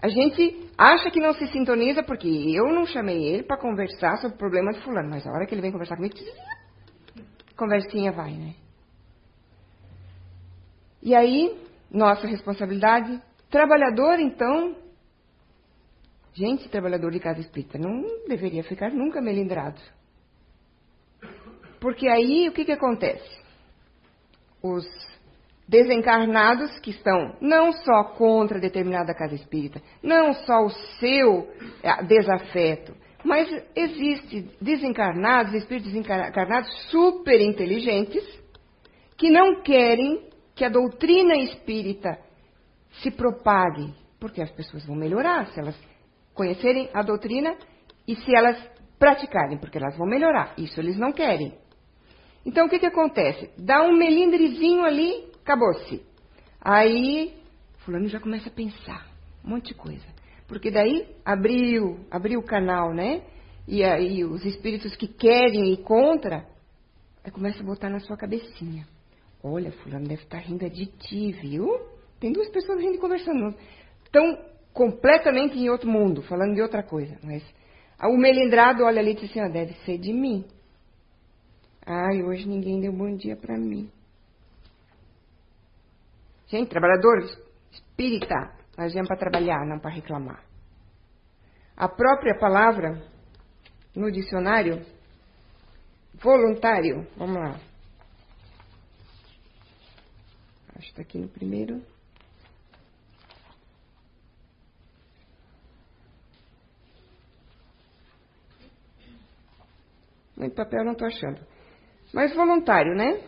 A 0.02 0.08
gente 0.08 0.70
acha 0.78 1.12
que 1.12 1.20
não 1.20 1.34
se 1.34 1.46
sintoniza 1.48 2.04
porque 2.04 2.28
eu 2.28 2.72
não 2.74 2.86
chamei 2.86 3.22
ele 3.22 3.44
para 3.44 3.58
conversar 3.58 4.18
sobre 4.18 4.36
o 4.36 4.40
problema 4.40 4.72
de 4.72 4.82
fulano, 4.82 5.10
mas 5.10 5.26
a 5.28 5.32
hora 5.32 5.46
que 5.46 5.54
ele 5.54 5.62
vem 5.62 5.72
conversar 5.72 5.98
comigo, 5.98 6.16
conversinha 7.58 8.12
vai, 8.12 8.32
né? 8.32 8.56
E 11.02 11.16
aí, 11.16 11.58
nossa 11.92 12.28
responsabilidade, 12.28 13.22
trabalhador 13.50 14.20
então, 14.20 14.76
gente, 16.34 16.70
trabalhador 16.70 17.12
de 17.12 17.20
casa 17.20 17.40
espírita, 17.40 17.78
não 17.78 18.04
deveria 18.28 18.64
ficar 18.64 18.92
nunca 18.92 19.22
melindrado. 19.22 19.82
Porque 21.80 22.08
aí 22.08 22.48
o 22.50 22.52
que, 22.52 22.66
que 22.66 22.72
acontece? 22.72 23.40
Os 24.62 24.86
desencarnados 25.68 26.80
que 26.80 26.90
estão 26.90 27.38
não 27.40 27.72
só 27.72 28.04
contra 28.16 28.60
determinada 28.60 29.14
casa 29.14 29.36
espírita, 29.36 29.82
não 30.02 30.34
só 30.34 30.66
o 30.66 30.70
seu 31.00 31.48
é, 31.84 32.04
desafeto, 32.04 32.96
mas 33.24 33.48
existe 33.76 34.50
desencarnados, 34.60 35.54
espíritos 35.54 35.92
desencarnados 35.92 36.70
super 36.90 37.40
inteligentes 37.40 38.24
que 39.18 39.30
não 39.30 39.62
querem 39.62 40.29
que 40.60 40.66
a 40.66 40.70
doutrina 40.70 41.38
espírita 41.38 42.20
se 43.02 43.10
propague, 43.10 43.94
porque 44.20 44.42
as 44.42 44.52
pessoas 44.52 44.86
vão 44.86 44.94
melhorar 44.94 45.48
se 45.48 45.58
elas 45.58 45.82
conhecerem 46.34 46.90
a 46.94 47.02
doutrina 47.02 47.56
e 48.06 48.14
se 48.18 48.36
elas 48.36 48.62
praticarem, 49.00 49.58
porque 49.58 49.78
elas 49.78 49.98
vão 49.98 50.06
melhorar. 50.06 50.54
Isso 50.58 50.78
eles 50.78 50.98
não 50.98 51.14
querem. 51.14 51.58
Então 52.46 52.66
o 52.66 52.70
que, 52.70 52.78
que 52.78 52.86
acontece? 52.86 53.50
Dá 53.58 53.82
um 53.84 53.96
melindrezinho 53.96 54.84
ali, 54.84 55.32
acabou-se. 55.42 56.06
Aí, 56.60 57.42
fulano 57.86 58.10
já 58.10 58.20
começa 58.20 58.50
a 58.50 58.52
pensar 58.52 59.08
um 59.46 59.52
monte 59.52 59.70
de 59.70 59.76
coisa. 59.76 60.06
Porque 60.46 60.70
daí 60.70 61.08
abriu, 61.24 62.06
abriu 62.12 62.42
o 62.42 62.46
canal, 62.46 62.94
né? 62.94 63.22
E 63.66 63.82
aí 63.82 64.26
os 64.26 64.44
espíritos 64.44 64.94
que 64.98 65.08
querem 65.08 65.72
ir 65.72 65.84
contra, 65.84 66.46
aí 67.24 67.32
começa 67.32 67.62
a 67.62 67.66
botar 67.66 67.90
na 67.90 68.02
sua 68.02 68.18
cabecinha. 68.18 68.86
Olha, 69.44 69.72
fulano 69.72 70.08
deve 70.08 70.24
estar 70.24 70.40
rindo 70.40 70.70
de 70.70 70.86
ti, 70.86 71.32
viu? 71.32 71.68
Tem 72.20 72.32
duas 72.32 72.50
pessoas 72.50 72.82
rindo 72.82 72.96
e 72.96 73.00
conversando. 73.00 73.56
Estão 74.04 74.38
completamente 74.74 75.58
em 75.58 75.70
outro 75.70 75.90
mundo, 75.90 76.22
falando 76.24 76.56
de 76.56 76.62
outra 76.62 76.84
coisa. 76.84 77.18
Mas 77.24 77.44
o 78.02 78.18
melindrado 78.18 78.84
olha 78.84 79.00
ali 79.00 79.12
e 79.12 79.16
diz 79.16 79.30
assim, 79.30 79.40
ah, 79.40 79.48
deve 79.48 79.74
ser 79.86 79.98
de 79.98 80.12
mim. 80.12 80.46
Ai, 81.86 82.22
hoje 82.24 82.48
ninguém 82.48 82.82
deu 82.82 82.92
bom 82.92 83.16
dia 83.16 83.36
para 83.36 83.58
mim. 83.58 83.90
Gente, 86.48 86.70
trabalhadores, 86.70 87.38
espírita, 87.72 88.36
nós 88.78 88.92
viemos 88.92 89.08
para 89.08 89.18
trabalhar, 89.18 89.66
não 89.66 89.80
para 89.80 89.92
reclamar. 89.92 90.44
A 91.78 91.88
própria 91.88 92.38
palavra 92.38 93.02
no 93.96 94.12
dicionário, 94.12 94.86
voluntário, 96.22 97.08
vamos 97.18 97.36
lá. 97.36 97.69
Acho 100.80 100.88
que 100.88 100.92
está 100.94 101.02
aqui 101.02 101.18
no 101.18 101.28
primeiro. 101.28 101.82
No 110.38 110.50
papel 110.52 110.86
não 110.86 110.94
estou 110.94 111.06
achando. 111.06 111.46
Mas 112.14 112.34
voluntário, 112.34 112.96
né? 112.96 113.22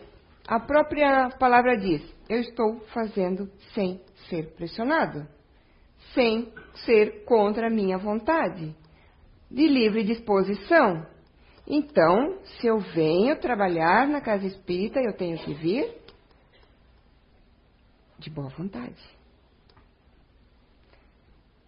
A 0.48 0.58
própria 0.60 1.28
palavra 1.38 1.76
diz: 1.76 2.02
eu 2.26 2.40
estou 2.40 2.80
fazendo 2.94 3.46
sem 3.74 4.00
ser 4.30 4.54
pressionado, 4.54 5.28
sem 6.14 6.50
ser 6.86 7.26
contra 7.26 7.66
a 7.66 7.70
minha 7.70 7.98
vontade, 7.98 8.74
de 9.50 9.68
livre 9.68 10.04
disposição. 10.04 11.06
Então, 11.66 12.38
se 12.44 12.66
eu 12.66 12.78
venho 12.78 13.38
trabalhar 13.38 14.08
na 14.08 14.22
casa 14.22 14.46
espírita, 14.46 14.98
eu 15.00 15.12
tenho 15.12 15.36
que 15.36 15.52
vir 15.52 16.01
de 18.22 18.30
boa 18.30 18.48
vontade. 18.48 19.00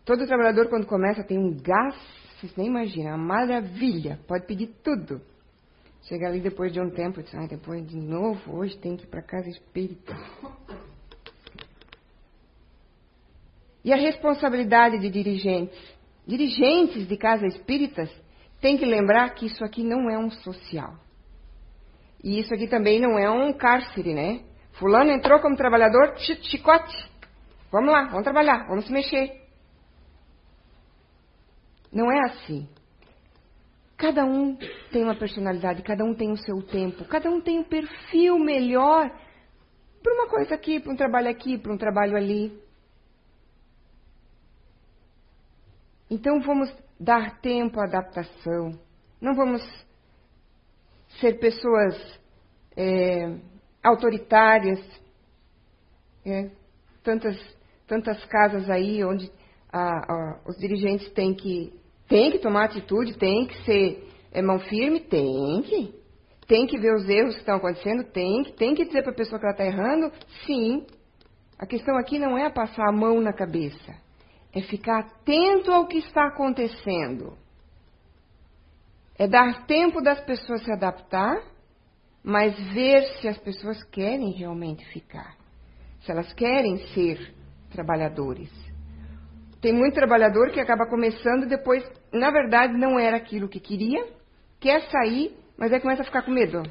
Todo 0.04 0.26
trabalhador, 0.26 0.68
quando 0.68 0.86
começa, 0.86 1.24
tem 1.24 1.38
um 1.38 1.56
gás, 1.56 1.94
vocês 2.36 2.54
nem 2.56 2.66
imaginam, 2.66 3.16
uma 3.16 3.18
maravilha, 3.18 4.18
pode 4.26 4.46
pedir 4.46 4.68
tudo. 4.82 5.20
Chega 6.02 6.28
ali 6.28 6.40
depois 6.40 6.72
de 6.72 6.80
um 6.80 6.90
tempo, 6.90 7.22
diz, 7.22 7.34
ah, 7.34 7.46
depois 7.46 7.86
de 7.86 7.96
novo, 7.96 8.58
hoje 8.58 8.76
tem 8.76 8.96
que 8.96 9.04
ir 9.04 9.06
para 9.06 9.22
casa 9.22 9.48
espírita. 9.48 10.14
E 13.82 13.92
a 13.92 13.96
responsabilidade 13.96 14.98
de 14.98 15.08
dirigentes, 15.08 15.78
dirigentes 16.26 17.08
de 17.08 17.16
casas 17.16 17.54
espíritas, 17.54 18.10
tem 18.60 18.76
que 18.76 18.84
lembrar 18.84 19.30
que 19.34 19.46
isso 19.46 19.64
aqui 19.64 19.82
não 19.82 20.10
é 20.10 20.18
um 20.18 20.30
social. 20.30 20.94
E 22.22 22.38
isso 22.38 22.52
aqui 22.54 22.66
também 22.66 23.00
não 23.00 23.18
é 23.18 23.30
um 23.30 23.52
cárcere, 23.52 24.14
né? 24.14 24.40
Fulano 24.74 25.10
entrou 25.10 25.40
como 25.40 25.56
trabalhador, 25.56 26.16
chicote. 26.18 27.10
Vamos 27.70 27.92
lá, 27.92 28.04
vamos 28.04 28.24
trabalhar, 28.24 28.66
vamos 28.66 28.86
se 28.86 28.92
mexer. 28.92 29.42
Não 31.92 32.10
é 32.10 32.20
assim. 32.30 32.68
Cada 33.96 34.24
um 34.24 34.56
tem 34.90 35.04
uma 35.04 35.14
personalidade, 35.14 35.82
cada 35.82 36.04
um 36.04 36.14
tem 36.14 36.32
o 36.32 36.36
seu 36.36 36.60
tempo, 36.62 37.04
cada 37.04 37.30
um 37.30 37.40
tem 37.40 37.60
um 37.60 37.64
perfil 37.64 38.38
melhor 38.38 39.08
para 40.02 40.12
uma 40.12 40.28
coisa 40.28 40.54
aqui, 40.56 40.80
para 40.80 40.92
um 40.92 40.96
trabalho 40.96 41.30
aqui, 41.30 41.56
para 41.56 41.72
um 41.72 41.78
trabalho 41.78 42.16
ali. 42.16 42.60
Então 46.10 46.40
vamos 46.40 46.74
dar 46.98 47.40
tempo 47.40 47.80
à 47.80 47.84
adaptação. 47.84 48.78
Não 49.20 49.34
vamos 49.34 49.62
ser 51.20 51.38
pessoas 51.38 52.20
é, 52.76 53.38
autoritárias. 53.84 54.80
É, 56.26 56.50
tantas, 57.02 57.36
tantas 57.86 58.24
casas 58.24 58.68
aí 58.70 59.04
onde 59.04 59.30
a, 59.70 60.12
a, 60.12 60.40
os 60.46 60.56
dirigentes 60.56 61.10
têm 61.12 61.34
que 61.34 61.72
tem 62.08 62.30
que 62.30 62.38
tomar 62.38 62.64
atitude, 62.64 63.16
tem 63.16 63.46
que 63.46 63.64
ser 63.64 64.08
é, 64.32 64.42
mão 64.42 64.58
firme, 64.58 65.00
tem 65.00 65.62
que. 65.62 66.04
Tem 66.46 66.66
que 66.66 66.78
ver 66.78 66.94
os 66.94 67.08
erros 67.08 67.34
que 67.34 67.40
estão 67.40 67.56
acontecendo, 67.56 68.04
tem 68.04 68.42
que. 68.42 68.52
Tem 68.52 68.74
que 68.74 68.84
dizer 68.84 69.02
para 69.02 69.12
a 69.12 69.16
pessoa 69.16 69.38
que 69.38 69.46
ela 69.46 69.54
está 69.54 69.64
errando, 69.64 70.12
sim. 70.44 70.86
A 71.58 71.66
questão 71.66 71.96
aqui 71.96 72.18
não 72.18 72.36
é 72.36 72.50
passar 72.50 72.86
a 72.88 72.92
mão 72.92 73.20
na 73.20 73.32
cabeça, 73.32 73.94
é 74.52 74.60
ficar 74.62 75.00
atento 75.00 75.70
ao 75.72 75.86
que 75.86 75.98
está 75.98 76.26
acontecendo. 76.26 77.38
É 79.16 79.26
dar 79.26 79.64
tempo 79.66 80.02
das 80.02 80.20
pessoas 80.24 80.62
se 80.64 80.72
adaptar, 80.72 81.40
mas 82.24 82.58
ver 82.72 83.02
se 83.20 83.28
as 83.28 83.36
pessoas 83.36 83.84
querem 83.84 84.30
realmente 84.32 84.82
ficar. 84.86 85.36
Se 86.00 86.10
elas 86.10 86.32
querem 86.32 86.78
ser 86.88 87.34
trabalhadores. 87.70 88.50
Tem 89.60 89.74
muito 89.74 89.94
trabalhador 89.94 90.50
que 90.50 90.60
acaba 90.60 90.86
começando 90.86 91.46
depois, 91.46 91.84
na 92.12 92.30
verdade, 92.30 92.72
não 92.74 92.98
era 92.98 93.18
aquilo 93.18 93.48
que 93.48 93.60
queria, 93.60 94.06
quer 94.58 94.80
sair, 94.90 95.36
mas 95.58 95.70
aí 95.70 95.80
começa 95.80 96.02
a 96.02 96.06
ficar 96.06 96.22
com 96.22 96.30
medo. 96.30 96.62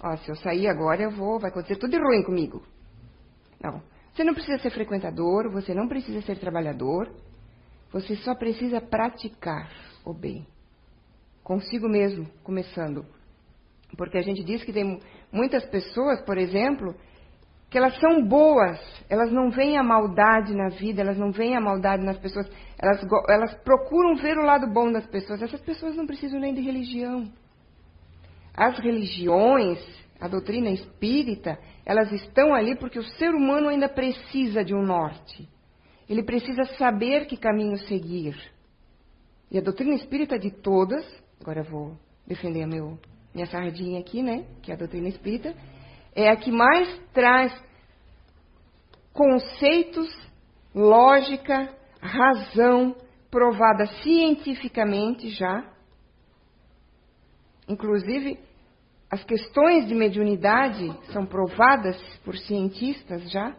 Ó, 0.00 0.16
se 0.16 0.30
eu 0.30 0.36
sair 0.36 0.68
agora, 0.68 1.02
eu 1.02 1.10
vou, 1.10 1.40
vai 1.40 1.50
acontecer 1.50 1.76
tudo 1.76 1.90
de 1.90 1.98
ruim 1.98 2.22
comigo. 2.22 2.62
Não. 3.60 3.82
Você 4.12 4.24
não 4.24 4.34
precisa 4.34 4.58
ser 4.58 4.70
frequentador, 4.70 5.50
você 5.50 5.74
não 5.74 5.88
precisa 5.88 6.20
ser 6.22 6.38
trabalhador, 6.38 7.10
você 7.90 8.14
só 8.16 8.34
precisa 8.34 8.80
praticar 8.80 9.70
o 10.04 10.12
bem. 10.12 10.46
Consigo 11.42 11.88
mesmo, 11.88 12.26
começando. 12.42 13.04
Porque 13.96 14.18
a 14.18 14.22
gente 14.22 14.42
diz 14.42 14.64
que 14.64 14.72
tem 14.72 15.00
muitas 15.30 15.64
pessoas, 15.66 16.20
por 16.22 16.38
exemplo, 16.38 16.94
que 17.72 17.78
elas 17.78 17.98
são 17.98 18.22
boas, 18.26 18.78
elas 19.08 19.32
não 19.32 19.50
veem 19.50 19.78
a 19.78 19.82
maldade 19.82 20.54
na 20.54 20.68
vida, 20.68 21.00
elas 21.00 21.16
não 21.16 21.32
veem 21.32 21.56
a 21.56 21.60
maldade 21.60 22.04
nas 22.04 22.18
pessoas, 22.18 22.46
elas, 22.78 23.02
elas 23.30 23.54
procuram 23.62 24.14
ver 24.16 24.36
o 24.36 24.44
lado 24.44 24.66
bom 24.70 24.92
das 24.92 25.06
pessoas. 25.06 25.40
Essas 25.40 25.60
pessoas 25.62 25.96
não 25.96 26.06
precisam 26.06 26.38
nem 26.38 26.52
de 26.52 26.60
religião. 26.60 27.32
As 28.54 28.78
religiões, 28.78 29.78
a 30.20 30.28
doutrina 30.28 30.70
espírita, 30.70 31.58
elas 31.86 32.12
estão 32.12 32.54
ali 32.54 32.76
porque 32.76 32.98
o 32.98 33.04
ser 33.04 33.34
humano 33.34 33.68
ainda 33.68 33.88
precisa 33.88 34.62
de 34.62 34.74
um 34.74 34.82
norte. 34.82 35.48
Ele 36.06 36.22
precisa 36.22 36.64
saber 36.76 37.26
que 37.26 37.38
caminho 37.38 37.78
seguir. 37.78 38.36
E 39.50 39.56
a 39.56 39.62
doutrina 39.62 39.94
espírita 39.94 40.38
de 40.38 40.50
todas, 40.50 41.06
agora 41.40 41.60
eu 41.60 41.64
vou 41.64 41.96
defender 42.26 42.66
meu, 42.66 42.98
minha 43.34 43.46
sardinha 43.46 44.00
aqui, 44.00 44.22
né? 44.22 44.46
Que 44.62 44.70
é 44.70 44.74
a 44.74 44.78
doutrina 44.78 45.08
espírita, 45.08 45.54
é 46.14 46.28
a 46.28 46.36
que 46.36 46.50
mais 46.50 46.88
traz 47.12 47.52
conceitos, 49.12 50.08
lógica, 50.74 51.74
razão 52.00 52.96
provada 53.30 53.86
cientificamente 54.02 55.30
já. 55.30 55.64
Inclusive, 57.68 58.38
as 59.10 59.22
questões 59.24 59.86
de 59.86 59.94
mediunidade 59.94 60.90
são 61.12 61.24
provadas 61.24 62.00
por 62.24 62.36
cientistas 62.36 63.30
já. 63.30 63.56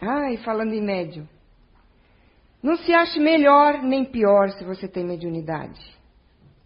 Ah, 0.00 0.32
e 0.32 0.38
falando 0.38 0.72
em 0.72 0.82
médio. 0.82 1.28
Não 2.62 2.76
se 2.76 2.92
ache 2.92 3.18
melhor 3.18 3.82
nem 3.82 4.04
pior 4.04 4.50
se 4.50 4.64
você 4.64 4.88
tem 4.88 5.04
mediunidade. 5.04 5.80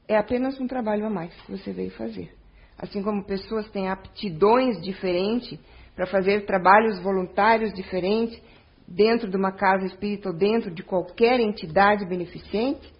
É 0.09 0.17
apenas 0.17 0.61
um 0.61 0.67
trabalho 0.67 1.07
a 1.07 1.11
mais 1.11 1.35
que 1.43 1.51
você 1.51 1.73
veio 1.73 1.91
fazer. 1.93 2.33
Assim 2.79 3.03
como 3.03 3.25
pessoas 3.25 3.69
têm 3.71 3.89
aptidões 3.89 4.81
diferentes 4.83 5.59
para 5.95 6.07
fazer 6.07 6.45
trabalhos 6.45 7.01
voluntários 7.03 7.73
diferentes 7.73 8.41
dentro 8.87 9.29
de 9.29 9.37
uma 9.37 9.51
casa 9.51 9.87
espírita 9.87 10.29
ou 10.29 10.37
dentro 10.37 10.71
de 10.71 10.83
qualquer 10.83 11.41
entidade 11.41 12.07
beneficente, 12.07 12.93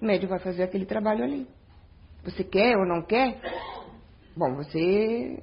o 0.00 0.04
médium 0.04 0.28
vai 0.28 0.38
fazer 0.38 0.62
aquele 0.62 0.86
trabalho 0.86 1.24
ali. 1.24 1.46
Você 2.22 2.44
quer 2.44 2.76
ou 2.76 2.86
não 2.86 3.02
quer? 3.02 3.40
Bom, 4.36 4.54
você. 4.54 5.42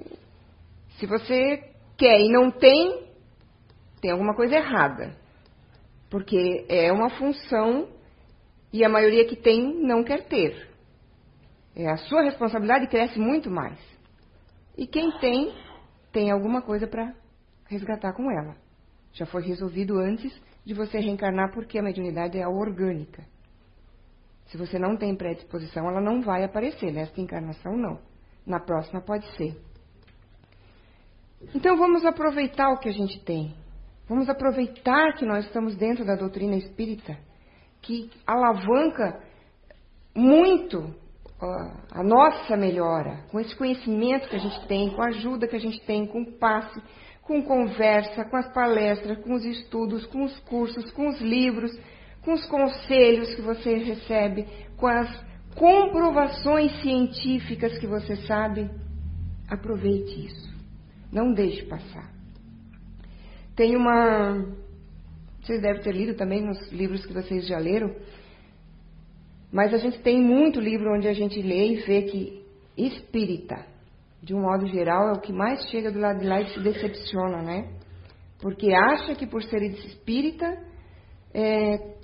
Se 0.98 1.06
você 1.06 1.62
quer 1.96 2.20
e 2.20 2.30
não 2.30 2.50
tem, 2.50 3.08
tem 4.00 4.10
alguma 4.10 4.34
coisa 4.34 4.54
errada. 4.54 5.16
Porque 6.08 6.64
é 6.68 6.92
uma 6.92 7.10
função 7.10 7.88
e 8.72 8.84
a 8.84 8.88
maioria 8.88 9.26
que 9.26 9.34
tem 9.34 9.82
não 9.82 10.04
quer 10.04 10.26
ter. 10.26 10.73
É, 11.76 11.90
a 11.90 11.96
sua 11.96 12.22
responsabilidade 12.22 12.86
cresce 12.86 13.18
muito 13.18 13.50
mais. 13.50 13.78
E 14.76 14.86
quem 14.86 15.10
tem, 15.18 15.54
tem 16.12 16.30
alguma 16.30 16.62
coisa 16.62 16.86
para 16.86 17.12
resgatar 17.68 18.12
com 18.12 18.30
ela. 18.30 18.56
Já 19.12 19.26
foi 19.26 19.42
resolvido 19.42 19.98
antes 19.98 20.32
de 20.64 20.74
você 20.74 20.98
reencarnar, 20.98 21.52
porque 21.52 21.78
a 21.78 21.82
mediunidade 21.82 22.38
é 22.38 22.46
orgânica. 22.46 23.24
Se 24.46 24.56
você 24.56 24.78
não 24.78 24.96
tem 24.96 25.16
predisposição, 25.16 25.88
ela 25.88 26.00
não 26.00 26.20
vai 26.20 26.44
aparecer. 26.44 26.92
Nesta 26.92 27.20
encarnação, 27.20 27.76
não. 27.76 27.98
Na 28.46 28.60
próxima, 28.60 29.00
pode 29.00 29.26
ser. 29.36 29.56
Então, 31.54 31.76
vamos 31.76 32.04
aproveitar 32.04 32.70
o 32.70 32.78
que 32.78 32.88
a 32.88 32.92
gente 32.92 33.22
tem. 33.24 33.54
Vamos 34.08 34.28
aproveitar 34.28 35.14
que 35.14 35.24
nós 35.24 35.44
estamos 35.46 35.76
dentro 35.76 36.04
da 36.04 36.14
doutrina 36.14 36.56
espírita, 36.56 37.16
que 37.80 38.10
alavanca 38.26 39.22
muito 40.14 40.94
a 41.90 42.02
nossa 42.02 42.56
melhora, 42.56 43.24
com 43.30 43.40
esse 43.40 43.54
conhecimento 43.56 44.28
que 44.28 44.36
a 44.36 44.40
gente 44.40 44.66
tem, 44.66 44.90
com 44.90 45.02
a 45.02 45.08
ajuda 45.08 45.46
que 45.46 45.56
a 45.56 45.60
gente 45.60 45.80
tem, 45.86 46.06
com 46.06 46.22
o 46.22 46.32
passe, 46.38 46.80
com 47.22 47.42
conversa, 47.42 48.24
com 48.24 48.36
as 48.36 48.52
palestras, 48.52 49.18
com 49.18 49.34
os 49.34 49.44
estudos, 49.44 50.06
com 50.06 50.24
os 50.24 50.38
cursos, 50.40 50.90
com 50.92 51.08
os 51.08 51.20
livros, 51.20 51.76
com 52.22 52.32
os 52.32 52.44
conselhos 52.46 53.34
que 53.34 53.42
você 53.42 53.76
recebe, 53.76 54.46
com 54.76 54.86
as 54.86 55.08
comprovações 55.54 56.72
científicas 56.82 57.78
que 57.78 57.86
você 57.86 58.16
sabe. 58.26 58.70
Aproveite 59.48 60.26
isso. 60.26 60.54
Não 61.12 61.32
deixe 61.32 61.64
passar. 61.64 62.10
Tem 63.54 63.76
uma. 63.76 64.52
Vocês 65.40 65.60
devem 65.60 65.82
ter 65.82 65.92
lido 65.92 66.14
também 66.14 66.42
nos 66.42 66.72
livros 66.72 67.04
que 67.06 67.12
vocês 67.12 67.46
já 67.46 67.58
leram 67.58 67.94
mas 69.54 69.72
a 69.72 69.78
gente 69.78 70.00
tem 70.00 70.20
muito 70.20 70.58
livro 70.58 70.92
onde 70.92 71.06
a 71.06 71.12
gente 71.12 71.40
lê 71.40 71.74
e 71.74 71.76
vê 71.86 72.02
que 72.02 72.44
espírita, 72.76 73.64
de 74.20 74.34
um 74.34 74.40
modo 74.40 74.66
geral, 74.66 75.10
é 75.10 75.12
o 75.12 75.20
que 75.20 75.32
mais 75.32 75.70
chega 75.70 75.92
do 75.92 76.00
lado 76.00 76.18
de 76.18 76.26
lá 76.26 76.40
e 76.40 76.52
se 76.52 76.58
decepciona, 76.58 77.40
né? 77.40 77.72
Porque 78.40 78.74
acha 78.74 79.14
que 79.14 79.28
por 79.28 79.44
ser 79.44 79.62
espírita 79.62 80.44
é, 81.32 81.94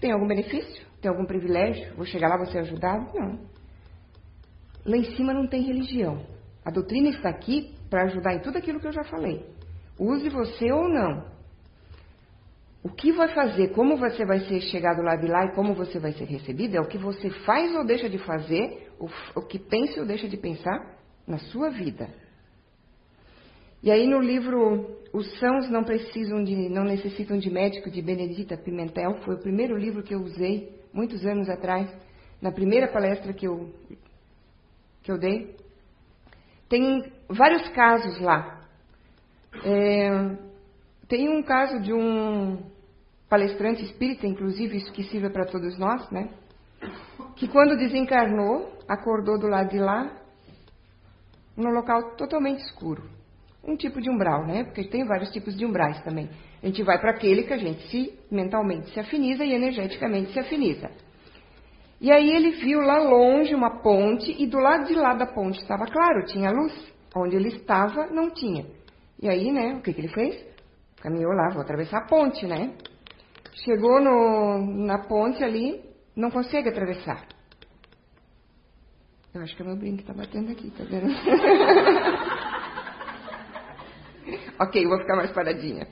tem 0.00 0.12
algum 0.12 0.26
benefício, 0.26 0.86
tem 1.02 1.10
algum 1.10 1.26
privilégio, 1.26 1.94
vou 1.94 2.06
chegar 2.06 2.28
lá, 2.28 2.38
vou 2.38 2.46
ser 2.46 2.60
ajudado. 2.60 3.06
Não. 3.18 3.38
Lá 4.86 4.96
em 4.96 5.14
cima 5.14 5.34
não 5.34 5.46
tem 5.46 5.60
religião. 5.60 6.24
A 6.64 6.70
doutrina 6.70 7.10
está 7.10 7.28
aqui 7.28 7.74
para 7.90 8.04
ajudar 8.04 8.32
em 8.32 8.40
tudo 8.40 8.56
aquilo 8.56 8.80
que 8.80 8.86
eu 8.86 8.92
já 8.92 9.04
falei. 9.04 9.44
Use 9.98 10.26
você 10.30 10.72
ou 10.72 10.88
não. 10.88 11.26
O 12.84 12.88
que 12.88 13.12
vai 13.12 13.28
fazer, 13.28 13.68
como 13.68 13.96
você 13.96 14.24
vai 14.24 14.40
ser 14.40 14.60
chegado 14.62 15.02
lá 15.02 15.14
de 15.14 15.28
lá 15.28 15.44
e 15.46 15.54
como 15.54 15.72
você 15.72 16.00
vai 16.00 16.12
ser 16.12 16.24
recebido, 16.24 16.76
é 16.76 16.80
o 16.80 16.88
que 16.88 16.98
você 16.98 17.30
faz 17.44 17.72
ou 17.76 17.84
deixa 17.84 18.08
de 18.08 18.18
fazer, 18.18 18.90
o, 18.98 19.42
que 19.42 19.58
pensa 19.58 20.00
ou 20.00 20.06
deixa 20.06 20.28
de 20.28 20.36
pensar 20.36 20.98
na 21.26 21.38
sua 21.38 21.70
vida. 21.70 22.08
E 23.82 23.90
aí 23.90 24.06
no 24.06 24.20
livro 24.20 24.98
Os 25.12 25.38
Sãos 25.38 25.70
não 25.70 25.84
precisam 25.84 26.42
de, 26.42 26.68
não 26.68 26.82
necessitam 26.82 27.38
de 27.38 27.50
médico 27.50 27.88
de 27.88 28.02
Benedita 28.02 28.56
Pimentel, 28.56 29.20
foi 29.24 29.36
o 29.36 29.40
primeiro 29.40 29.76
livro 29.76 30.02
que 30.02 30.14
eu 30.14 30.20
usei 30.20 30.80
muitos 30.92 31.24
anos 31.24 31.48
atrás, 31.48 31.88
na 32.40 32.50
primeira 32.50 32.88
palestra 32.88 33.32
que 33.32 33.46
eu 33.46 33.72
que 35.02 35.10
eu 35.10 35.18
dei. 35.18 35.56
Tem 36.68 37.12
vários 37.28 37.68
casos 37.70 38.20
lá. 38.20 38.60
É, 39.64 40.36
tem 41.08 41.28
um 41.28 41.42
caso 41.42 41.80
de 41.80 41.92
um 41.92 42.71
palestrante 43.32 43.82
espírita, 43.82 44.26
inclusive, 44.26 44.76
isso 44.76 44.92
que 44.92 45.04
sirva 45.04 45.30
para 45.30 45.46
todos 45.46 45.78
nós, 45.78 46.06
né? 46.10 46.28
Que 47.34 47.48
quando 47.48 47.78
desencarnou, 47.78 48.78
acordou 48.86 49.38
do 49.38 49.46
lado 49.46 49.70
de 49.70 49.78
lá, 49.78 50.20
num 51.56 51.70
local 51.70 52.14
totalmente 52.14 52.62
escuro. 52.62 53.02
Um 53.64 53.74
tipo 53.74 54.02
de 54.02 54.10
umbral, 54.10 54.46
né? 54.46 54.64
Porque 54.64 54.84
tem 54.84 55.06
vários 55.06 55.30
tipos 55.30 55.56
de 55.56 55.64
umbrais 55.64 55.98
também. 56.02 56.28
A 56.62 56.66
gente 56.66 56.82
vai 56.82 57.00
para 57.00 57.12
aquele 57.12 57.44
que 57.44 57.54
a 57.54 57.56
gente 57.56 57.88
se 57.88 58.12
mentalmente 58.30 58.90
se 58.90 59.00
afiniza 59.00 59.42
e 59.46 59.54
energeticamente 59.54 60.30
se 60.34 60.38
afiniza. 60.38 60.90
E 62.02 62.12
aí 62.12 62.36
ele 62.36 62.50
viu 62.50 62.82
lá 62.82 62.98
longe 62.98 63.54
uma 63.54 63.80
ponte 63.80 64.36
e 64.38 64.46
do 64.46 64.58
lado 64.58 64.88
de 64.88 64.94
lá 64.94 65.14
da 65.14 65.24
ponte 65.24 65.58
estava 65.58 65.86
claro, 65.86 66.26
tinha 66.26 66.50
luz. 66.50 66.92
Onde 67.16 67.34
ele 67.34 67.48
estava, 67.48 68.08
não 68.08 68.28
tinha. 68.28 68.66
E 69.22 69.26
aí, 69.26 69.50
né, 69.50 69.76
o 69.76 69.80
que, 69.80 69.94
que 69.94 70.02
ele 70.02 70.08
fez? 70.08 70.44
Caminhou 71.00 71.32
lá, 71.32 71.48
vou 71.48 71.62
atravessar 71.62 72.00
a 72.00 72.06
ponte, 72.06 72.46
né? 72.46 72.74
Chegou 73.54 74.00
no, 74.00 74.86
na 74.86 74.98
ponte 75.06 75.44
ali, 75.44 75.84
não 76.16 76.30
consegue 76.30 76.68
atravessar. 76.70 77.26
Eu 79.34 79.42
acho 79.42 79.56
que 79.56 79.62
é 79.62 79.64
meu 79.64 79.76
brinco 79.76 80.00
está 80.00 80.12
batendo 80.12 80.52
aqui, 80.52 80.70
tá 80.70 80.84
vendo? 80.84 81.08
ok, 84.60 84.86
vou 84.86 84.98
ficar 84.98 85.16
mais 85.16 85.30
paradinha. 85.32 85.86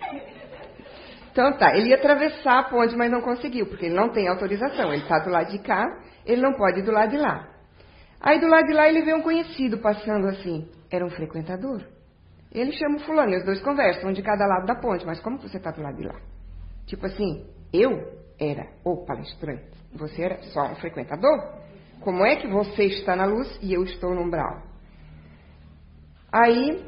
Então 1.32 1.56
tá, 1.56 1.76
ele 1.76 1.90
ia 1.90 1.96
atravessar 1.96 2.58
a 2.58 2.64
ponte, 2.64 2.96
mas 2.96 3.11
não 3.11 3.20
conseguiu, 3.22 3.66
porque 3.66 3.86
ele 3.86 3.94
não 3.94 4.11
tem 4.11 4.28
autorização. 4.28 4.92
Ele 4.92 5.02
está 5.02 5.18
do 5.20 5.30
lado 5.30 5.50
de 5.50 5.58
cá, 5.61 5.86
ele 6.26 6.42
não 6.42 6.54
pode 6.54 6.80
ir 6.80 6.82
do 6.82 6.92
lado 6.92 7.11
de 7.11 7.18
lá. 7.18 7.48
Aí 8.20 8.38
do 8.40 8.48
lado 8.48 8.66
de 8.66 8.74
lá 8.74 8.88
ele 8.88 9.02
vê 9.02 9.14
um 9.14 9.22
conhecido 9.22 9.78
passando 9.78 10.26
assim. 10.28 10.68
Era 10.90 11.06
um 11.06 11.11
frequentador. 11.11 11.82
Ele 12.52 12.72
chama 12.72 12.96
o 12.96 13.00
fulano, 13.00 13.32
e 13.32 13.36
os 13.36 13.44
dois 13.44 13.61
conversam, 13.62 14.11
um 14.11 14.12
de 14.12 14.22
cada 14.22 14.44
lado 14.44 14.66
da 14.66 14.74
ponte. 14.74 15.06
Mas 15.06 15.20
como 15.20 15.38
você 15.38 15.56
está 15.56 15.70
do 15.70 15.80
lado 15.80 15.96
de 15.96 16.04
lá? 16.04 16.16
Tipo 16.91 17.07
assim, 17.07 17.47
eu 17.72 18.20
era 18.36 18.68
o 18.84 19.05
palestrante, 19.07 19.70
você 19.95 20.22
era 20.22 20.43
só 20.53 20.72
um 20.72 20.74
frequentador? 20.74 21.61
Como 22.01 22.26
é 22.26 22.34
que 22.34 22.49
você 22.49 22.82
está 22.86 23.14
na 23.14 23.26
luz 23.26 23.47
e 23.62 23.72
eu 23.72 23.84
estou 23.84 24.12
no 24.12 24.22
umbral? 24.22 24.61
Aí 26.32 26.84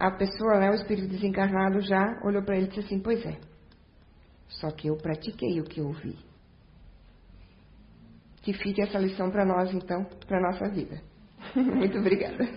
a 0.00 0.10
pessoa, 0.10 0.58
né, 0.58 0.70
o 0.70 0.74
espírito 0.74 1.06
desencarnado 1.06 1.80
já 1.80 2.20
olhou 2.24 2.42
para 2.42 2.56
ele 2.56 2.66
e 2.66 2.68
disse 2.70 2.80
assim: 2.80 2.98
Pois 2.98 3.24
é, 3.24 3.38
só 4.48 4.68
que 4.72 4.88
eu 4.88 4.96
pratiquei 4.96 5.60
o 5.60 5.64
que 5.64 5.78
eu 5.78 5.92
vi. 5.92 6.18
Que 8.42 8.52
fique 8.52 8.82
essa 8.82 8.98
lição 8.98 9.30
para 9.30 9.44
nós, 9.44 9.72
então, 9.72 10.04
para 10.26 10.40
nossa 10.40 10.68
vida. 10.70 11.00
Muito 11.54 11.98
obrigada. 11.98 12.48